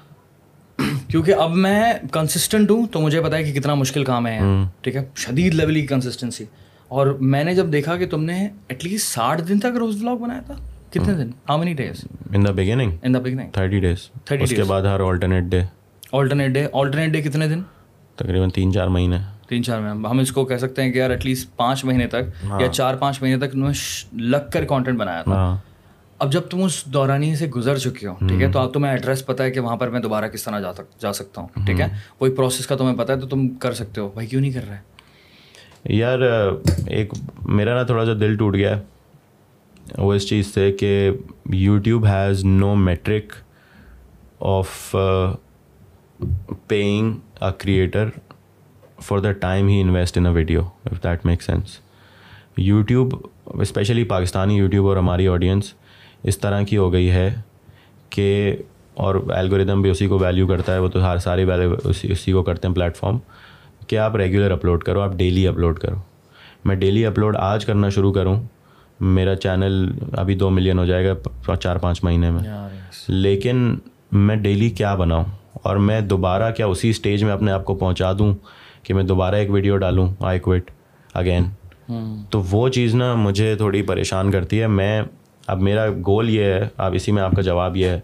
[1.12, 4.38] کیونکہ اب میں کنسسٹنٹ ہوں تو مجھے پتا ہے کہ کتنا مشکل کام ہے
[4.80, 6.44] ٹھیک ہے؟ شدید لیول کی کنسسٹنسی
[6.88, 8.36] اور میں نے جب دیکھا کہ تم نے
[8.68, 10.54] ایٹ لیسٹ ساٹھ دن تک روز بلاگ بنایا تھا
[10.90, 12.04] کتنے دن؟ How many days
[12.34, 15.62] in the beginning in the beginning thirty days 30 اس کے بعد ہر alternate day
[16.12, 17.62] alternate day alternate day کتنے دن؟
[18.16, 21.10] تقریباً تین چار مہینے۔ تین چار مہینے۔ ہم اس کو کہہ سکتے ہیں کہ یار
[21.10, 23.72] ایٹ لیسٹ پانچ مہینے تک یا چار پانچ مہینے تک تمہیں
[24.12, 25.56] لگ کر کانٹینٹ بنایا تھا۔ ہاں۔
[26.22, 29.26] اب جب تم اس دورانی سے گزر چکے ہو ٹھیک ہے؟ تو اب تمہیں ایڈریس
[29.26, 31.86] پتا ہے کہ وہاں پر میں دوبارہ کس طرح جا جا سکتا ہوں ٹھیک ہے؟
[32.20, 34.68] وہی پروسیس کا تمہیں پتا ہے تو تم کر سکتے ہو۔ بھائی کیوں نہیں کر
[34.68, 34.78] رہے؟
[35.84, 36.18] یار
[36.86, 37.12] ایک
[37.46, 38.80] میرا نا تھوڑا سا دل ٹوٹ گیا
[39.98, 41.10] وہ اس چیز سے کہ
[41.46, 43.32] YouTube has no metric
[44.40, 44.96] of
[46.68, 48.08] paying a creator
[49.00, 51.78] for the time he invest in a video if that make sense
[52.56, 53.14] YouTube
[53.44, 55.74] especially Pakistani YouTube اور ہماری آڈینس
[56.24, 57.34] اس طرح کی ہو گئی ہے
[58.10, 58.56] کہ
[58.94, 62.32] اور الگوریدم بھی اسی کو ویلیو کرتا ہے وہ تو ہر ساری ویلیو اسی اسی
[62.32, 63.18] کو کرتے ہیں پلیٹفارم
[63.86, 65.96] کہ آپ ریگولر اپلوڈ کرو آپ ڈیلی اپلوڈ کرو۔
[66.64, 68.42] میں ڈیلی اپلوڈ آج کرنا شروع کروں
[69.00, 72.42] میرا چینل ابھی دو ملین ہو جائے گا چار پانچ مہینے میں۔
[73.08, 73.78] لیکن
[74.12, 78.12] میں ڈیلی کیا بناؤں؟ اور میں دوبارہ کیا اسی اسٹیج میں اپنے آپ کو پہنچا
[78.12, 78.34] دوں
[78.82, 80.70] کہ میں دوبارہ ایک ویڈیو ڈالوں آئی کوئٹ
[81.14, 81.44] اگین
[82.30, 85.02] تو وہ چیز نا مجھے تھوڑی پریشان کرتی ہے۔ میں
[85.46, 88.00] اب میرا گول یہ ہے، اب اسی میں آپ کا جواب یہ ہے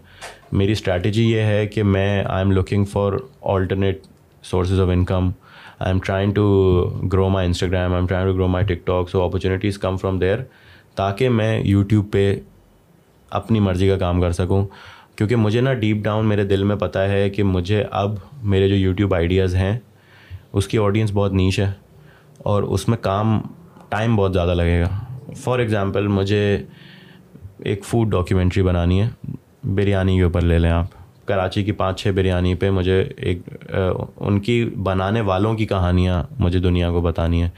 [0.51, 4.07] میری اسٹریٹجی یہ ہے کہ میں I am looking for alternate
[4.43, 5.33] sources of income.
[5.81, 7.91] I'm trying to grow my Instagram.
[7.91, 9.09] I'm trying to grow my TikTok.
[9.09, 10.43] So opportunities come from there.
[10.95, 12.23] تاکہ میں یوٹیوب پہ
[13.31, 14.65] اپنی مرضی کا کام کر سکوں
[15.15, 18.75] کیونکہ مجھے نا ڈیپ ڈاؤن میرے دل میں پتہ ہے کہ مجھے اب میرے جو
[18.75, 19.77] یوٹیوب آئیڈیاز ہیں،
[20.53, 21.71] اس کی آڈینس بہت نیچ ہے
[22.43, 23.39] اور اس میں کام
[23.89, 26.41] ٹائم بہت زیادہ لگے گا فار ایگزامپل مجھے
[27.63, 29.09] ایک فوڈ ڈاکیومنٹری بنانی ہے۔
[29.63, 30.85] بریانی کے اوپر لے لیں آپ۔
[31.25, 33.39] کراچی کی پانچ چھ بریانی پہ مجھے ایک
[34.17, 37.49] ان کی بنانے والوں کی کہانیاں مجھے دنیا کو بتانی ہے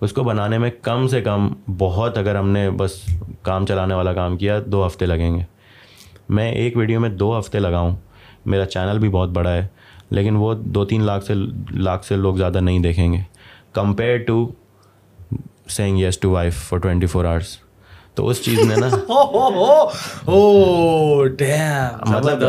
[0.00, 1.48] اس کو بنانے میں کم سے کم
[1.78, 2.92] بہت اگر ہم نے بس
[3.42, 5.42] کام چلانے والا کام کیا، دو ہفتے لگیں گے۔
[6.28, 7.96] میں ایک ویڈیو میں دو ہفتے لگاؤں۔
[8.46, 9.66] میرا چینل بھی بہت بڑا ہے،
[10.10, 11.34] لیکن وہ دو تین لاکھ سے
[11.70, 13.18] لاکھ سے لوگ زیادہ نہیں دیکھیں گے۔
[13.72, 14.48] Compare to
[15.68, 17.56] saying yes to wife for twenty four hours
[18.20, 18.86] تو اس چیز نے نا۔
[22.06, 22.40] مطلب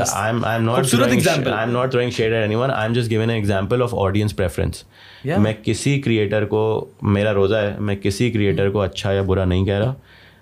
[5.38, 9.65] میں کسی کریٹر کو میرا روزہ ہے میں کسی کریٹر کو اچھا یا برا نہیں
[9.65, 9.93] کہہ رہا۔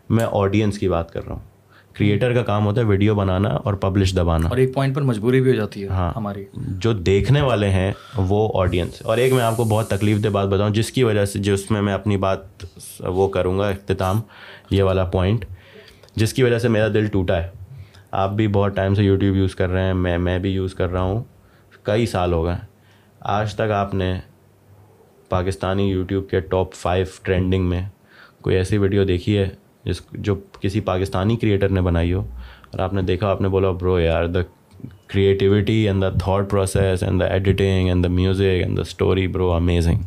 [0.10, 1.50] میں آڈینس کی بات کر رہا ہوں۔
[1.94, 5.42] کریٹر کا کام ہوتا ہے ویڈیو بنانا اور پبلش دبانا۔ اور ایک پوائنٹ پر مجبوری
[5.42, 9.44] بھی ہو جاتی ہے ہاں۔ ہماری۔ جو دیکھنے والے ہیں وہ آڈینس اور ایک میں
[9.44, 12.18] آپ کو بہت تکلیف دہ بات بتاؤں جس کی وجہ سے جس میں میں اپنی
[12.18, 12.40] بات
[13.00, 14.22] وہ کروں گا اختتام۔
[14.72, 15.46] یہ والا پوائنٹ
[16.16, 17.50] جس کی وجہ سے میرا دل ٹوٹا ہے۔
[18.12, 20.92] آپ بھی بہت ٹائم سے یوٹیوب یوز کر رہے ہیں، میں میں بھی یوز کر
[20.92, 21.24] رہا ہوں۔
[21.84, 22.56] کئی سال ہو گئے
[23.20, 24.14] آج تک آپ نے
[25.30, 27.82] پاکستانی یوٹیوب کے ٹاپ فائیو ٹرینڈنگ میں
[28.42, 29.50] کوئی ایسی ویڈیو دیکھی ہے
[29.84, 33.72] جس جو کسی پاکستانی کریٹر نے بنائی ہو؟ اور آپ نے دیکھا، آپ نے بولا
[33.72, 34.40] برو یار the
[35.08, 39.52] creativity and the thought process and the editing and the music and the story bro
[39.54, 40.02] amazing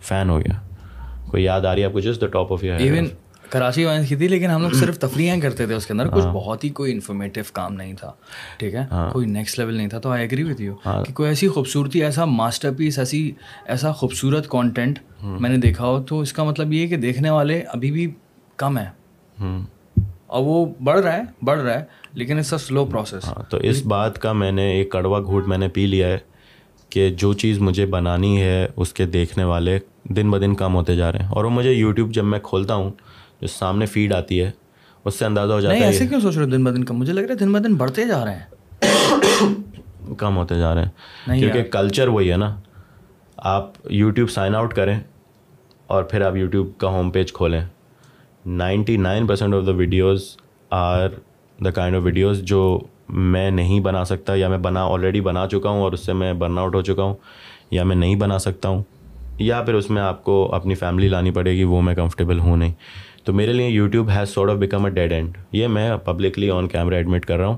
[0.00, 0.60] fan ہو گیا۔
[1.30, 3.06] کوئی یاد آ رہی ہے آپ کو؟ جس دا top of even
[3.52, 6.26] Karachi vines کی تھی لیکن ہم لوگ صرف تفریح کرتے تھے اس کے اندر کچھ
[6.26, 8.12] بہت ہی کوئی انفارمیٹو کام نہیں تھا
[8.58, 11.48] ٹھیک ہے؟ کوئی نیکسٹ لیول نہیں تھا تو آئی ایگری وتھ یو کہ کوئی ایسی
[11.48, 13.32] خوبصورتی ایسا ماسٹر پیس ایسی
[13.66, 17.62] ایسا خوبصورت کانٹینٹ میں نے دیکھا ہو تو اس کا مطلب یہ کہ دیکھنے والے
[17.68, 18.10] ابھی بھی
[18.56, 18.90] کم ہیں۔
[20.26, 23.86] اور وہ بڑھ رہا ہے بڑھ رہا ہے لیکن اٹس اے سلو پروسیس تو اس
[23.86, 26.18] بات کا میں نے ایک کڑوا گھوٹ میں نے پی لیا ہے
[26.88, 30.96] کہ جو چیز مجھے بنانی ہے اس کے دیکھنے والے دن بہ دن کم ہوتے
[30.96, 32.90] جا رہے ہیں۔ اور وہ مجھے یوٹیوب جب میں کھولتا ہوں
[33.42, 34.50] جو سامنے فیڈ آتی ہے
[35.04, 37.12] اس سے اندازہ ہو جاتا ہے ایسے کیوں سوچ رہے دن بہ دن کم؟ مجھے
[37.12, 40.88] لگ رہا ہے دن بہ دن بڑھتے جا رہے ہیں۔ کم ہوتے جا رہے ہیں۔
[41.38, 42.56] کیونکہ کلچر وہی ہے نا۔
[43.36, 45.00] آپ یوٹیوب سائن آؤٹ کریں
[45.86, 47.64] اور پھر آپ یوٹیوب کا ہوم پیج کھولیں۔
[48.46, 50.36] Ninety nine percent of the videos
[50.70, 51.08] are
[51.64, 55.68] the kind of videos جو میں نہیں بنا سکتا یا میں بنا آلریڈی بنا چکا
[55.68, 57.14] ہوں اور اس سے میں برن آؤٹ ہو چکا ہوں
[57.70, 58.82] یا میں نہیں بنا سکتا ہوں۔
[59.38, 62.56] یا پھر اس میں آپ کو اپنی فیملی لانی پڑے گی وہ میں کمفرٹیبل ہوں
[62.56, 62.72] نہیں۔
[63.24, 66.68] تو میرے لیے YouTube has sort of become a dead and یہ میں پبلکلی آن
[66.68, 67.56] کیمرہ ایڈمٹ کر رہا ہوں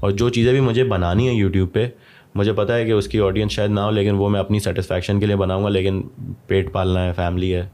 [0.00, 1.86] اور جو چیزیں بھی مجھے بنانی ہیں یوٹیوب پہ
[2.34, 5.20] مجھے پتہ ہے کہ اس کی آڈینس شاید نہ ہو لیکن وہ میں اپنی سیٹسفیکشن
[5.20, 6.02] کے لیے بناؤں گا لیکن
[6.46, 7.68] پیٹ پالنا ہے فیملی ہے۔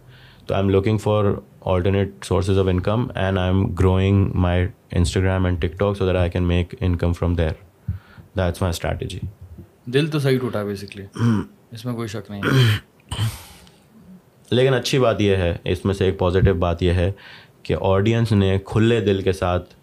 [0.46, 1.24] تو I am looking for
[1.60, 6.30] alternate sources of income and I am growing my Instagram and TikTok so that I
[6.30, 7.52] can make income from there
[8.36, 9.18] that's my strategy
[9.84, 11.04] دل تو صحیح ٹوٹا بیسکلی
[11.72, 12.42] اس میں کوئی شک نہیں
[14.52, 17.12] لیکن اچھی بات یہ ہے، اس میں سے ایک پازیٹیو بات یہ ہے
[17.62, 19.74] کہ آڈینس نے کھلے دل کے ساتھ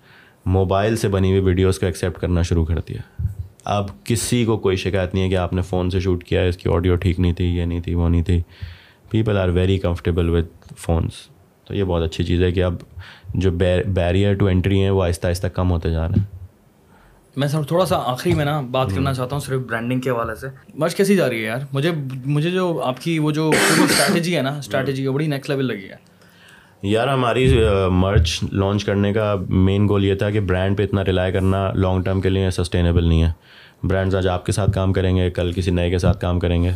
[0.45, 3.27] موبائل سے بنی ہوئی ویڈیوز کو ایکسیپٹ کرنا شروع کر دیا۔
[3.65, 6.47] اب کسی کو کوئی شکایت نہیں ہے کہ آپ نے فون سے شوٹ کیا ہے،
[6.47, 8.41] اس کی آڈیو ٹھیک نہیں تھی، یہ نہیں تھی، وہ نہیں تھی۔
[9.09, 11.11] People are very comfortable with phones
[11.65, 12.75] تو یہ بہت اچھی چیز ہے کہ اب
[13.33, 13.51] جو
[13.87, 16.38] بیریئر ٹو انٹری ہیں، وہ آہستہ آہستہ کم ہوتے جا رہے ہیں۔
[17.35, 20.35] میں سر تھوڑا سا آخری میں نا بات کرنا چاہتا ہوں صرف برانڈنگ کے حوالے
[20.35, 21.91] سے۔ مرچ کیسی جا رہی ہے یار؟ مجھے
[22.25, 25.89] مجھے جو آپ کی وہ جو اسٹریٹجی ہے نا اسٹریٹجی وہ بڑی نیکسٹ لیول لگی
[25.89, 25.95] ہے۔
[26.83, 27.57] یار ہماری
[27.91, 32.03] مرچ لانچ کرنے کا مین گول یہ تھا کہ برانڈ پہ اتنا ریلائی کرنا لانگ
[32.03, 33.31] ٹرم کے لیے سسٹینیبل نہیں ہے۔
[33.83, 36.63] برانڈز آج آپ کے ساتھ کام کریں گے کل کسی نئے کے ساتھ کام کریں
[36.63, 36.71] گے۔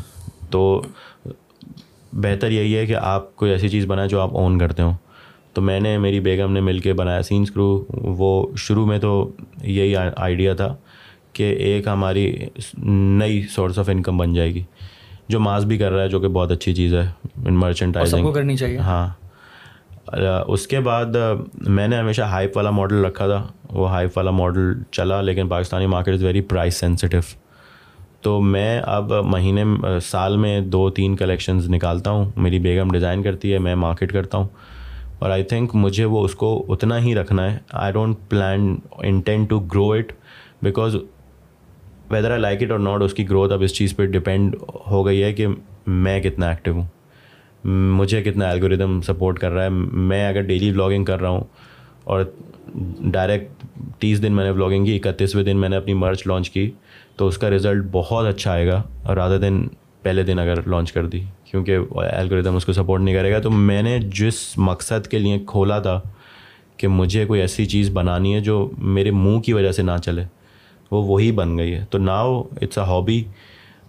[0.49, 0.81] تو
[2.13, 4.93] بہتر یہی ہے کہ آپ کوئی ایسی چیز بنائیں جو آپ اون کرتے ہوں۔
[5.53, 9.31] تو میں نے میری بیگم نے مل کے بنایا سین اسکرو وہ شروع میں تو
[9.63, 10.75] یہی آئیڈیا تھا
[11.33, 12.37] کہ ایک ہماری
[12.83, 14.63] نئی سورس آف انکم بن جائے گی۔
[15.27, 18.77] جو ماس بھی کر رہا ہے جو کہ بہت اچھی چیز ہے مرچنٹائزنگ کرنی چاہیے۔
[18.77, 19.07] ہاں۔
[20.47, 21.05] اس کے بعد
[21.67, 25.85] میں نے ہمیشہ ہائپ والا ماڈل رکھا تھا۔ وہ ہائپ والا ماڈل چلا لیکن Pakistani
[25.85, 27.21] market is very price sensitive
[28.21, 29.63] تو میں اب مہینے
[30.03, 34.37] سال میں دو تین کلیکشنز نکالتا ہوں۔ میری بیگم ڈیزائن کرتی ہے میں مارکیٹ کرتا
[34.37, 34.47] ہوں۔
[35.23, 39.49] اور آئی تھنک مجھے وہ اس کو اتنا ہی رکھنا ہے۔ I don't plan intent
[39.49, 40.13] to grow it
[40.61, 40.95] because
[42.11, 44.55] whether I like it اور ناٹ اس کی گروتھ اب اس چیز پہ ڈپینڈ
[44.91, 45.47] ہو گئی ہے کہ
[45.87, 46.87] میں کتنا ایکٹیو ہوں۔
[47.67, 51.43] مجھے کتنا الگوریدم سپورٹ کر رہا ہے۔ میں اگر ڈیلی بلاگنگ کر رہا ہوں
[52.03, 52.23] اور
[52.99, 53.65] ڈائریکٹ
[53.99, 56.71] تیس دن میں نے بلاگنگ کی، اکتیسویں دن میں نے اپنی مرچ لانچ کی،
[57.15, 59.67] تو اس کا رزلٹ بہت اچھا آئے گا۔ اور رادر دن
[60.01, 61.21] پہلے دن اگر لانچ کر دی۔
[61.53, 65.37] کیونکہ الگوریدم اس کو سپورٹ نہیں کرے گا۔ تو میں نے جس مقصد کے لیے
[65.47, 65.99] کھولا تھا
[66.77, 70.23] کہ مجھے کوئی ایسی چیز بنانی ہے جو میرے منہ کی وجہ سے نہ چلے
[70.91, 73.23] وہ وہی بن گئی ہے۔ تو now it's a hobby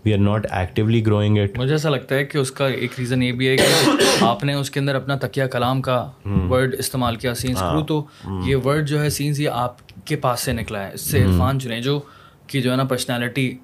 [0.04, 3.22] we are not actually growing it مجھے ایسا لگتا ہے کہ اس کا ایک ریزن
[3.22, 3.90] یہ بھی ہے کہ
[4.20, 6.10] آپ نے اس کے اندر اپنا تکیہ کلام کا
[6.48, 8.04] ورڈ استعمال کیا سینس کرو تو
[8.44, 11.60] یہ ورڈ جو ہے سینس یہ آپ کے پاس سے نکلا ہے اس سے عرفان
[11.60, 12.00] چنے جو
[12.46, 13.54] کی جو ہے نا پرسنالٹی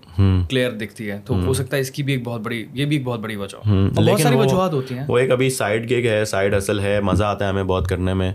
[0.48, 2.96] کلیئر دکھتی ہے۔ تو ہو سکتا ہے اس کی بھی ایک بہت بڑی یہ بھی
[2.96, 6.24] ایک بہت بڑی وجہ بہت ساری وجوہات ہوتی ہیں۔ وہ ایک ابھی سائڈ گگ ہے
[6.24, 8.32] سائڈ اصل ہے مزہ آتا ہے ہمیں بہت کرنے میں۔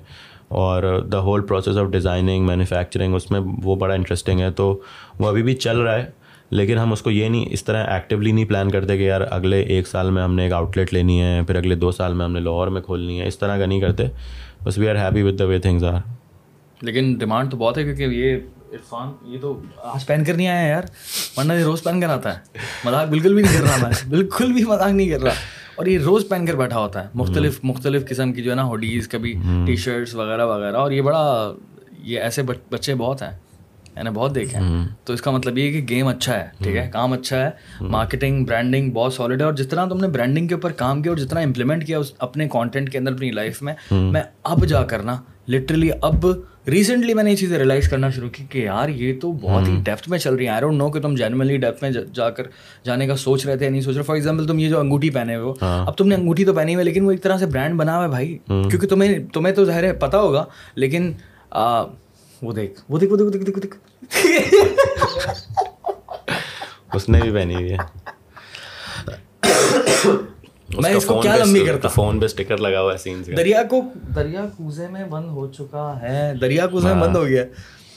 [0.47, 4.81] اور the whole process of designing manufacturing اس میں وہ بڑا انٹرسٹنگ ہے۔ تو
[5.19, 6.05] وہ ابھی بھی چل رہا ہے
[6.49, 9.61] لیکن ہم اس کو یہ نہیں اس طرح ایکٹیولی نہیں پلان کرتے کہ یار اگلے
[9.61, 12.25] ایک سال میں ہم نے ایک آؤٹ لیٹ لینی ہے پھر اگلے دو سال میں
[12.25, 14.03] ہم نے لاہور میں کھولنی ہے۔ اس طرح کا نہیں کرتے۔
[14.63, 15.93] بس we are happy with the way things are
[16.81, 18.35] لیکن ڈیمانڈ تو بہت ہے کیونکہ یہ
[18.75, 20.83] عرفان یہ تو آج پہن کر نہیں آیا یار
[21.37, 22.39] ورنہ یہ روز پہن کر آتا ہے۔
[22.85, 25.33] مذاق بالکل بھی نہیں کر رہا میں بالکل بھی مذاق نہیں کر رہا۔
[25.75, 28.63] اور یہ روز پہن کر بیٹھا ہوتا ہے مختلف مختلف قسم کی جو ہے نا
[28.63, 29.33] ہوڈیز کبھی
[29.65, 31.53] ٹی شرٹس وغیرہ وغیرہ۔ اور یہ بڑا
[32.03, 33.31] یہ ایسے بچے بہت ہیں
[33.95, 36.75] میں نے بہت دیکھے ہیں۔ تو اس کا مطلب یہ کہ گیم اچھا ہے ٹھیک
[36.75, 37.49] ہے؟ کام اچھا ہے
[37.81, 41.11] مارکیٹنگ برانڈنگ بہت سالڈ ہے۔ اور جس طرح تم نے برانڈنگ کے اوپر کام کیا
[41.11, 44.83] اور جتنا امپلیمنٹ کیا اس اپنے کانٹینٹ کے اندر اپنی لائف میں میں اب جا
[44.83, 46.25] کر نا لٹرلی اب
[46.67, 49.75] ریسنٹلی میں نے یہ چیزیں ریلائز کرنا شروع کی کہ یار یہ تو بہت ہی
[49.83, 52.43] ڈیپتھ میں چل رہی ہیں۔ آئی ڈونٹ نو کہ تم جینولی ڈیپتھ میں جا کر
[52.85, 55.35] جانے کا سوچ رہے تھے نہیں سوچ رہے۔ فار ایگزامپل تم یہ جو انگوٹھی پہنے
[55.35, 57.95] ہو اب تم نے انگوٹھی تو پہنی ہوئی لیکن وہ ایک طرح سے برانڈ بنا
[57.95, 60.45] ہوا ہے بھائی۔ کیونکہ تمہیں تمہیں تو ظاہر ہے پتا ہوگا
[60.75, 61.11] لیکن
[62.41, 63.75] وہ دیکھ وہ دیکھ وہ دیکھ دیکھ دیکھ۔
[66.93, 67.77] اس نے بھی پہنی ہوئی ہے۔
[70.69, 73.81] میں اس کو کیا لمبی کرتا فون پہ اسٹیکر لگا ہوا ہے سینس دریا کو
[74.15, 77.43] دریا کوزے میں بند ہو چکا ہے۔ دریا کوزے میں بند ہو گیا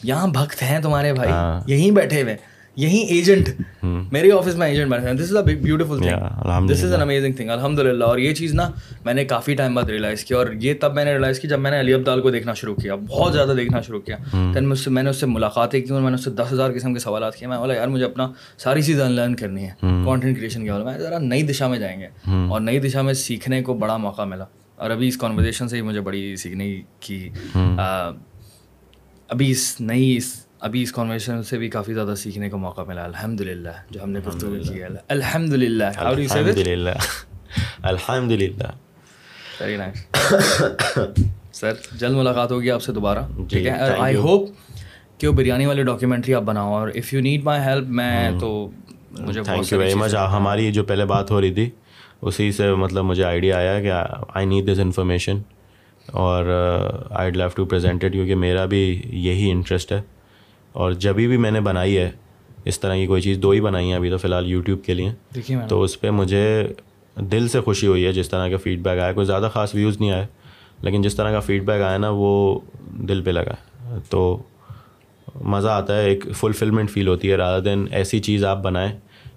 [0.02, 1.30] یہاں بھکت ہیں تمہارے بھائی۔
[1.72, 2.36] یہیں بیٹھے ہوئے
[2.78, 3.48] یہیں ایجنٹ
[3.82, 7.50] میرے آفس میں ایجنٹ ہیں۔ This is a beautiful thing this is an amazing thing
[7.50, 8.70] الحمد للہ اور یہ چیز نا
[9.04, 11.60] میں نے کافی ٹائم بعد ریئلائز کیا اور یہ تب میں نے ریئلائز کی جب
[11.60, 14.16] میں نے علی عبدال کو دیکھنا شروع کیا۔ بہت زیادہ دیکھنا شروع کیا۔
[14.54, 16.52] دین مجھ سے میں نے اس سے ملاقاتیں کی اور میں نے اس سے دس
[16.52, 19.64] ہزار قسم کے سوالات کیے۔ میں بولا یار مجھے اپنا ساری چیزیں ان لرن کرنی
[19.64, 22.06] ہے کانٹینٹ کریشن کے میں ذرا نئی دشا میں جائیں گے۔
[22.50, 24.44] اور نئی دشا میں سیکھنے کو بڑا موقع ملا۔
[24.76, 27.28] اور ابھی اس کانورزیشن سے ہی مجھے بڑی سیکھنے کی
[29.28, 33.04] ابھی اس نئی اس ابھی اس کانورسن سے بھی کافی زیادہ سیکھنے کا موقع ملا
[33.04, 36.90] الحمد للہ جو ہم نے گفتگو کی ہے۔ الحمد للہ الحمد للہ
[37.82, 38.70] الحمد للہ
[39.60, 40.04] ویری نائس
[41.52, 44.48] سر جلد ملاقات ہوگی آپ سے دوبارہ۔ ٹھیک ہے؟ آئی ہوپ
[45.18, 48.50] کہ وہ بریانی والی ڈاکیومنٹری آپ بناؤ اور if you need my help میں تو
[49.18, 51.70] مجھے تھینک یو ویری مچ ہماری جو پہلے بات ہو رہی تھی
[52.22, 53.90] اسی سے مطلب مجھے آئیڈیا آیا کہ
[54.34, 55.40] آئی نیڈ دس انفارمیشن
[56.06, 56.44] اور
[57.10, 60.00] آئی لیو ٹو پریزینٹیڈ کیونکہ میرا بھی یہی انٹرسٹ ہے۔
[60.78, 62.10] اور جبھی بھی میں نے بنائی ہے
[62.64, 64.94] اس طرح کی کوئی چیز دو ہی بنائی ہیں ابھی تو فی الحال یوٹیوب کے
[64.94, 65.10] لیے۔
[65.68, 66.68] تو اس پہ مجھے
[67.16, 70.00] دل سے خوشی ہوئی ہے جس طرح کا فیڈ بیک آیا۔ کوئی زیادہ خاص ویوز
[70.00, 70.26] نہیں آئے
[70.82, 72.60] لیکن جس طرح کا فیڈ بیک آیا نا وہ
[73.08, 73.54] دل پہ لگا۔
[74.10, 74.42] تو
[75.44, 78.92] مزہ آتا ہے ایک فلفلمنٹ فیل ہوتی ہے رادر دین ایسی چیز آپ بنائیں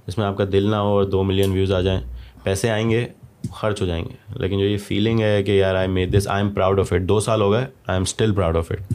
[0.07, 2.01] جس میں آپ کا دل نہ ہو اور دو ملین ویوز آ جائیں۔
[2.43, 3.07] پیسے آئیں گے
[3.51, 6.43] خرچ ہو جائیں گے۔ لیکن جو یہ فیلنگ ہے کہ یار I made this I
[6.43, 8.93] am proud of it دو سال ہو گئے I am still proud of it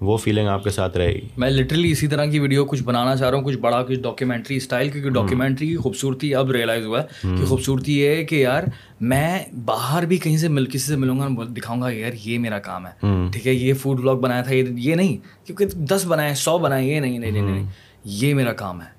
[0.00, 3.16] وہ فیلنگ آپ کے ساتھ رہے گی۔ میں لٹرلی اسی طرح کی ویڈیو کچھ بنانا
[3.16, 7.02] چاہ رہا ہوں کچھ بڑا کچھ ڈاکیومنٹری اسٹائل کیونکہ ڈاکیومنٹری کی خوبصورتی اب ریئلائز ہوا
[7.02, 8.62] ہے کہ خوبصورتی یہ ہے کہ یار
[9.00, 12.58] میں باہر بھی کہیں سے مل کسی سے ملوں گا دکھاؤں گا یار یہ میرا
[12.58, 16.58] کام ہے۔ ٹھیک ہے یہ فوڈ بلاگ بنایا تھا یہ نہیں کیونکہ دس بنائے سو
[16.58, 17.66] بنائے یہ نہیں نہیں نہیں
[18.04, 18.98] یہ میرا کام ہے۔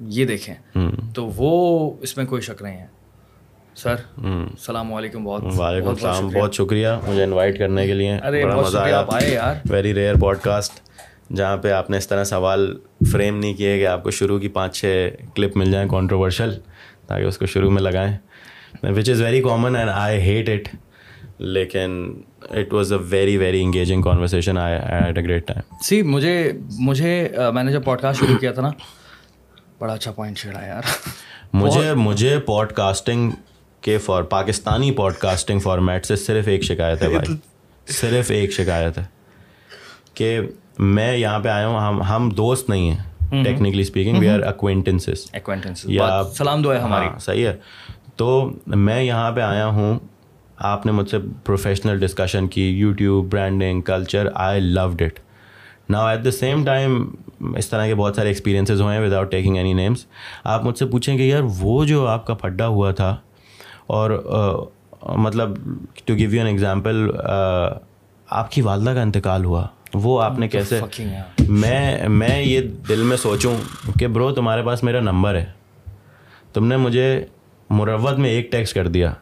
[0.00, 0.78] یہ دیکھیں۔
[1.14, 2.86] تو وہ اس میں کوئی شک نہیں ہے۔
[3.82, 8.78] سر السلام علیکم بہت وعلیکم السلام بہت شکریہ۔ مجھے انوائٹ کرنے کے لیے۔ بڑا مزہ
[8.78, 10.80] آیا۔ یار۔ ویری ریئر پوڈ کاسٹ
[11.32, 12.76] جہاں پہ آپ نے اس طرح سوال
[13.12, 16.58] فریم نہیں کیے کہ آپ کو شروع کی پانچ چھ کلپ مل جائیں کانٹروورشل
[17.06, 18.16] تاکہ اس کو شروع میں لگائیں۔
[18.82, 20.68] Which is very common and I hate it
[21.38, 22.12] لیکن
[22.50, 27.28] it was a very very engaging conversation I had a great time see مجھے مجھے
[27.54, 28.70] میں نے جب پوڈ کاسٹ شروع کیا تھا نا
[29.78, 30.82] بڑا اچھا پوائنٹ چھیڑا یار۔
[31.52, 33.30] مجھے مجھے پوڈ کاسٹنگ
[33.80, 37.36] کہ for Pakistani podcasting format سے صرف ایک شکایت ہے بھائی۔
[37.86, 39.04] صرف ایک شکایت ہے
[40.14, 40.40] کہ
[40.78, 45.26] میں یہاں پہ آیا ہوں ہم ہم دوست نہیں ہیں۔ Technically speaking we are acquaintances
[45.84, 47.56] یا سلام دعا ہماری ہاں، صحیح ہے۔
[48.16, 49.98] تو میں یہاں پہ آیا ہوں۔
[50.56, 55.18] آپ نے مجھ سے پروفیشنل ڈسکشن کی YouTube branding culture I loved it
[55.90, 57.10] نا ایٹ دا سیم ٹائم
[57.56, 60.06] اس طرح کے بہت سارے ایکسپیرینسز ہوئے ہیں وداؤٹ ٹیکنگ اینی نیمس
[60.44, 63.16] آپ مجھ سے پوچھیں کہ یار وہ جو آپ کا پھڈا ہوا تھا
[63.90, 64.10] اور
[65.16, 65.56] مطلب
[66.04, 67.10] to give you an example
[68.30, 70.80] آپ کی والدہ کا انتقال ہوا۔ وہ آپ نے کیسے
[71.48, 73.54] میں میں یہ دل میں سوچوں
[73.98, 75.44] کہ برو تمہارے پاس میرا نمبر ہے۔
[76.52, 77.24] تم نے مجھے
[77.70, 79.12] مروت میں ایک ٹیکسٹ کر دیا۔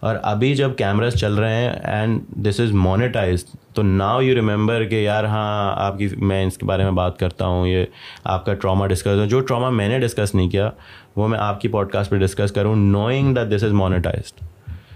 [0.00, 4.84] اور ابھی جب کیمراز چل رہے ہیں and this is monetised so now you remember
[4.84, 7.84] کہ یار ہاں آپ کی میں اس کے بارے میں بات کرتا ہوں یہ
[8.24, 10.70] آپ کا ٹراما ڈسکس جو ٹراما میں نے ڈسکس نہیں کیا
[11.16, 14.44] وہ میں آپ کی پوڈ کاسٹ پہ ڈسکس کروں knowing that this is monetized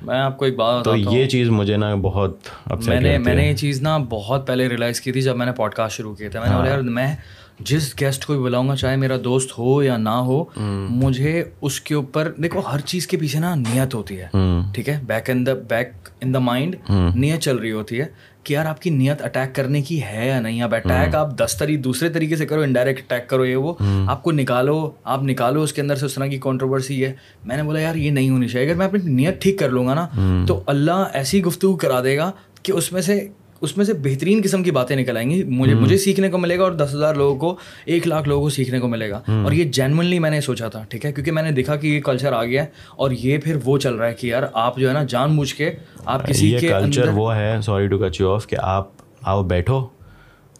[0.02, 2.48] میں آپ کو ایک بات تو یہ چیز مجھے نا بہت
[2.86, 5.52] میں نے میں نے یہ چیز نا بہت پہلے ریئلائز کی تھی جب میں نے
[5.52, 7.14] پوڈ کاسٹ شروع کیا تھا میں نے بولا یار میں
[7.60, 10.44] جس گیسٹ کو بھی بلاؤں گا چاہے میرا دوست ہو یا نہ ہو
[10.90, 14.28] مجھے اس کے اوپر دیکھو ہر چیز کے پیچھے نا نیت ہوتی ہے
[14.74, 16.76] ٹھیک ہے؟ Back in the back in the mind
[17.14, 18.04] نیت چل رہی ہوتی ہے
[18.44, 21.56] کہ یار آپ کی نیت اٹیک کرنے کی ہے یا نہیں؟ اب اٹیک آپ دس
[21.58, 23.74] طریقے دوسرے طریقے سے کرو انڈائریکٹ اٹیک کرو یہ وہ۔
[24.06, 27.12] آپ کو نکالو آپ نکالو اس کے اندر سے اس طرح کی کانٹروورسی ہے۔
[27.44, 29.86] میں نے بولا یار یہ نہیں ہونی چاہیے۔ اگر میں اپنی نیت ٹھیک کر لوں
[29.86, 30.08] گا نا
[30.48, 32.30] تو اللہ ایسی گفتگو کرا دے گا
[32.62, 33.28] کہ اس میں سے
[33.62, 36.58] اس میں سے بہترین قسم کی باتیں نکل آئیں گی۔ مجھے مجھے سیکھنے کو ملے
[36.58, 39.52] گا اور دس ہزار لوگوں کو ایک لاکھ لوگوں کو سیکھنے کو ملے گا۔ اور
[39.52, 42.32] یہ جینونلی میں نے سوچا تھا ٹھیک ہے؟ کیونکہ میں نے دیکھا کہ یہ کلچر
[42.32, 44.92] آ گیا ہے اور یہ پھر وہ چل رہا ہے کہ یار آپ جو ہے
[44.92, 45.70] نا جان بوجھ کے
[46.04, 48.88] آپ کسی کے کلچر وہ ہے سوری ٹو کچ آف کہ آپ
[49.22, 49.86] آؤ بیٹھو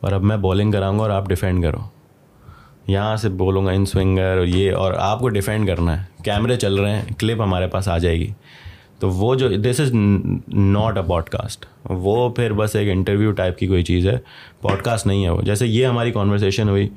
[0.01, 1.79] اور اب میں بولنگ کراؤں گا اور آپ ڈیفینڈ کرو۔
[2.87, 6.57] یہاں سے بولوں گا ان سوئنگر اور یہ اور آپ کو ڈیفینڈ کرنا ہے۔ کیمرے
[6.57, 8.33] چل رہے ہیں کلپ ہمارے پاس آ جائے گی۔
[9.03, 13.67] تو وہ جو this is not a podcast وہ پھر بس ایک انٹرویو ٹائپ کی
[13.67, 14.17] کوئی چیز ہے.
[14.63, 15.41] پوڈ کاسٹ نہیں ہے وہ.
[15.45, 16.89] جیسے یہ ہماری کانورسیشن ہوئی.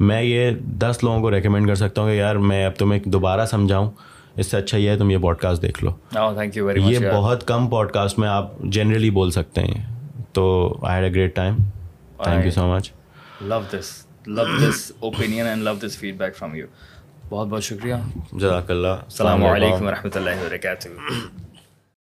[0.00, 3.46] میں یہ دس لوگوں کو ریکمینڈ کر سکتا ہوں کہ یار میں اب تمہیں دوبارہ
[3.46, 3.90] سمجھاؤں.
[4.36, 5.90] اس سے اچھا یہ ہے تم یہ پوڈ کاسٹ دیکھ لو.
[6.12, 9.82] تھینک یو ویری یہ بہت کم پوڈ کاسٹ میں آپ جنرلی بول سکتے ہیں.
[10.32, 10.46] تو
[10.82, 11.56] I had a great time
[12.22, 12.90] thank you so much
[13.40, 13.90] love this
[14.26, 16.66] love this opinion and love this feedback from you
[17.30, 17.94] بہت بہت شکریہ.
[18.32, 19.02] جزاک اللہ.
[19.04, 19.86] السلام علیکم.
[19.86, 20.88] و رحمۃ اللہ وبرکاتہ.